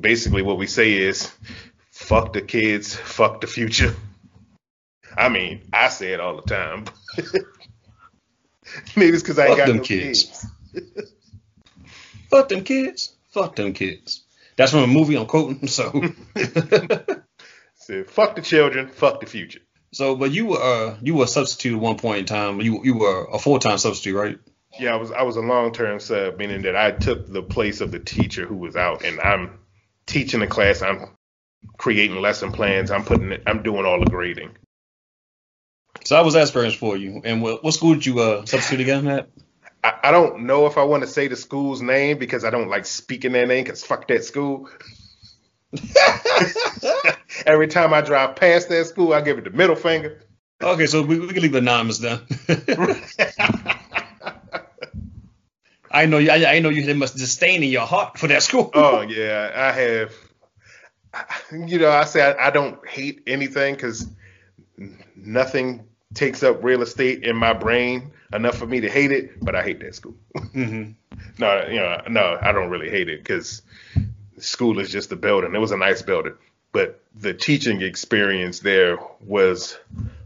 basically 0.00 0.42
what 0.42 0.58
we 0.58 0.66
say 0.66 0.92
is, 0.92 1.32
fuck 1.90 2.32
the 2.34 2.42
kids, 2.42 2.94
fuck 2.94 3.40
the 3.40 3.46
future. 3.46 3.94
I 5.16 5.28
mean, 5.28 5.62
I 5.72 5.88
say 5.88 6.12
it 6.12 6.20
all 6.20 6.36
the 6.36 6.42
time. 6.42 6.84
Maybe 8.96 9.14
it's 9.14 9.22
because 9.22 9.38
I 9.38 9.46
ain't 9.48 9.56
got 9.56 9.68
them 9.68 9.78
no 9.78 9.82
kids. 9.82 10.46
kids. 10.72 11.12
fuck 12.30 12.48
them 12.48 12.62
kids, 12.62 13.14
fuck 13.30 13.56
them 13.56 13.72
kids. 13.72 14.24
That's 14.56 14.72
from 14.72 14.82
a 14.82 14.86
movie 14.86 15.16
I'm 15.16 15.26
quoting. 15.26 15.66
So, 17.82 18.04
fuck 18.04 18.36
the 18.36 18.42
children, 18.42 18.88
fuck 18.88 19.20
the 19.20 19.26
future. 19.26 19.60
so, 19.92 20.14
but 20.14 20.30
you 20.30 20.46
were 20.46 20.62
uh, 20.62 20.96
you 21.02 21.14
were 21.16 21.24
a 21.24 21.26
substitute 21.26 21.74
at 21.74 21.80
one 21.80 21.96
point 21.96 22.20
in 22.20 22.26
time. 22.26 22.60
You 22.60 22.84
you 22.84 22.94
were 22.96 23.26
a 23.32 23.38
full 23.38 23.58
time 23.58 23.78
substitute, 23.78 24.14
right? 24.14 24.38
Yeah, 24.78 24.94
I 24.94 24.96
was 24.96 25.10
I 25.10 25.22
was 25.22 25.36
a 25.36 25.40
long 25.40 25.72
term 25.72 26.00
sub, 26.00 26.38
meaning 26.38 26.62
that 26.62 26.76
I 26.76 26.92
took 26.92 27.30
the 27.30 27.42
place 27.42 27.80
of 27.80 27.90
the 27.90 27.98
teacher 27.98 28.46
who 28.46 28.56
was 28.56 28.76
out, 28.76 29.04
and 29.04 29.20
I'm 29.20 29.58
teaching 30.06 30.40
the 30.40 30.46
class. 30.46 30.82
I'm 30.82 31.08
creating 31.76 32.20
lesson 32.20 32.52
plans. 32.52 32.90
I'm 32.90 33.04
putting 33.04 33.32
it. 33.32 33.42
I'm 33.46 33.62
doing 33.62 33.84
all 33.84 33.98
the 33.98 34.10
grading. 34.10 34.50
So 36.04 36.16
I 36.16 36.22
was 36.22 36.36
aspirants 36.36 36.76
for 36.76 36.96
you. 36.96 37.20
And 37.24 37.42
what, 37.42 37.62
what 37.62 37.74
school 37.74 37.94
did 37.94 38.06
you 38.06 38.20
uh, 38.20 38.46
substitute 38.46 38.80
again 38.80 39.06
at? 39.08 39.28
I, 39.82 39.94
I 40.04 40.10
don't 40.10 40.44
know 40.44 40.66
if 40.66 40.78
I 40.78 40.84
want 40.84 41.02
to 41.02 41.08
say 41.08 41.28
the 41.28 41.36
school's 41.36 41.82
name 41.82 42.18
because 42.18 42.44
I 42.44 42.50
don't 42.50 42.68
like 42.68 42.86
speaking 42.86 43.32
their 43.32 43.46
name 43.46 43.64
because 43.64 43.84
fuck 43.84 44.08
that 44.08 44.24
school. 44.24 44.68
Every 47.46 47.68
time 47.68 47.94
I 47.94 48.00
drive 48.00 48.36
past 48.36 48.68
that 48.68 48.86
school, 48.86 49.12
I 49.12 49.20
give 49.20 49.38
it 49.38 49.44
the 49.44 49.50
middle 49.50 49.76
finger. 49.76 50.22
Okay, 50.62 50.86
so 50.86 51.02
we, 51.02 51.18
we 51.18 51.28
can 51.28 51.42
leave 51.42 51.54
it 51.54 51.58
anonymous 51.58 51.98
then. 51.98 52.20
I 55.90 56.06
know 56.06 56.18
you. 56.18 56.30
I, 56.30 56.56
I 56.56 56.58
know 56.60 56.68
you 56.68 56.82
had 56.86 56.96
much 56.96 57.12
disdain 57.14 57.62
in 57.62 57.70
your 57.70 57.86
heart 57.86 58.18
for 58.18 58.28
that 58.28 58.42
school. 58.42 58.70
oh 58.74 59.00
yeah, 59.02 59.50
I 59.54 59.72
have. 59.72 60.14
You 61.52 61.78
know, 61.80 61.90
I 61.90 62.04
say 62.04 62.22
I, 62.22 62.48
I 62.48 62.50
don't 62.50 62.86
hate 62.88 63.22
anything 63.26 63.74
because 63.74 64.06
nothing 65.16 65.84
takes 66.14 66.42
up 66.42 66.62
real 66.62 66.82
estate 66.82 67.24
in 67.24 67.36
my 67.36 67.52
brain 67.52 68.12
enough 68.32 68.56
for 68.56 68.66
me 68.66 68.80
to 68.80 68.88
hate 68.88 69.10
it. 69.10 69.44
But 69.44 69.56
I 69.56 69.62
hate 69.62 69.80
that 69.80 69.94
school. 69.94 70.14
hmm 70.52 70.92
no, 71.38 71.66
you 71.66 71.80
know, 71.80 72.02
no, 72.08 72.38
I 72.40 72.52
don't 72.52 72.70
really 72.70 72.90
hate 72.90 73.08
it 73.08 73.22
because 73.22 73.62
school 74.38 74.78
is 74.78 74.90
just 74.90 75.10
a 75.12 75.16
building. 75.16 75.54
It 75.54 75.58
was 75.58 75.72
a 75.72 75.76
nice 75.76 76.02
building, 76.02 76.34
but 76.72 77.02
the 77.16 77.34
teaching 77.34 77.82
experience 77.82 78.60
there 78.60 78.98
was 79.20 79.76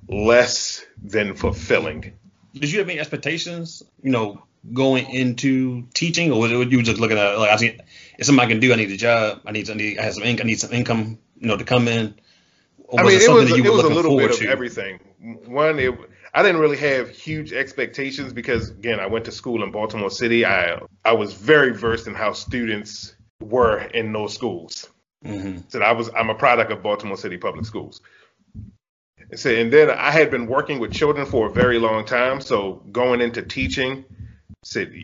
less 0.09 0.85
than 1.03 1.35
fulfilling. 1.35 2.12
did 2.53 2.71
you 2.71 2.79
have 2.81 2.89
any 2.91 3.01
expectations? 3.01 3.83
You 4.03 4.11
know, 4.11 4.43
going 4.73 5.09
into 5.11 5.87
teaching, 5.95 6.33
or 6.33 6.41
was 6.41 6.53
it 6.53 6.71
you 6.71 6.79
were 6.79 6.83
just 6.83 7.01
looking 7.01 7.19
at 7.19 7.39
like 7.39 7.51
I 7.51 7.57
see 7.57 7.79
it's 8.19 8.27
something 8.27 8.45
I 8.45 8.49
can 8.49 8.61
do. 8.61 8.73
I 8.73 8.77
need 8.77 8.91
a 8.91 8.97
job. 8.97 9.41
I 9.45 9.53
need 9.53 9.69
I 9.71 9.75
need 9.75 9.99
I 9.99 10.03
have 10.03 10.15
some 10.15 10.23
income. 10.25 10.47
I 10.47 10.49
need 10.49 10.61
some 10.61 10.73
income. 10.73 11.19
You 11.39 11.49
know, 11.49 11.57
to 11.57 11.65
come 11.65 11.89
in. 11.89 12.15
Or 12.85 13.01
I 13.01 13.03
mean, 13.03 13.17
it 13.17 13.23
something 13.23 13.43
was 13.43 13.51
that 13.51 13.57
you 13.57 13.65
it 13.65 13.71
were 13.71 13.77
was 13.77 13.85
a 13.85 13.89
little 13.89 14.17
bit 14.17 14.31
of 14.31 14.39
to? 14.39 14.49
everything. 14.49 15.01
One, 15.47 15.79
it, 15.79 15.95
I 16.33 16.43
didn't 16.43 16.61
really 16.61 16.77
have 16.79 17.11
huge 17.11 17.53
expectations 17.53 18.33
because 18.33 18.71
again, 18.71 19.01
I 19.01 19.07
went 19.07 19.25
to 19.27 19.33
school 19.33 19.62
in 19.62 19.71
Baltimore 19.71 20.11
City. 20.11 20.45
I 20.45 20.81
I 21.05 21.12
was 21.12 21.35
very 21.35 21.73
versed 21.73 22.07
in 22.07 22.15
how 22.15 22.33
students 22.33 23.15
were 23.41 23.79
in 23.79 24.12
those 24.12 24.35
schools. 24.35 24.89
hmm 25.25 25.59
So 25.69 25.81
I 25.81 25.93
was 25.93 26.11
I'm 26.17 26.31
a 26.31 26.35
product 26.35 26.73
of 26.73 26.83
Baltimore 26.83 27.17
City 27.17 27.37
Public 27.37 27.65
Schools. 27.67 28.01
So 29.35 29.51
and 29.51 29.73
then 29.73 29.91
I 29.91 30.11
had 30.11 30.31
been 30.31 30.47
working 30.47 30.79
with 30.79 30.93
children 30.93 31.27
for 31.27 31.47
a 31.49 31.51
very 31.51 31.79
long 31.79 32.05
time. 32.05 32.41
So 32.41 32.83
going 32.93 33.21
into 33.21 33.43
teaching, 33.43 34.05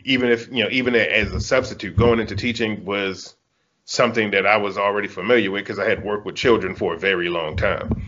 even 0.05 0.31
if 0.31 0.49
you 0.51 0.65
know 0.65 0.71
even 0.71 0.95
as 0.95 1.33
a 1.33 1.41
substitute, 1.41 1.97
going 1.97 2.21
into 2.21 2.37
teaching 2.37 2.85
was 2.85 3.37
something 3.85 4.31
that 4.31 4.47
I 4.47 4.57
was 4.57 4.79
already 4.79 5.09
familiar 5.09 5.51
with 5.51 5.63
because 5.63 5.79
I 5.79 5.89
had 5.89 6.05
worked 6.05 6.25
with 6.25 6.37
children 6.37 6.75
for 6.77 6.95
a 6.95 6.99
very 6.99 7.29
long 7.29 7.57
time. 7.57 8.07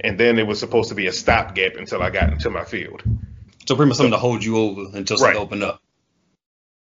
And 0.00 0.20
then 0.20 0.38
it 0.38 0.46
was 0.46 0.60
supposed 0.60 0.90
to 0.90 0.94
be 0.94 1.06
a 1.06 1.12
stopgap 1.12 1.76
until 1.76 2.02
I 2.02 2.10
got 2.10 2.30
into 2.32 2.50
my 2.50 2.64
field. 2.64 3.02
So 3.66 3.74
pretty 3.74 3.88
much 3.88 3.96
something 3.96 4.12
to 4.12 4.18
hold 4.18 4.44
you 4.44 4.58
over 4.58 4.82
until 4.96 5.16
something 5.16 5.34
Right. 5.34 5.42
opened 5.42 5.62
up. 5.62 5.82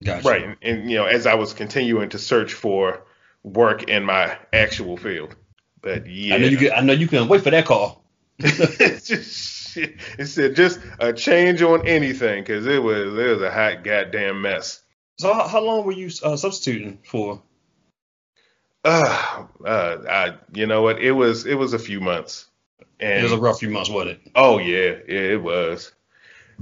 Gotcha. 0.03 0.26
Right. 0.26 0.42
And, 0.42 0.57
and 0.62 0.90
you 0.90 0.97
know, 0.97 1.05
as 1.05 1.26
I 1.26 1.34
was 1.34 1.53
continuing 1.53 2.09
to 2.11 2.18
search 2.18 2.55
for 2.55 3.05
work 3.42 3.84
in 3.84 4.05
my 4.05 4.38
actual 4.53 4.97
field. 4.97 5.36
But 5.82 6.07
yeah. 6.07 6.34
I 6.34 6.38
know 6.38 6.47
you 6.47 6.57
could. 6.57 6.70
I 6.72 6.80
know 6.80 6.95
you 6.95 7.07
couldn't 7.07 7.28
wait 7.28 7.42
for 7.42 7.51
that 7.51 7.66
call. 7.66 8.03
it's 9.77 9.95
just 9.95 9.99
shit. 10.12 10.18
It 10.18 10.27
said 10.27 10.57
just 10.57 10.81
a 10.99 11.12
change 11.12 11.62
on 11.62 11.87
anything 11.87 12.43
because 12.43 12.66
it 12.66 12.83
was 12.83 13.18
it 13.18 13.31
was 13.31 13.43
a 13.43 13.51
hot 13.51 13.85
goddamn 13.85 14.43
mess. 14.43 14.83
So 15.18 15.33
how, 15.33 15.47
how 15.47 15.61
long 15.61 15.85
were 15.85 15.93
you 15.93 16.11
uh, 16.22 16.37
substituting 16.37 16.99
for? 17.05 17.43
Uh, 18.85 19.47
uh, 19.64 19.97
I, 20.09 20.35
you 20.53 20.66
know 20.66 20.83
what? 20.83 21.01
It 21.01 21.12
was 21.12 21.47
it 21.47 21.55
was 21.55 21.72
a 21.72 21.79
few 21.79 22.01
months, 22.01 22.47
and 23.01 23.20
It 23.20 23.22
was 23.22 23.33
a 23.33 23.39
rough 23.39 23.59
few 23.61 23.70
months, 23.70 23.89
wasn't 23.91 24.12
it? 24.12 24.33
oh 24.35 24.59
yeah, 24.59 24.97
yeah, 25.09 25.33
it 25.33 25.43
was. 25.43 25.93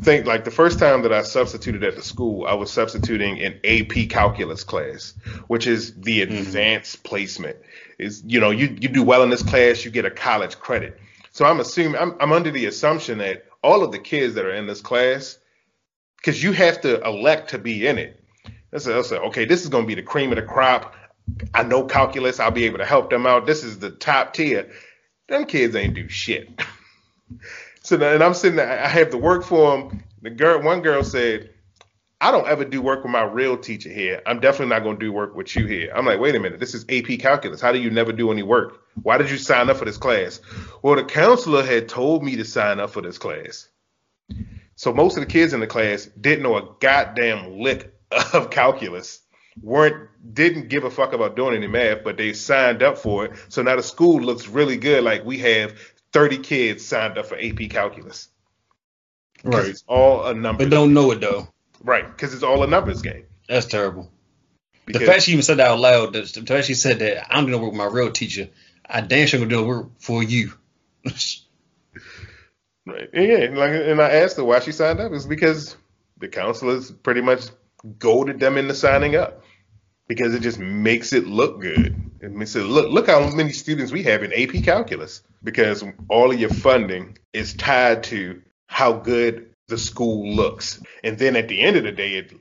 Think 0.01 0.25
like 0.27 0.45
the 0.45 0.51
first 0.51 0.79
time 0.79 1.03
that 1.03 1.13
I 1.13 1.23
substituted 1.23 1.85
at 1.85 1.97
the 1.97 2.03
school, 2.03 2.47
I 2.47 2.55
was 2.55 2.73
substituting 2.73 3.37
in 3.37 3.61
AP 3.65 4.09
calculus 4.09 4.65
class, 4.65 5.13
which 5.49 5.67
is 5.67 5.95
the 6.01 6.23
advanced 6.23 7.03
placement. 7.05 7.59
Is 7.99 8.23
you 8.27 8.41
know 8.41 8.51
you 8.51 8.75
you 8.81 8.89
do 8.89 9.03
well 9.03 9.23
in 9.23 9.29
this 9.31 9.43
class, 9.43 9.85
you 9.85 9.91
get 9.91 10.07
a 10.07 10.11
college 10.11 10.59
credit. 10.59 10.99
So 11.33 11.47
I'm 11.47 11.61
assuming 11.61 12.01
I'm 12.01 12.15
I'm 12.21 12.33
under 12.33 12.51
the 12.51 12.67
assumption 12.67 13.19
that 13.19 13.47
all 13.63 13.83
of 13.83 13.93
the 13.93 13.99
kids 13.99 14.35
that 14.35 14.45
are 14.45 14.53
in 14.53 14.67
this 14.67 14.81
class, 14.81 15.39
because 16.19 16.43
you 16.43 16.53
have 16.53 16.81
to 16.83 17.03
elect 17.03 17.51
to 17.51 17.59
be 17.59 17.87
in 17.87 17.99
it. 17.99 18.23
I 18.75 18.79
said, 18.79 19.05
said, 19.05 19.21
okay, 19.21 19.45
this 19.45 19.63
is 19.63 19.69
going 19.69 19.85
to 19.85 19.89
be 19.89 19.95
the 19.95 20.03
cream 20.03 20.31
of 20.31 20.37
the 20.37 20.43
crop. 20.43 20.95
I 21.53 21.63
know 21.63 21.85
calculus. 21.85 22.41
I'll 22.41 22.51
be 22.51 22.65
able 22.65 22.79
to 22.79 22.87
help 22.87 23.11
them 23.11 23.27
out. 23.27 23.47
This 23.47 23.65
is 23.65 23.79
the 23.79 23.91
top 23.91 24.33
tier. 24.35 24.71
Them 25.29 25.45
kids 25.45 25.77
ain't 25.77 25.95
do 25.95 26.09
shit. 26.09 26.49
so 27.83 27.97
then 27.97 28.15
and 28.15 28.25
I'm 28.25 28.35
sitting 28.35 28.57
there. 28.57 28.83
I 28.83 28.89
have 28.89 29.11
the 29.11 29.19
work 29.19 29.45
for 29.45 29.77
them. 29.77 30.05
The 30.23 30.31
girl, 30.31 30.63
one 30.63 30.83
girl 30.83 31.05
said, 31.05 31.51
I 32.23 32.31
don't 32.31 32.47
ever 32.47 32.65
do 32.65 32.81
work 32.81 33.03
with 33.03 33.11
my 33.11 33.25
real 33.25 33.59
teacher 33.59 33.89
here. 33.89 34.23
I'm 34.27 34.39
definitely 34.39 34.69
not 34.69 34.85
going 34.85 34.97
to 34.97 35.05
do 35.05 35.13
work 35.13 35.35
with 35.35 35.57
you 35.57 35.67
here. 35.67 35.93
I'm 35.93 36.07
like, 36.07 36.21
wait 36.21 36.37
a 36.37 36.41
minute. 36.41 36.61
This 36.61 36.73
is 36.73 36.85
AP 36.89 37.19
calculus. 37.19 37.61
How 37.61 37.73
do 37.73 37.81
you 37.81 37.91
never 37.91 38.13
do 38.13 38.31
any 38.31 38.45
work? 38.45 38.85
Why 39.03 39.19
did 39.19 39.29
you 39.29 39.39
sign 39.39 39.69
up 39.69 39.79
for 39.79 39.87
this 39.87 39.97
class? 39.97 40.41
Well, 40.83 40.95
the 40.95 41.03
counselor 41.03 41.65
had 41.65 41.89
told 41.89 42.23
me 42.23 42.37
to 42.37 42.45
sign 42.45 42.79
up 42.79 42.91
for 42.91 43.03
this 43.03 43.19
class. 43.19 43.69
So 44.77 44.95
most 44.95 45.17
of 45.17 45.23
the 45.25 45.27
kids 45.29 45.53
in 45.53 45.59
the 45.59 45.67
class 45.67 46.07
didn't 46.21 46.45
know 46.45 46.57
a 46.57 46.69
goddamn 46.79 47.59
lick 47.59 47.93
of 48.33 48.51
calculus, 48.51 49.21
weren't 49.61 50.09
didn't 50.33 50.69
give 50.69 50.85
a 50.85 50.91
fuck 50.91 51.15
about 51.15 51.35
doing 51.35 51.57
any 51.57 51.67
math, 51.67 52.05
but 52.05 52.17
they 52.17 52.35
signed 52.35 52.85
up 52.85 52.99
for 52.99 53.25
it. 53.25 53.33
So 53.49 53.63
now 53.63 53.75
the 53.75 53.83
school 53.83 54.21
looks 54.21 54.47
really 54.47 54.77
good. 54.77 55.03
Like 55.03 55.25
we 55.25 55.39
have 55.39 55.77
30 56.13 56.39
kids 56.39 56.87
signed 56.87 57.19
up 57.19 57.27
for 57.27 57.37
AP 57.37 57.69
calculus. 57.69 58.29
'Cause 59.43 59.69
It's 59.69 59.85
all 59.89 60.25
a 60.27 60.35
number. 60.35 60.65
But 60.65 60.71
don't 60.71 60.95
know 60.95 61.11
it 61.11 61.21
though. 61.21 61.52
Right, 61.83 62.07
because 62.07 62.35
it's 62.35 62.43
all 62.43 62.63
a 62.63 62.67
numbers 62.67 63.03
game. 63.03 63.25
That's 63.49 63.67
terrible. 63.67 64.11
Because, 64.87 65.01
the 65.01 65.07
fact 65.07 65.23
she 65.23 65.33
even 65.33 65.43
said 65.43 65.59
that 65.59 65.69
out 65.69 65.81
loud, 65.81 66.13
the, 66.13 66.25
fact 66.25 66.67
she 66.67 66.75
said 66.75 67.01
that 67.01 67.27
I'm 67.35 67.45
gonna 67.45 67.59
work 67.59 67.73
with 67.73 67.79
my 67.79 67.87
real 67.87 68.11
teacher, 68.11 68.49
I 68.87 69.01
damn 69.01 69.27
sure 69.27 69.41
gonna 69.41 69.51
do 69.51 69.65
work 69.65 69.91
for 69.99 70.23
you. 70.23 70.53
right, 72.87 73.09
yeah, 73.13 73.37
and 73.43 73.57
like, 73.57 73.73
and 73.73 74.01
I 74.01 74.11
asked 74.11 74.37
her 74.37 74.45
why 74.45 74.61
she 74.61 74.73
signed 74.73 75.01
up. 75.01 75.13
It's 75.13 75.27
because 75.27 75.77
the 76.19 76.29
counselors 76.29 76.91
pretty 76.91 77.21
much 77.21 77.45
goaded 77.99 78.41
them 78.41 78.59
into 78.59 78.75
signing 78.75 79.17
up 79.17 79.43
because 80.09 80.35
it 80.35 80.41
just 80.41 80.59
makes 80.59 81.13
it 81.13 81.27
look 81.27 81.61
good. 81.61 82.11
It 82.21 82.33
makes 82.33 82.55
it 82.55 82.63
look 82.63 82.91
look 82.91 83.07
how 83.09 83.29
many 83.31 83.53
students 83.53 83.93
we 83.93 84.03
have 84.05 84.23
in 84.23 84.33
AP 84.33 84.65
calculus 84.65 85.23
because 85.43 85.85
all 86.09 86.33
of 86.33 86.39
your 86.39 86.51
funding 86.51 87.19
is 87.33 87.55
tied 87.55 88.05
to 88.05 88.43
how 88.67 88.93
good 88.93 89.52
the 89.69 89.79
school 89.79 90.35
looks, 90.35 90.83
and 91.05 91.19
then 91.19 91.37
at 91.37 91.49
the 91.49 91.61
end 91.61 91.77
of 91.77 91.85
the 91.85 91.93
day, 91.93 92.15
it 92.15 92.33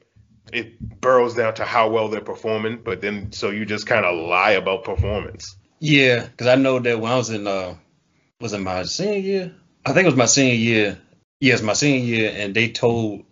it 0.52 0.80
burrows 1.02 1.36
down 1.36 1.54
to 1.56 1.66
how 1.66 1.90
well 1.90 2.10
they're 2.10 2.22
performing. 2.22 2.82
But 2.84 3.02
then 3.02 3.32
so 3.32 3.50
you 3.50 3.66
just 3.66 3.88
kind 3.88 4.06
of 4.06 4.16
lie 4.28 4.52
about 4.52 4.84
performance. 4.84 5.56
yeah, 5.80 6.26
because 6.26 6.48
I 6.48 6.56
know 6.56 6.80
that 6.80 7.00
when 7.00 7.12
I 7.12 7.18
was 7.18 7.30
in 7.30 7.48
uh 7.48 7.76
was 8.40 8.54
it 8.54 8.60
my 8.60 8.84
senior 8.84 9.20
year? 9.20 9.56
I 9.86 9.94
think 9.94 10.06
it 10.06 10.10
was 10.10 10.16
my 10.16 10.26
senior 10.26 10.56
year. 10.56 10.98
Yes, 11.40 11.62
my 11.62 11.74
senior 11.74 12.06
year, 12.06 12.34
and 12.36 12.54
they 12.54 12.70
told 12.70 13.26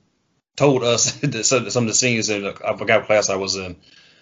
told 0.55 0.83
us 0.83 1.11
that 1.21 1.45
some 1.45 1.69
some 1.69 1.83
of 1.83 1.87
the 1.87 1.93
seniors 1.93 2.29
in 2.29 2.45
I 2.45 2.75
forgot 2.77 3.05
class 3.05 3.29
I 3.29 3.35
was 3.35 3.55
in, 3.55 3.77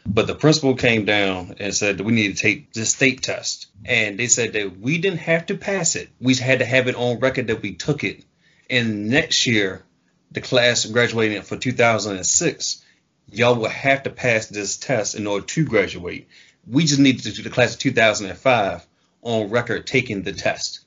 but 0.05 0.27
the 0.27 0.35
principal 0.35 0.75
came 0.75 1.05
down 1.05 1.55
and 1.59 1.73
said 1.73 1.97
that 1.97 2.03
we 2.03 2.13
need 2.13 2.35
to 2.35 2.41
take 2.41 2.73
this 2.73 2.91
state 2.91 3.21
test, 3.21 3.67
and 3.85 4.17
they 4.17 4.27
said 4.27 4.53
that 4.53 4.79
we 4.79 4.97
didn't 4.99 5.19
have 5.19 5.47
to 5.47 5.55
pass 5.55 5.95
it. 5.95 6.09
We 6.19 6.35
had 6.35 6.59
to 6.59 6.65
have 6.65 6.87
it 6.87 6.95
on 6.95 7.19
record 7.19 7.47
that 7.47 7.61
we 7.61 7.75
took 7.75 8.03
it. 8.03 8.23
And 8.69 9.09
next 9.09 9.47
year, 9.47 9.83
the 10.31 10.41
class 10.41 10.85
graduating 10.85 11.41
for 11.43 11.57
2006, 11.57 12.83
y'all 13.31 13.55
will 13.55 13.69
have 13.69 14.03
to 14.03 14.09
pass 14.09 14.47
this 14.47 14.77
test 14.77 15.15
in 15.15 15.27
order 15.27 15.45
to 15.45 15.65
graduate. 15.65 16.27
We 16.67 16.85
just 16.85 16.99
needed 16.99 17.23
to 17.23 17.31
do 17.31 17.43
the 17.43 17.49
class 17.49 17.73
of 17.73 17.79
2005 17.79 18.85
on 19.21 19.49
record 19.49 19.87
taking 19.87 20.23
the 20.23 20.33
test. 20.33 20.81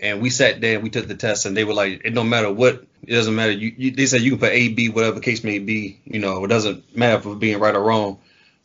And 0.00 0.22
we 0.22 0.30
sat 0.30 0.60
there, 0.60 0.78
we 0.80 0.90
took 0.90 1.08
the 1.08 1.16
test, 1.16 1.44
and 1.44 1.56
they 1.56 1.64
were 1.64 1.74
like, 1.74 2.02
it 2.04 2.14
don't 2.14 2.28
matter 2.28 2.52
what, 2.52 2.86
it 3.02 3.10
doesn't 3.10 3.34
matter. 3.34 3.52
You, 3.52 3.74
you, 3.76 3.90
they 3.90 4.06
said 4.06 4.20
you 4.20 4.30
can 4.30 4.40
put 4.40 4.52
A, 4.52 4.68
B, 4.68 4.88
whatever 4.88 5.20
case 5.20 5.42
may 5.42 5.58
be. 5.58 6.00
You 6.04 6.20
know, 6.20 6.44
it 6.44 6.48
doesn't 6.48 6.96
matter 6.96 7.20
for 7.20 7.34
being 7.34 7.58
right 7.58 7.74
or 7.74 7.82
wrong. 7.82 8.20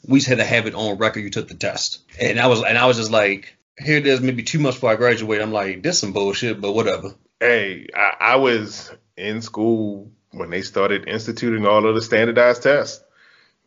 We 0.08 0.20
just 0.20 0.30
had 0.30 0.38
to 0.38 0.46
have 0.46 0.68
it 0.68 0.76
on 0.76 0.98
record. 0.98 1.22
You 1.22 1.30
took 1.30 1.48
the 1.48 1.56
test, 1.56 2.02
and 2.20 2.40
I 2.40 2.48
was, 2.48 2.62
and 2.64 2.78
I 2.78 2.86
was 2.86 2.98
just 2.98 3.10
like, 3.10 3.56
here 3.80 3.98
it 3.98 4.06
is, 4.06 4.22
maybe 4.22 4.44
two 4.44 4.60
months 4.60 4.78
before 4.78 4.92
I 4.92 4.96
graduate. 4.96 5.42
I'm 5.42 5.54
like, 5.54 5.82
this 5.82 6.00
some 6.00 6.14
bullshit, 6.14 6.62
but 6.62 6.74
whatever. 6.74 7.16
Hey, 7.44 7.88
I, 7.94 8.14
I 8.22 8.36
was 8.38 8.90
in 9.18 9.42
school 9.42 10.10
when 10.32 10.50
they 10.50 10.62
started 10.62 11.10
instituting 11.10 11.68
all 11.68 11.86
of 11.86 11.94
the 11.94 12.02
standardized 12.02 12.64
tests. 12.64 13.04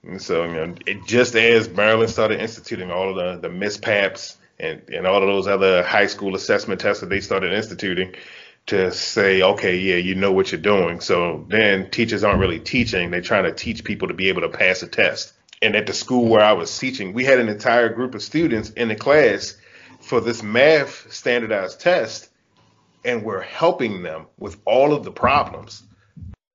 And 0.03 0.23
so, 0.23 0.45
you 0.45 0.55
know, 0.55 0.75
it, 0.87 1.05
just 1.05 1.35
as 1.35 1.69
Maryland 1.69 2.09
started 2.09 2.41
instituting 2.41 2.91
all 2.91 3.11
of 3.11 3.17
the, 3.17 3.47
the 3.47 3.55
MSPAPs 3.55 4.37
and, 4.59 4.81
and 4.89 5.07
all 5.07 5.23
of 5.23 5.29
those 5.29 5.47
other 5.47 5.83
high 5.83 6.07
school 6.07 6.35
assessment 6.35 6.81
tests 6.81 7.03
that 7.03 7.11
they 7.11 7.21
started 7.21 7.53
instituting 7.53 8.15
to 8.65 8.91
say, 8.93 9.43
okay, 9.43 9.77
yeah, 9.77 9.97
you 9.97 10.15
know 10.15 10.33
what 10.33 10.53
you're 10.53 10.59
doing. 10.59 11.01
So 11.01 11.45
then 11.51 11.91
teachers 11.91 12.25
aren't 12.25 12.41
really 12.41 12.61
teaching. 12.61 13.11
They're 13.11 13.21
trying 13.21 13.45
to 13.45 13.53
teach 13.53 13.85
people 13.85 14.09
to 14.09 14.15
be 14.15 14.31
able 14.31 14.41
to 14.41 14.49
pass 14.49 14.83
a 14.83 14.89
test. 14.89 15.35
And 15.61 15.77
at 15.77 15.87
the 15.87 15.93
school 15.93 16.25
where 16.29 16.43
I 16.43 16.55
was 16.55 16.79
teaching, 16.79 17.13
we 17.13 17.27
had 17.27 17.41
an 17.41 17.51
entire 17.51 17.91
group 17.91 18.15
of 18.15 18.23
students 18.23 18.71
in 18.71 18.89
the 18.89 18.97
class 18.97 19.55
for 20.01 20.23
this 20.23 20.43
math 20.43 21.13
standardized 21.13 21.79
test 21.79 22.31
and 23.07 23.23
we're 23.23 23.41
helping 23.41 24.03
them 24.03 24.27
with 24.37 24.59
all 24.67 24.93
of 24.93 25.05
the 25.05 25.13
problems. 25.13 25.85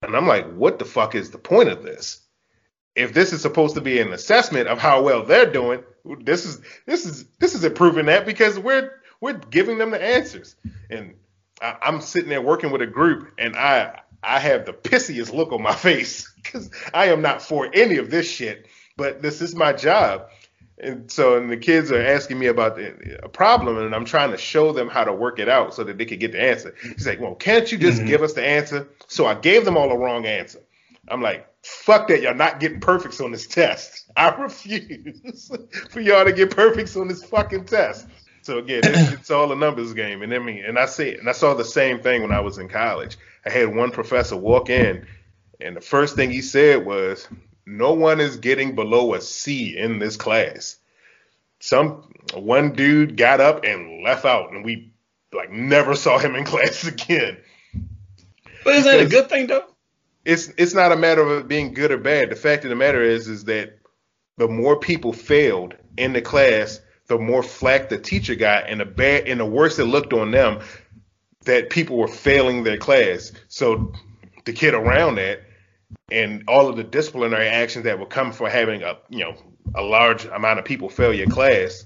And 0.04 0.16
I'm 0.16 0.28
like, 0.28 0.52
what 0.54 0.78
the 0.78 0.86
fuck 0.86 1.16
is 1.16 1.32
the 1.32 1.38
point 1.38 1.70
of 1.70 1.82
this? 1.82 2.22
If 2.93 3.14
this 3.14 3.32
is 3.32 3.41
supposed 3.41 3.76
to 3.76 3.82
be 3.82 3.99
an 3.99 4.12
assessment 4.12 4.68
of 4.68 4.78
how 4.78 5.02
well 5.02 5.24
they're 5.24 5.49
doing, 5.49 5.82
this 6.20 6.45
is 6.45 6.60
this 6.86 7.06
is 7.06 7.26
this 7.39 7.56
is 7.56 7.64
improving 7.64 8.08
that 8.08 8.26
because 8.26 8.60
we're 8.60 8.91
we're 9.22 9.34
giving 9.34 9.78
them 9.78 9.91
the 9.91 10.04
answers. 10.04 10.56
And 10.89 11.16
I, 11.62 11.78
I'm 11.82 12.02
sitting 12.02 12.30
there 12.30 12.41
working 12.41 12.72
with 12.72 12.82
a 12.82 12.88
group, 12.88 13.32
and 13.38 13.56
I 13.56 14.02
I 14.22 14.39
have 14.39 14.66
the 14.66 14.74
pissiest 14.74 15.34
look 15.34 15.54
on 15.54 15.62
my 15.62 15.74
face 15.88 16.30
because 16.36 16.70
I 16.93 17.08
am 17.08 17.22
not 17.22 17.41
for 17.41 17.70
any 17.74 17.95
of 17.95 18.12
this 18.12 18.30
shit. 18.30 18.68
But 18.97 19.22
this 19.22 19.41
is 19.41 19.56
my 19.56 19.72
job. 19.72 20.28
And 20.82 21.11
so, 21.11 21.38
and 21.38 21.49
the 21.49 21.57
kids 21.57 21.91
are 21.91 22.01
asking 22.01 22.39
me 22.39 22.47
about 22.47 22.75
the, 22.75 23.19
a 23.23 23.29
problem, 23.29 23.77
and 23.77 23.93
I'm 23.93 24.05
trying 24.05 24.32
to 24.32 24.38
show 24.38 24.73
them 24.73 24.89
how 24.89 25.03
to 25.03 25.13
work 25.13 25.38
it 25.38 25.47
out 25.47 25.75
so 25.75 25.84
that 25.84 25.97
they 25.99 26.05
could 26.05 26.19
get 26.19 26.32
the 26.32 26.41
answer. 26.41 26.73
He's 26.82 27.05
like, 27.05 27.19
"Well, 27.21 27.36
can't 27.36 27.71
you 27.71 27.77
just 27.77 28.01
Mhm. 28.01 28.07
give 28.07 28.23
us 28.23 28.34
the 28.34 28.43
answer?" 28.43 28.88
So 29.07 29.27
I 29.27 29.36
gave 29.36 29.63
them 29.63 29.77
all 29.77 29.89
the 29.89 29.97
wrong 29.97 30.25
answer. 30.25 30.59
I'm 31.07 31.21
like, 31.21 31.47
"Fuck 31.63 32.07
that! 32.07 32.21
Y'all 32.23 32.34
not 32.34 32.59
getting 32.59 32.79
perfects 32.79 33.21
on 33.21 33.32
this 33.32 33.45
test. 33.45 34.05
I 34.17 34.29
refuse 34.36 35.51
for 35.91 36.01
y'all 36.01 36.25
to 36.25 36.32
get 36.34 36.55
perfects 36.55 36.95
on 36.97 37.07
this 37.07 37.23
fucking 37.25 37.65
test." 37.65 38.07
So 38.41 38.57
again, 38.57 38.88
it's, 38.88 39.11
it's 39.11 39.29
all 39.29 39.51
a 39.51 39.55
numbers 39.55 39.93
game. 39.93 40.23
And 40.23 40.34
I 40.34 40.39
mean, 40.39 40.63
and 40.65 40.79
I 40.79 40.88
see, 40.88 41.13
and 41.13 41.29
I 41.29 41.34
saw 41.34 41.53
the 41.53 41.63
same 41.63 41.99
thing 41.99 42.23
when 42.23 42.32
I 42.32 42.39
was 42.39 42.57
in 42.57 42.67
college. 42.69 43.17
I 43.45 43.51
had 43.51 43.75
one 43.75 43.91
professor 43.91 44.36
walk 44.36 44.71
in, 44.71 45.05
and 45.59 45.75
the 45.77 45.82
first 45.82 46.15
thing 46.15 46.32
he 46.32 46.41
said 46.41 46.84
was, 46.86 47.27
"No 47.72 47.93
one 47.93 48.19
is 48.19 48.38
getting 48.38 48.76
below 48.76 49.13
a 49.13 49.22
C 49.22 49.78
in 49.78 49.99
this 49.99 50.17
class." 50.17 50.78
Some 51.59 52.11
one 52.34 52.74
dude 52.74 53.17
got 53.17 53.39
up 53.39 53.63
and 53.63 54.03
left 54.03 54.26
out, 54.26 54.51
and 54.51 54.65
we 54.65 54.91
like 55.34 55.51
never 55.51 55.95
saw 55.95 56.17
him 56.17 56.36
in 56.36 56.43
class 56.53 56.86
again. 56.86 57.38
But 58.63 58.76
is 58.76 58.84
that 58.86 58.99
a 58.99 59.05
good 59.05 59.30
thing 59.30 59.47
though? 59.47 59.65
It's 60.26 60.49
it's 60.57 60.74
not 60.74 60.91
a 60.91 60.97
matter 60.97 61.22
of 61.22 61.39
it 61.39 61.47
being 61.47 61.74
good 61.74 61.91
or 61.91 61.97
bad. 61.97 62.30
The 62.30 62.36
fact 62.36 62.63
of 62.63 62.69
the 62.69 62.76
matter 62.76 63.01
is 63.01 63.28
is 63.28 63.45
that 63.45 63.80
the 64.38 64.47
more 64.47 64.80
people 64.80 65.13
failed 65.13 65.76
in 65.97 66.13
the 66.13 66.22
class, 66.22 66.82
the 67.07 67.17
more 67.17 67.43
flack 67.43 67.89
the 67.89 67.97
teacher 67.97 68.36
got, 68.36 68.67
and 68.67 68.80
the 68.80 68.86
bad 68.86 69.28
and 69.28 69.39
the 69.39 69.45
worse 69.45 69.80
it 69.80 69.86
looked 69.86 70.13
on 70.13 70.32
them 70.32 70.59
that 71.45 71.69
people 71.69 71.97
were 71.97 72.07
failing 72.07 72.63
their 72.63 72.78
class. 72.78 73.32
So 73.47 73.93
the 74.45 74.53
kid 74.53 74.74
around 74.74 75.15
that 75.15 75.41
and 76.12 76.44
all 76.48 76.68
of 76.70 76.76
the 76.78 76.84
disciplinary 76.84 77.48
actions 77.48 77.86
that 77.86 78.00
would 78.00 78.10
come 78.10 78.32
for 78.32 78.50
having 78.50 78.84
a 78.84 78.98
you 79.10 79.20
know 79.24 79.36
a 79.76 79.82
large 79.82 80.26
amount 80.26 80.60
of 80.60 80.66
people 80.66 80.89
fail 80.89 81.14
your 81.14 81.28
class 81.28 81.86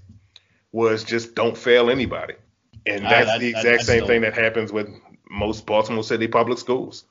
was 0.71 1.03
just 1.03 1.35
don't 1.35 1.57
fail 1.57 1.89
anybody. 1.89 2.33
And 2.85 3.03
that's 3.05 3.29
I- 3.29 3.37
the 3.39 3.47
exact 3.49 3.67
I 3.67 3.77
same 3.83 3.97
still- 3.97 4.07
thing 4.07 4.21
that 4.21 4.33
happens 4.35 4.71
with 4.71 4.89
most 5.29 5.65
Baltimore 5.65 6.03
City 6.03 6.27
public 6.27 6.57
schools. 6.59 7.05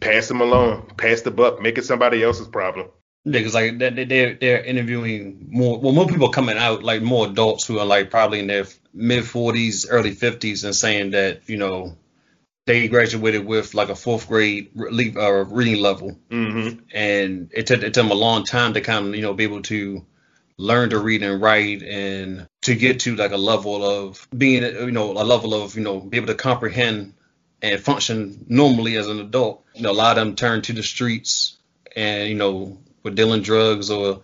Pass 0.00 0.28
them 0.28 0.40
along, 0.40 0.92
pass 0.96 1.22
the 1.22 1.30
buck, 1.30 1.60
make 1.62 1.78
it 1.78 1.84
somebody 1.84 2.22
else's 2.22 2.48
problem. 2.48 2.88
Because 3.24 3.54
like 3.54 3.78
they 3.78 3.90
they- 3.90 4.04
they're 4.04 4.34
they're 4.34 4.64
interviewing 4.64 5.46
more 5.50 5.78
well 5.78 5.92
more 5.92 6.06
people 6.08 6.28
coming 6.30 6.58
out 6.58 6.82
like 6.82 7.02
more 7.02 7.26
adults 7.28 7.64
who 7.66 7.78
are 7.78 7.86
like 7.86 8.10
probably 8.10 8.40
in 8.40 8.48
their 8.48 8.66
mid 8.92 9.22
40s 9.24 9.86
early 9.88 10.12
50s 10.14 10.64
and 10.64 10.74
saying 10.74 11.12
that 11.12 11.48
you 11.48 11.56
know 11.56 11.96
they 12.66 12.88
graduated 12.88 13.44
with 13.44 13.74
like 13.74 13.88
a 13.88 13.94
fourth 13.96 14.28
grade 14.28 14.70
re- 14.74 15.14
uh, 15.16 15.44
reading 15.44 15.80
level 15.82 16.18
Mm-hmm. 16.30 16.78
and 16.94 17.50
it 17.52 17.66
took, 17.66 17.82
it 17.82 17.92
took 17.94 18.04
them 18.04 18.10
a 18.10 18.14
long 18.14 18.44
time 18.44 18.74
to 18.74 18.80
kind 18.80 19.08
of 19.08 19.14
you 19.14 19.22
know 19.22 19.34
be 19.34 19.44
able 19.44 19.62
to 19.62 20.04
learn 20.56 20.90
to 20.90 20.98
read 20.98 21.22
and 21.22 21.40
write 21.42 21.82
and 21.82 22.46
to 22.62 22.74
get 22.74 23.00
to 23.00 23.16
like 23.16 23.32
a 23.32 23.36
level 23.36 23.84
of 23.84 24.26
being 24.36 24.62
you 24.62 24.90
know 24.92 25.12
a 25.12 25.24
level 25.24 25.54
of 25.54 25.76
you 25.76 25.82
know 25.82 26.00
be 26.00 26.16
able 26.16 26.28
to 26.28 26.34
comprehend 26.34 27.14
and 27.60 27.80
function 27.80 28.44
normally 28.48 28.96
as 28.96 29.08
an 29.08 29.20
adult 29.20 29.64
you 29.74 29.82
know 29.82 29.90
a 29.90 29.92
lot 29.92 30.16
of 30.18 30.24
them 30.24 30.36
turn 30.36 30.62
to 30.62 30.72
the 30.72 30.82
streets 30.82 31.56
and 31.96 32.28
you 32.28 32.34
know 32.34 32.78
were 33.02 33.10
dealing 33.10 33.42
drugs 33.42 33.90
or 33.90 34.22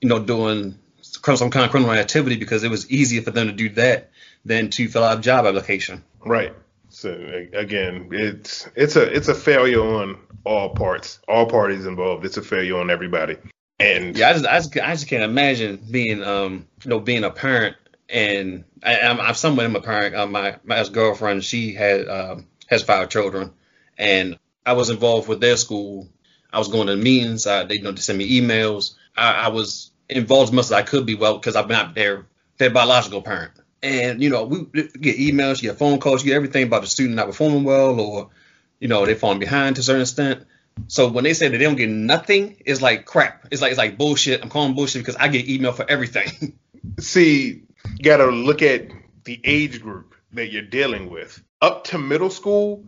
you 0.00 0.08
know 0.08 0.18
doing 0.18 0.78
some 1.00 1.50
kind 1.50 1.64
of 1.64 1.70
criminal 1.70 1.92
activity 1.94 2.36
because 2.36 2.64
it 2.64 2.70
was 2.70 2.90
easier 2.90 3.22
for 3.22 3.30
them 3.30 3.46
to 3.46 3.52
do 3.52 3.68
that 3.70 4.10
than 4.44 4.70
to 4.70 4.88
fill 4.88 5.04
out 5.04 5.18
a 5.18 5.20
job 5.20 5.46
application 5.46 6.04
Right. 6.24 6.52
So 6.92 7.10
again, 7.54 8.08
it's 8.12 8.68
it's 8.76 8.96
a 8.96 9.02
it's 9.02 9.28
a 9.28 9.34
failure 9.34 9.80
on 9.80 10.18
all 10.44 10.74
parts, 10.74 11.20
all 11.26 11.46
parties 11.46 11.86
involved. 11.86 12.26
It's 12.26 12.36
a 12.36 12.42
failure 12.42 12.78
on 12.78 12.90
everybody. 12.90 13.38
And 13.78 14.16
Yeah, 14.16 14.28
I 14.28 14.32
just, 14.34 14.46
I 14.46 14.58
just, 14.58 14.76
I 14.76 14.92
just 14.92 15.08
can't 15.08 15.22
imagine 15.22 15.80
being, 15.90 16.22
um, 16.22 16.68
you 16.84 16.90
know, 16.90 17.00
being 17.00 17.24
a 17.24 17.30
parent, 17.30 17.76
and 18.10 18.64
I, 18.82 19.00
I'm, 19.00 19.20
I'm 19.20 19.34
somewhat 19.34 19.64
am 19.64 19.74
a 19.74 19.80
parent. 19.80 20.14
Uh, 20.14 20.26
my 20.26 20.56
my 20.64 20.78
ex 20.78 20.90
girlfriend, 20.90 21.44
she 21.44 21.72
had 21.72 22.08
um, 22.08 22.46
has 22.66 22.82
five 22.82 23.08
children, 23.08 23.52
and 23.96 24.38
I 24.66 24.74
was 24.74 24.90
involved 24.90 25.28
with 25.28 25.40
their 25.40 25.56
school. 25.56 26.08
I 26.52 26.58
was 26.58 26.68
going 26.68 26.88
to 26.88 26.96
meetings. 26.96 27.46
I, 27.46 27.64
they, 27.64 27.76
you 27.76 27.82
know, 27.82 27.92
they 27.92 28.02
send 28.02 28.18
me 28.18 28.38
emails. 28.38 28.94
I, 29.16 29.46
I 29.46 29.48
was 29.48 29.90
involved 30.10 30.50
as 30.50 30.52
much 30.52 30.64
as 30.66 30.72
I 30.72 30.82
could 30.82 31.06
be, 31.06 31.14
well, 31.14 31.38
because 31.38 31.56
I'm 31.56 31.68
not 31.68 31.94
their 31.94 32.26
their 32.58 32.70
biological 32.70 33.22
parent. 33.22 33.52
And 33.82 34.22
you 34.22 34.30
know, 34.30 34.44
we 34.44 34.64
get 34.64 35.18
emails, 35.18 35.62
you 35.62 35.70
get 35.70 35.78
phone 35.78 35.98
calls, 35.98 36.22
you 36.22 36.30
get 36.30 36.36
everything 36.36 36.64
about 36.64 36.82
the 36.82 36.88
student 36.88 37.16
not 37.16 37.26
performing 37.26 37.64
well, 37.64 37.98
or 37.98 38.30
you 38.78 38.88
know, 38.88 39.04
they're 39.06 39.16
falling 39.16 39.38
behind 39.38 39.76
to 39.76 39.80
a 39.80 39.82
certain 39.82 40.02
extent. 40.02 40.44
So 40.88 41.08
when 41.08 41.24
they 41.24 41.34
say 41.34 41.48
that 41.48 41.58
they 41.58 41.64
don't 41.64 41.76
get 41.76 41.88
nothing, 41.88 42.56
it's 42.64 42.80
like 42.80 43.04
crap. 43.04 43.48
It's 43.50 43.60
like 43.60 43.70
it's 43.70 43.78
like 43.78 43.98
bullshit. 43.98 44.42
I'm 44.42 44.48
calling 44.48 44.74
bullshit 44.74 45.02
because 45.02 45.16
I 45.16 45.28
get 45.28 45.48
email 45.48 45.72
for 45.72 45.88
everything. 45.88 46.58
see, 46.98 47.62
you 47.96 48.02
got 48.02 48.18
to 48.18 48.26
look 48.26 48.62
at 48.62 48.88
the 49.24 49.40
age 49.44 49.82
group 49.82 50.14
that 50.32 50.50
you're 50.50 50.62
dealing 50.62 51.10
with. 51.10 51.42
Up 51.60 51.84
to 51.84 51.98
middle 51.98 52.30
school, 52.30 52.84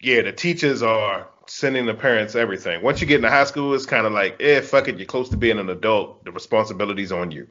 yeah, 0.00 0.22
the 0.22 0.32
teachers 0.32 0.82
are 0.82 1.28
sending 1.46 1.86
the 1.86 1.94
parents 1.94 2.34
everything. 2.34 2.82
Once 2.82 3.00
you 3.00 3.06
get 3.06 3.16
into 3.16 3.30
high 3.30 3.44
school, 3.44 3.74
it's 3.74 3.86
kind 3.86 4.06
of 4.06 4.12
like, 4.12 4.36
eh, 4.40 4.60
fuck 4.60 4.88
it, 4.88 4.98
you're 4.98 5.06
close 5.06 5.30
to 5.30 5.36
being 5.36 5.58
an 5.58 5.70
adult. 5.70 6.24
The 6.24 6.32
responsibility's 6.32 7.12
on 7.12 7.30
you. 7.30 7.48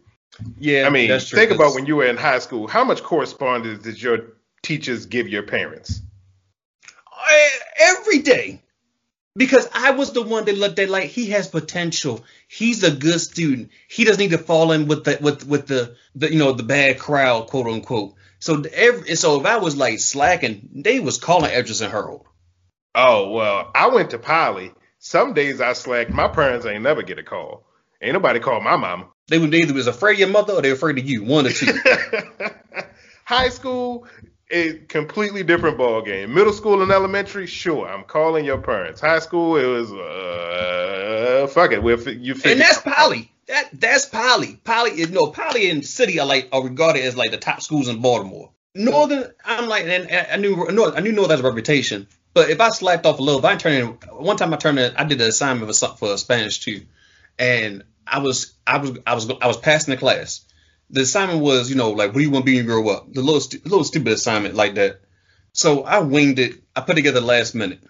Yeah, 0.57 0.86
I 0.86 0.89
mean, 0.89 1.19
think 1.19 1.51
about 1.51 1.73
when 1.73 1.86
you 1.86 1.95
were 1.95 2.05
in 2.05 2.17
high 2.17 2.39
school. 2.39 2.67
How 2.67 2.84
much 2.84 3.01
correspondence 3.01 3.84
did 3.84 4.01
your 4.01 4.34
teachers 4.61 5.05
give 5.05 5.28
your 5.28 5.43
parents? 5.43 6.01
I- 7.11 7.59
every 7.80 8.19
day 8.19 8.61
because 9.36 9.69
I 9.73 9.91
was 9.91 10.11
the 10.13 10.23
one 10.23 10.45
that 10.45 10.57
looked 10.57 10.80
at 10.80 10.89
like 10.89 11.09
he 11.09 11.28
has 11.28 11.47
potential. 11.47 12.23
He's 12.47 12.84
a 12.84 12.91
good 12.91 13.21
student. 13.21 13.69
He 13.88 14.03
doesn't 14.03 14.19
need 14.19 14.32
to 14.32 14.38
fall 14.38 14.71
in 14.71 14.88
with 14.88 15.05
the 15.05 15.17
with 15.21 15.47
with 15.47 15.67
the, 15.67 15.95
the 16.15 16.32
you 16.32 16.39
know 16.39 16.51
the 16.51 16.63
bad 16.63 16.99
crowd, 16.99 17.47
quote 17.47 17.67
unquote. 17.67 18.15
So 18.39 18.63
every 18.73 19.15
so 19.15 19.39
if 19.39 19.45
I 19.45 19.57
was 19.57 19.78
like 19.78 19.99
slacking, 19.99 20.69
they 20.73 20.99
was 20.99 21.17
calling 21.19 21.51
Edris 21.51 21.82
and 21.82 21.91
Harold. 21.91 22.25
Oh 22.95 23.32
well, 23.32 23.71
I 23.73 23.88
went 23.88 24.09
to 24.11 24.19
Poly. 24.19 24.73
Some 24.99 25.34
days 25.34 25.61
I 25.61 25.73
slacked. 25.73 26.11
My 26.11 26.28
parents 26.28 26.65
ain't 26.65 26.84
never 26.84 27.03
get 27.03 27.19
a 27.19 27.23
call. 27.23 27.65
Ain't 28.01 28.13
nobody 28.13 28.39
called 28.39 28.63
my 28.63 28.75
mama. 28.75 29.07
They 29.30 29.38
would 29.38 29.53
either 29.53 29.73
was 29.73 29.88
afraid 29.88 30.13
of 30.13 30.19
your 30.19 30.30
mother 30.30 30.53
or 30.53 30.61
they 30.61 30.69
were 30.69 30.75
afraid 30.75 30.97
of 30.97 31.07
you. 31.07 31.23
One 31.23 31.47
or 31.47 31.51
two. 31.51 31.78
High 33.25 33.49
school, 33.49 34.07
a 34.49 34.73
completely 34.88 35.43
different 35.43 35.78
ball 35.78 36.01
game. 36.01 36.34
Middle 36.34 36.53
school 36.53 36.82
and 36.82 36.91
elementary, 36.91 37.45
sure, 37.45 37.88
I'm 37.88 38.05
calling 38.05 38.45
your 38.45 38.59
parents. 38.59 39.01
High 39.01 39.19
school, 39.19 39.57
it 39.57 39.65
was 39.65 39.91
uh, 39.91 41.47
fuck 41.47 41.73
it. 41.73 41.82
Fi- 41.82 42.11
you 42.11 42.36
and 42.45 42.61
that's 42.61 42.80
Poly. 42.80 43.32
That 43.47 43.69
that's 43.73 44.05
Poly. 44.05 44.59
Poly 44.63 44.91
is 44.91 45.09
no 45.09 45.28
Poly 45.28 45.69
and 45.69 45.86
City 45.86 46.19
are 46.19 46.25
like 46.25 46.47
are 46.53 46.63
regarded 46.63 47.03
as 47.03 47.17
like 47.17 47.32
the 47.32 47.38
top 47.38 47.61
schools 47.61 47.89
in 47.89 48.01
Baltimore. 48.01 48.51
Northern, 48.73 49.32
I'm 49.43 49.67
like, 49.67 49.86
and 49.86 50.07
I 50.32 50.38
knew 50.38 50.67
North, 50.71 50.93
I 50.95 50.99
knew 51.01 51.11
North 51.11 51.32
has 51.32 51.39
a 51.39 51.43
reputation. 51.43 52.07
But 52.34 52.51
if 52.51 52.61
I 52.61 52.69
slacked 52.69 53.05
off 53.05 53.19
a 53.19 53.23
little, 53.23 53.39
if 53.39 53.45
I 53.45 53.55
turned 53.55 53.75
in 53.75 53.88
one 54.15 54.38
time, 54.38 54.53
I 54.53 54.57
turned 54.57 54.78
in, 54.78 54.95
I 54.95 55.03
did 55.03 55.19
an 55.19 55.28
assignment 55.28 55.75
for 55.75 55.88
for 55.95 56.15
Spanish 56.17 56.59
too, 56.59 56.84
and 57.39 57.84
I 58.09 58.19
was 58.19 58.53
I 58.65 58.77
was 58.77 58.97
I 59.05 59.15
was 59.15 59.29
I 59.41 59.47
was 59.47 59.57
passing 59.57 59.91
the 59.91 59.97
class. 59.97 60.41
The 60.89 61.01
assignment 61.01 61.41
was, 61.41 61.69
you 61.69 61.75
know, 61.75 61.91
like 61.91 62.09
what 62.09 62.19
do 62.19 62.21
you 62.21 62.31
want 62.31 62.45
to 62.45 62.51
be 62.51 62.57
when 62.57 62.65
you 62.65 62.71
grow 62.71 62.89
up? 62.89 63.13
The 63.13 63.21
little 63.21 63.59
little 63.63 63.83
stupid 63.83 64.13
assignment 64.13 64.55
like 64.55 64.75
that. 64.75 65.01
So 65.53 65.83
I 65.83 65.99
winged 65.99 66.39
it. 66.39 66.55
I 66.75 66.81
put 66.81 66.91
it 66.91 66.95
together 66.97 67.21
last 67.21 67.55
minute. 67.55 67.81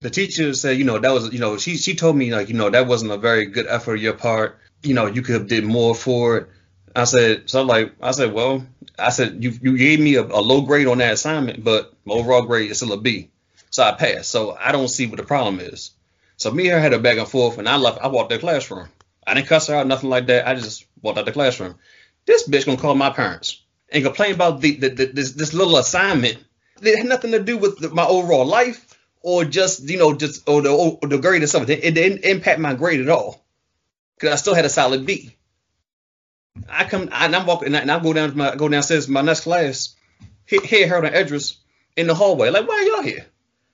The 0.00 0.10
teacher 0.10 0.52
said, 0.54 0.76
you 0.78 0.84
know, 0.84 0.98
that 0.98 1.12
was, 1.12 1.32
you 1.32 1.38
know, 1.38 1.56
she 1.56 1.76
she 1.76 1.94
told 1.94 2.16
me 2.16 2.32
like, 2.34 2.48
you 2.48 2.54
know, 2.54 2.68
that 2.70 2.86
wasn't 2.86 3.12
a 3.12 3.16
very 3.16 3.46
good 3.46 3.66
effort 3.66 3.96
your 3.96 4.14
part. 4.14 4.58
You 4.82 4.94
know, 4.94 5.06
you 5.06 5.22
could 5.22 5.34
have 5.34 5.48
did 5.48 5.64
more 5.64 5.94
for 5.94 6.36
it. 6.38 6.48
I 6.96 7.04
said, 7.04 7.50
so 7.50 7.60
I'm 7.60 7.66
like, 7.66 7.92
I 8.00 8.12
said, 8.12 8.32
well, 8.32 8.66
I 8.98 9.10
said 9.10 9.42
you 9.42 9.52
you 9.62 9.76
gave 9.76 10.00
me 10.00 10.16
a, 10.16 10.22
a 10.22 10.40
low 10.40 10.62
grade 10.62 10.86
on 10.86 10.98
that 10.98 11.12
assignment, 11.14 11.64
but 11.64 11.94
my 12.04 12.14
overall 12.14 12.42
grade 12.42 12.70
is 12.70 12.78
still 12.78 12.92
a 12.92 13.00
B. 13.00 13.30
So 13.70 13.82
I 13.82 13.92
passed. 13.92 14.30
So 14.30 14.56
I 14.58 14.72
don't 14.72 14.88
see 14.88 15.06
what 15.06 15.16
the 15.16 15.24
problem 15.24 15.58
is. 15.60 15.90
So 16.36 16.50
me 16.50 16.64
and 16.64 16.72
her 16.74 16.80
had 16.80 16.92
a 16.92 16.98
back 16.98 17.18
and 17.18 17.28
forth, 17.28 17.58
and 17.58 17.68
I 17.68 17.76
left. 17.76 17.98
I 18.00 18.08
walked 18.08 18.30
the 18.30 18.38
classroom. 18.38 18.88
I 19.26 19.34
didn't 19.34 19.48
cuss 19.48 19.68
her 19.68 19.74
out, 19.74 19.86
nothing 19.86 20.10
like 20.10 20.26
that. 20.26 20.46
I 20.46 20.54
just 20.54 20.86
walked 21.02 21.18
out 21.18 21.26
the 21.26 21.32
classroom. 21.32 21.76
This 22.26 22.48
bitch 22.48 22.66
gonna 22.66 22.78
call 22.78 22.94
my 22.94 23.10
parents 23.10 23.62
and 23.90 24.04
complain 24.04 24.34
about 24.34 24.60
the, 24.60 24.76
the, 24.76 24.88
the 24.88 25.06
this 25.06 25.32
this 25.32 25.54
little 25.54 25.76
assignment 25.76 26.38
that 26.80 26.96
had 26.96 27.06
nothing 27.06 27.32
to 27.32 27.42
do 27.42 27.56
with 27.56 27.78
the, 27.78 27.90
my 27.90 28.06
overall 28.06 28.44
life 28.44 28.98
or 29.20 29.44
just 29.44 29.88
you 29.88 29.98
know 29.98 30.14
just 30.14 30.48
or 30.48 30.62
the 30.62 30.70
or 30.70 30.98
the 31.08 31.18
grade 31.18 31.42
itself. 31.42 31.68
It, 31.68 31.84
it 31.84 31.94
didn't 31.94 32.24
impact 32.24 32.60
my 32.60 32.74
grade 32.74 33.00
at 33.00 33.08
all 33.08 33.44
because 34.16 34.32
I 34.32 34.36
still 34.36 34.54
had 34.54 34.64
a 34.64 34.70
solid 34.70 35.06
B. 35.06 35.34
I 36.68 36.84
come 36.84 37.08
and 37.12 37.36
I'm 37.36 37.46
walking 37.46 37.74
and 37.74 37.90
I 37.90 37.98
go 37.98 38.12
down 38.12 38.30
to 38.30 38.36
my 38.36 38.54
go 38.54 38.68
downstairs 38.68 39.06
to 39.06 39.12
my 39.12 39.22
next 39.22 39.40
class. 39.40 39.94
Hit, 40.46 40.64
hit 40.66 40.88
her 40.88 40.98
on 40.98 41.06
Edris 41.06 41.56
in 41.96 42.06
the 42.06 42.14
hallway. 42.14 42.50
Like, 42.50 42.68
why 42.68 42.74
are 42.74 42.82
y'all 42.82 43.02
here? 43.02 43.26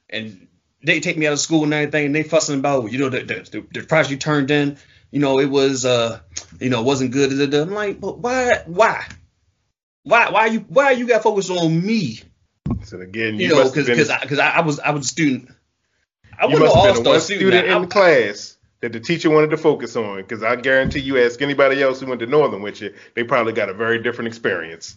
And 0.08 0.46
they 0.82 1.00
take 1.00 1.18
me 1.18 1.26
out 1.26 1.32
of 1.32 1.40
school 1.40 1.64
and 1.64 1.74
everything, 1.74 2.06
and 2.06 2.14
they 2.14 2.22
fussing 2.22 2.60
about, 2.60 2.90
you 2.92 2.98
know, 2.98 3.08
the 3.08 3.20
the, 3.20 3.34
the, 3.50 3.80
the 3.80 3.86
project 3.86 4.10
you 4.10 4.16
turned 4.16 4.50
in, 4.50 4.78
you 5.10 5.20
know, 5.20 5.38
it 5.40 5.50
was 5.50 5.84
uh, 5.84 6.20
you 6.60 6.70
know, 6.70 6.80
it 6.80 6.84
wasn't 6.84 7.10
good. 7.12 7.30
da, 7.30 7.46
da, 7.46 7.46
da. 7.46 7.62
I'm 7.62 7.74
like, 7.74 8.00
but 8.00 8.18
why, 8.18 8.62
why, 8.66 9.06
why, 10.04 10.30
why 10.30 10.46
you, 10.46 10.60
why 10.68 10.90
you 10.92 11.06
got 11.06 11.22
focused 11.22 11.50
on 11.50 11.84
me? 11.84 12.20
So 12.84 13.00
again, 13.00 13.34
You, 13.38 13.48
you, 13.48 13.54
know, 13.54 13.64
because 13.68 13.86
because 13.86 14.10
I, 14.10 14.18
'cause 14.26 14.38
I, 14.38 14.60
was 14.60 14.80
I 14.80 14.90
was 14.90 15.04
a 15.06 15.08
student. 15.08 15.50
I 16.38 16.46
must 16.46 16.54
an 16.54 16.60
been 16.60 16.62
the 16.62 16.70
all-star 16.70 17.12
one 17.12 17.20
student. 17.20 17.40
student 17.42 17.68
I- 17.70 17.76
in 17.76 17.82
the 17.82 17.88
class 17.88 18.56
that 18.80 18.92
the 18.92 19.00
teacher 19.00 19.28
wanted 19.28 19.50
to 19.50 19.58
focus 19.58 19.94
on. 19.96 20.16
Because 20.16 20.42
I 20.42 20.56
guarantee 20.56 21.00
you, 21.00 21.18
ask 21.18 21.42
anybody 21.42 21.82
else 21.82 22.00
who 22.00 22.06
went 22.06 22.20
to 22.20 22.26
Northern 22.26 22.62
with 22.62 22.80
you, 22.80 22.94
they 23.14 23.24
probably 23.24 23.52
got 23.52 23.68
a 23.68 23.74
very 23.74 24.02
different 24.02 24.28
experience 24.28 24.96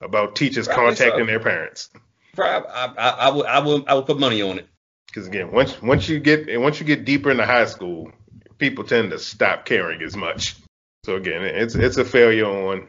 about 0.00 0.34
teachers 0.36 0.66
Probably 0.66 0.86
contacting 0.94 1.22
so. 1.22 1.26
their 1.26 1.40
parents. 1.40 1.90
I, 2.38 2.42
I, 2.42 2.86
I, 2.96 3.08
I 3.08 3.30
would 3.30 3.46
I 3.46 3.58
would 3.58 3.88
I 3.88 3.94
would 3.94 4.06
put 4.06 4.18
money 4.18 4.40
on 4.42 4.58
it. 4.58 4.66
Because 5.08 5.26
again, 5.26 5.50
once 5.52 5.80
once 5.82 6.08
you 6.08 6.20
get 6.20 6.48
and 6.48 6.62
once 6.62 6.78
you 6.80 6.86
get 6.86 7.04
deeper 7.04 7.30
into 7.30 7.44
high 7.44 7.66
school, 7.66 8.12
people 8.58 8.84
tend 8.84 9.10
to 9.10 9.18
stop 9.18 9.64
caring 9.64 10.02
as 10.02 10.16
much. 10.16 10.56
So 11.04 11.16
again, 11.16 11.42
it's 11.42 11.74
it's 11.74 11.96
a 11.96 12.04
failure 12.04 12.46
on 12.46 12.88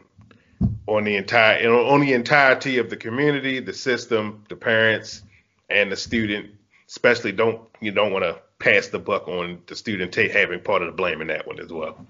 on 0.86 1.04
the 1.04 1.16
entire 1.16 1.72
on 1.72 2.00
the 2.00 2.12
entirety 2.12 2.78
of 2.78 2.90
the 2.90 2.96
community, 2.96 3.60
the 3.60 3.72
system, 3.72 4.44
the 4.48 4.56
parents, 4.56 5.22
and 5.68 5.90
the 5.90 5.96
student. 5.96 6.50
Especially 6.88 7.32
don't 7.32 7.62
you 7.80 7.92
don't 7.92 8.12
want 8.12 8.24
to 8.24 8.40
pass 8.58 8.88
the 8.88 8.98
buck 8.98 9.28
on 9.28 9.62
the 9.66 9.76
student 9.76 10.12
ta- 10.12 10.28
having 10.32 10.60
part 10.60 10.82
of 10.82 10.86
the 10.86 10.92
blame 10.92 11.20
in 11.20 11.28
that 11.28 11.46
one 11.46 11.60
as 11.60 11.72
well. 11.72 12.06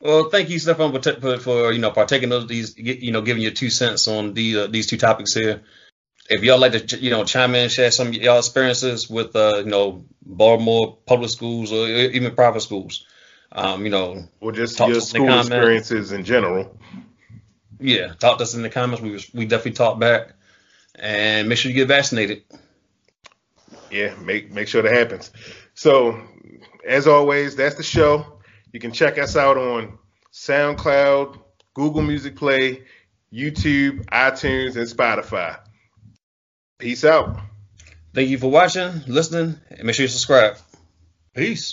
Well, 0.00 0.28
thank 0.28 0.50
you, 0.50 0.58
Stefan, 0.58 0.92
for, 0.92 1.12
for, 1.20 1.38
for 1.38 1.72
you 1.72 1.78
know 1.78 1.90
partaking 1.90 2.32
of 2.32 2.46
these, 2.46 2.76
you 2.76 3.10
know, 3.10 3.22
giving 3.22 3.42
your 3.42 3.52
two 3.52 3.70
cents 3.70 4.06
on 4.06 4.34
the 4.34 4.58
uh, 4.58 4.66
these 4.66 4.86
two 4.86 4.98
topics 4.98 5.32
here. 5.32 5.62
If 6.28 6.42
y'all 6.42 6.58
like 6.58 6.72
to, 6.72 6.98
you 6.98 7.10
know, 7.10 7.24
chime 7.24 7.54
in, 7.54 7.64
and 7.64 7.72
share 7.72 7.90
some 7.90 8.08
of 8.08 8.14
y'all 8.14 8.38
experiences 8.38 9.10
with, 9.10 9.36
uh, 9.36 9.58
you 9.58 9.70
know, 9.70 10.04
Baltimore 10.24 10.96
public 11.06 11.30
schools 11.30 11.70
or 11.70 11.86
even 11.86 12.34
private 12.34 12.62
schools, 12.62 13.04
um, 13.52 13.84
you 13.84 13.90
know, 13.90 14.26
Or 14.40 14.52
just 14.52 14.78
your 14.78 14.88
to 14.88 14.94
us 14.94 15.12
in 15.14 15.20
the 15.20 15.26
school 15.26 15.38
experiences 15.40 16.12
in 16.12 16.24
general. 16.24 16.78
yeah, 17.78 18.14
talk 18.14 18.38
to 18.38 18.44
us 18.44 18.54
in 18.54 18.62
the 18.62 18.70
comments. 18.70 19.02
We 19.02 19.10
was- 19.10 19.32
we 19.34 19.44
definitely 19.44 19.72
talk 19.72 19.98
back, 19.98 20.32
and 20.94 21.48
make 21.48 21.58
sure 21.58 21.70
you 21.70 21.76
get 21.76 21.88
vaccinated. 21.88 22.42
Yeah, 23.90 24.14
make 24.16 24.50
make 24.50 24.68
sure 24.68 24.82
that 24.82 24.92
happens. 24.92 25.30
So, 25.74 26.20
as 26.86 27.06
always, 27.06 27.54
that's 27.54 27.76
the 27.76 27.82
show. 27.82 28.40
You 28.72 28.80
can 28.80 28.92
check 28.92 29.18
us 29.18 29.36
out 29.36 29.56
on 29.56 29.98
SoundCloud, 30.32 31.38
Google 31.74 32.02
Music 32.02 32.34
Play, 32.34 32.82
YouTube, 33.32 34.04
iTunes, 34.06 34.76
and 34.76 34.88
Spotify. 34.88 35.58
Peace 36.78 37.04
out. 37.04 37.38
Thank 38.14 38.28
you 38.28 38.38
for 38.38 38.50
watching, 38.50 39.02
listening, 39.06 39.58
and 39.70 39.84
make 39.84 39.94
sure 39.94 40.04
you 40.04 40.08
subscribe. 40.08 40.56
Peace. 41.34 41.72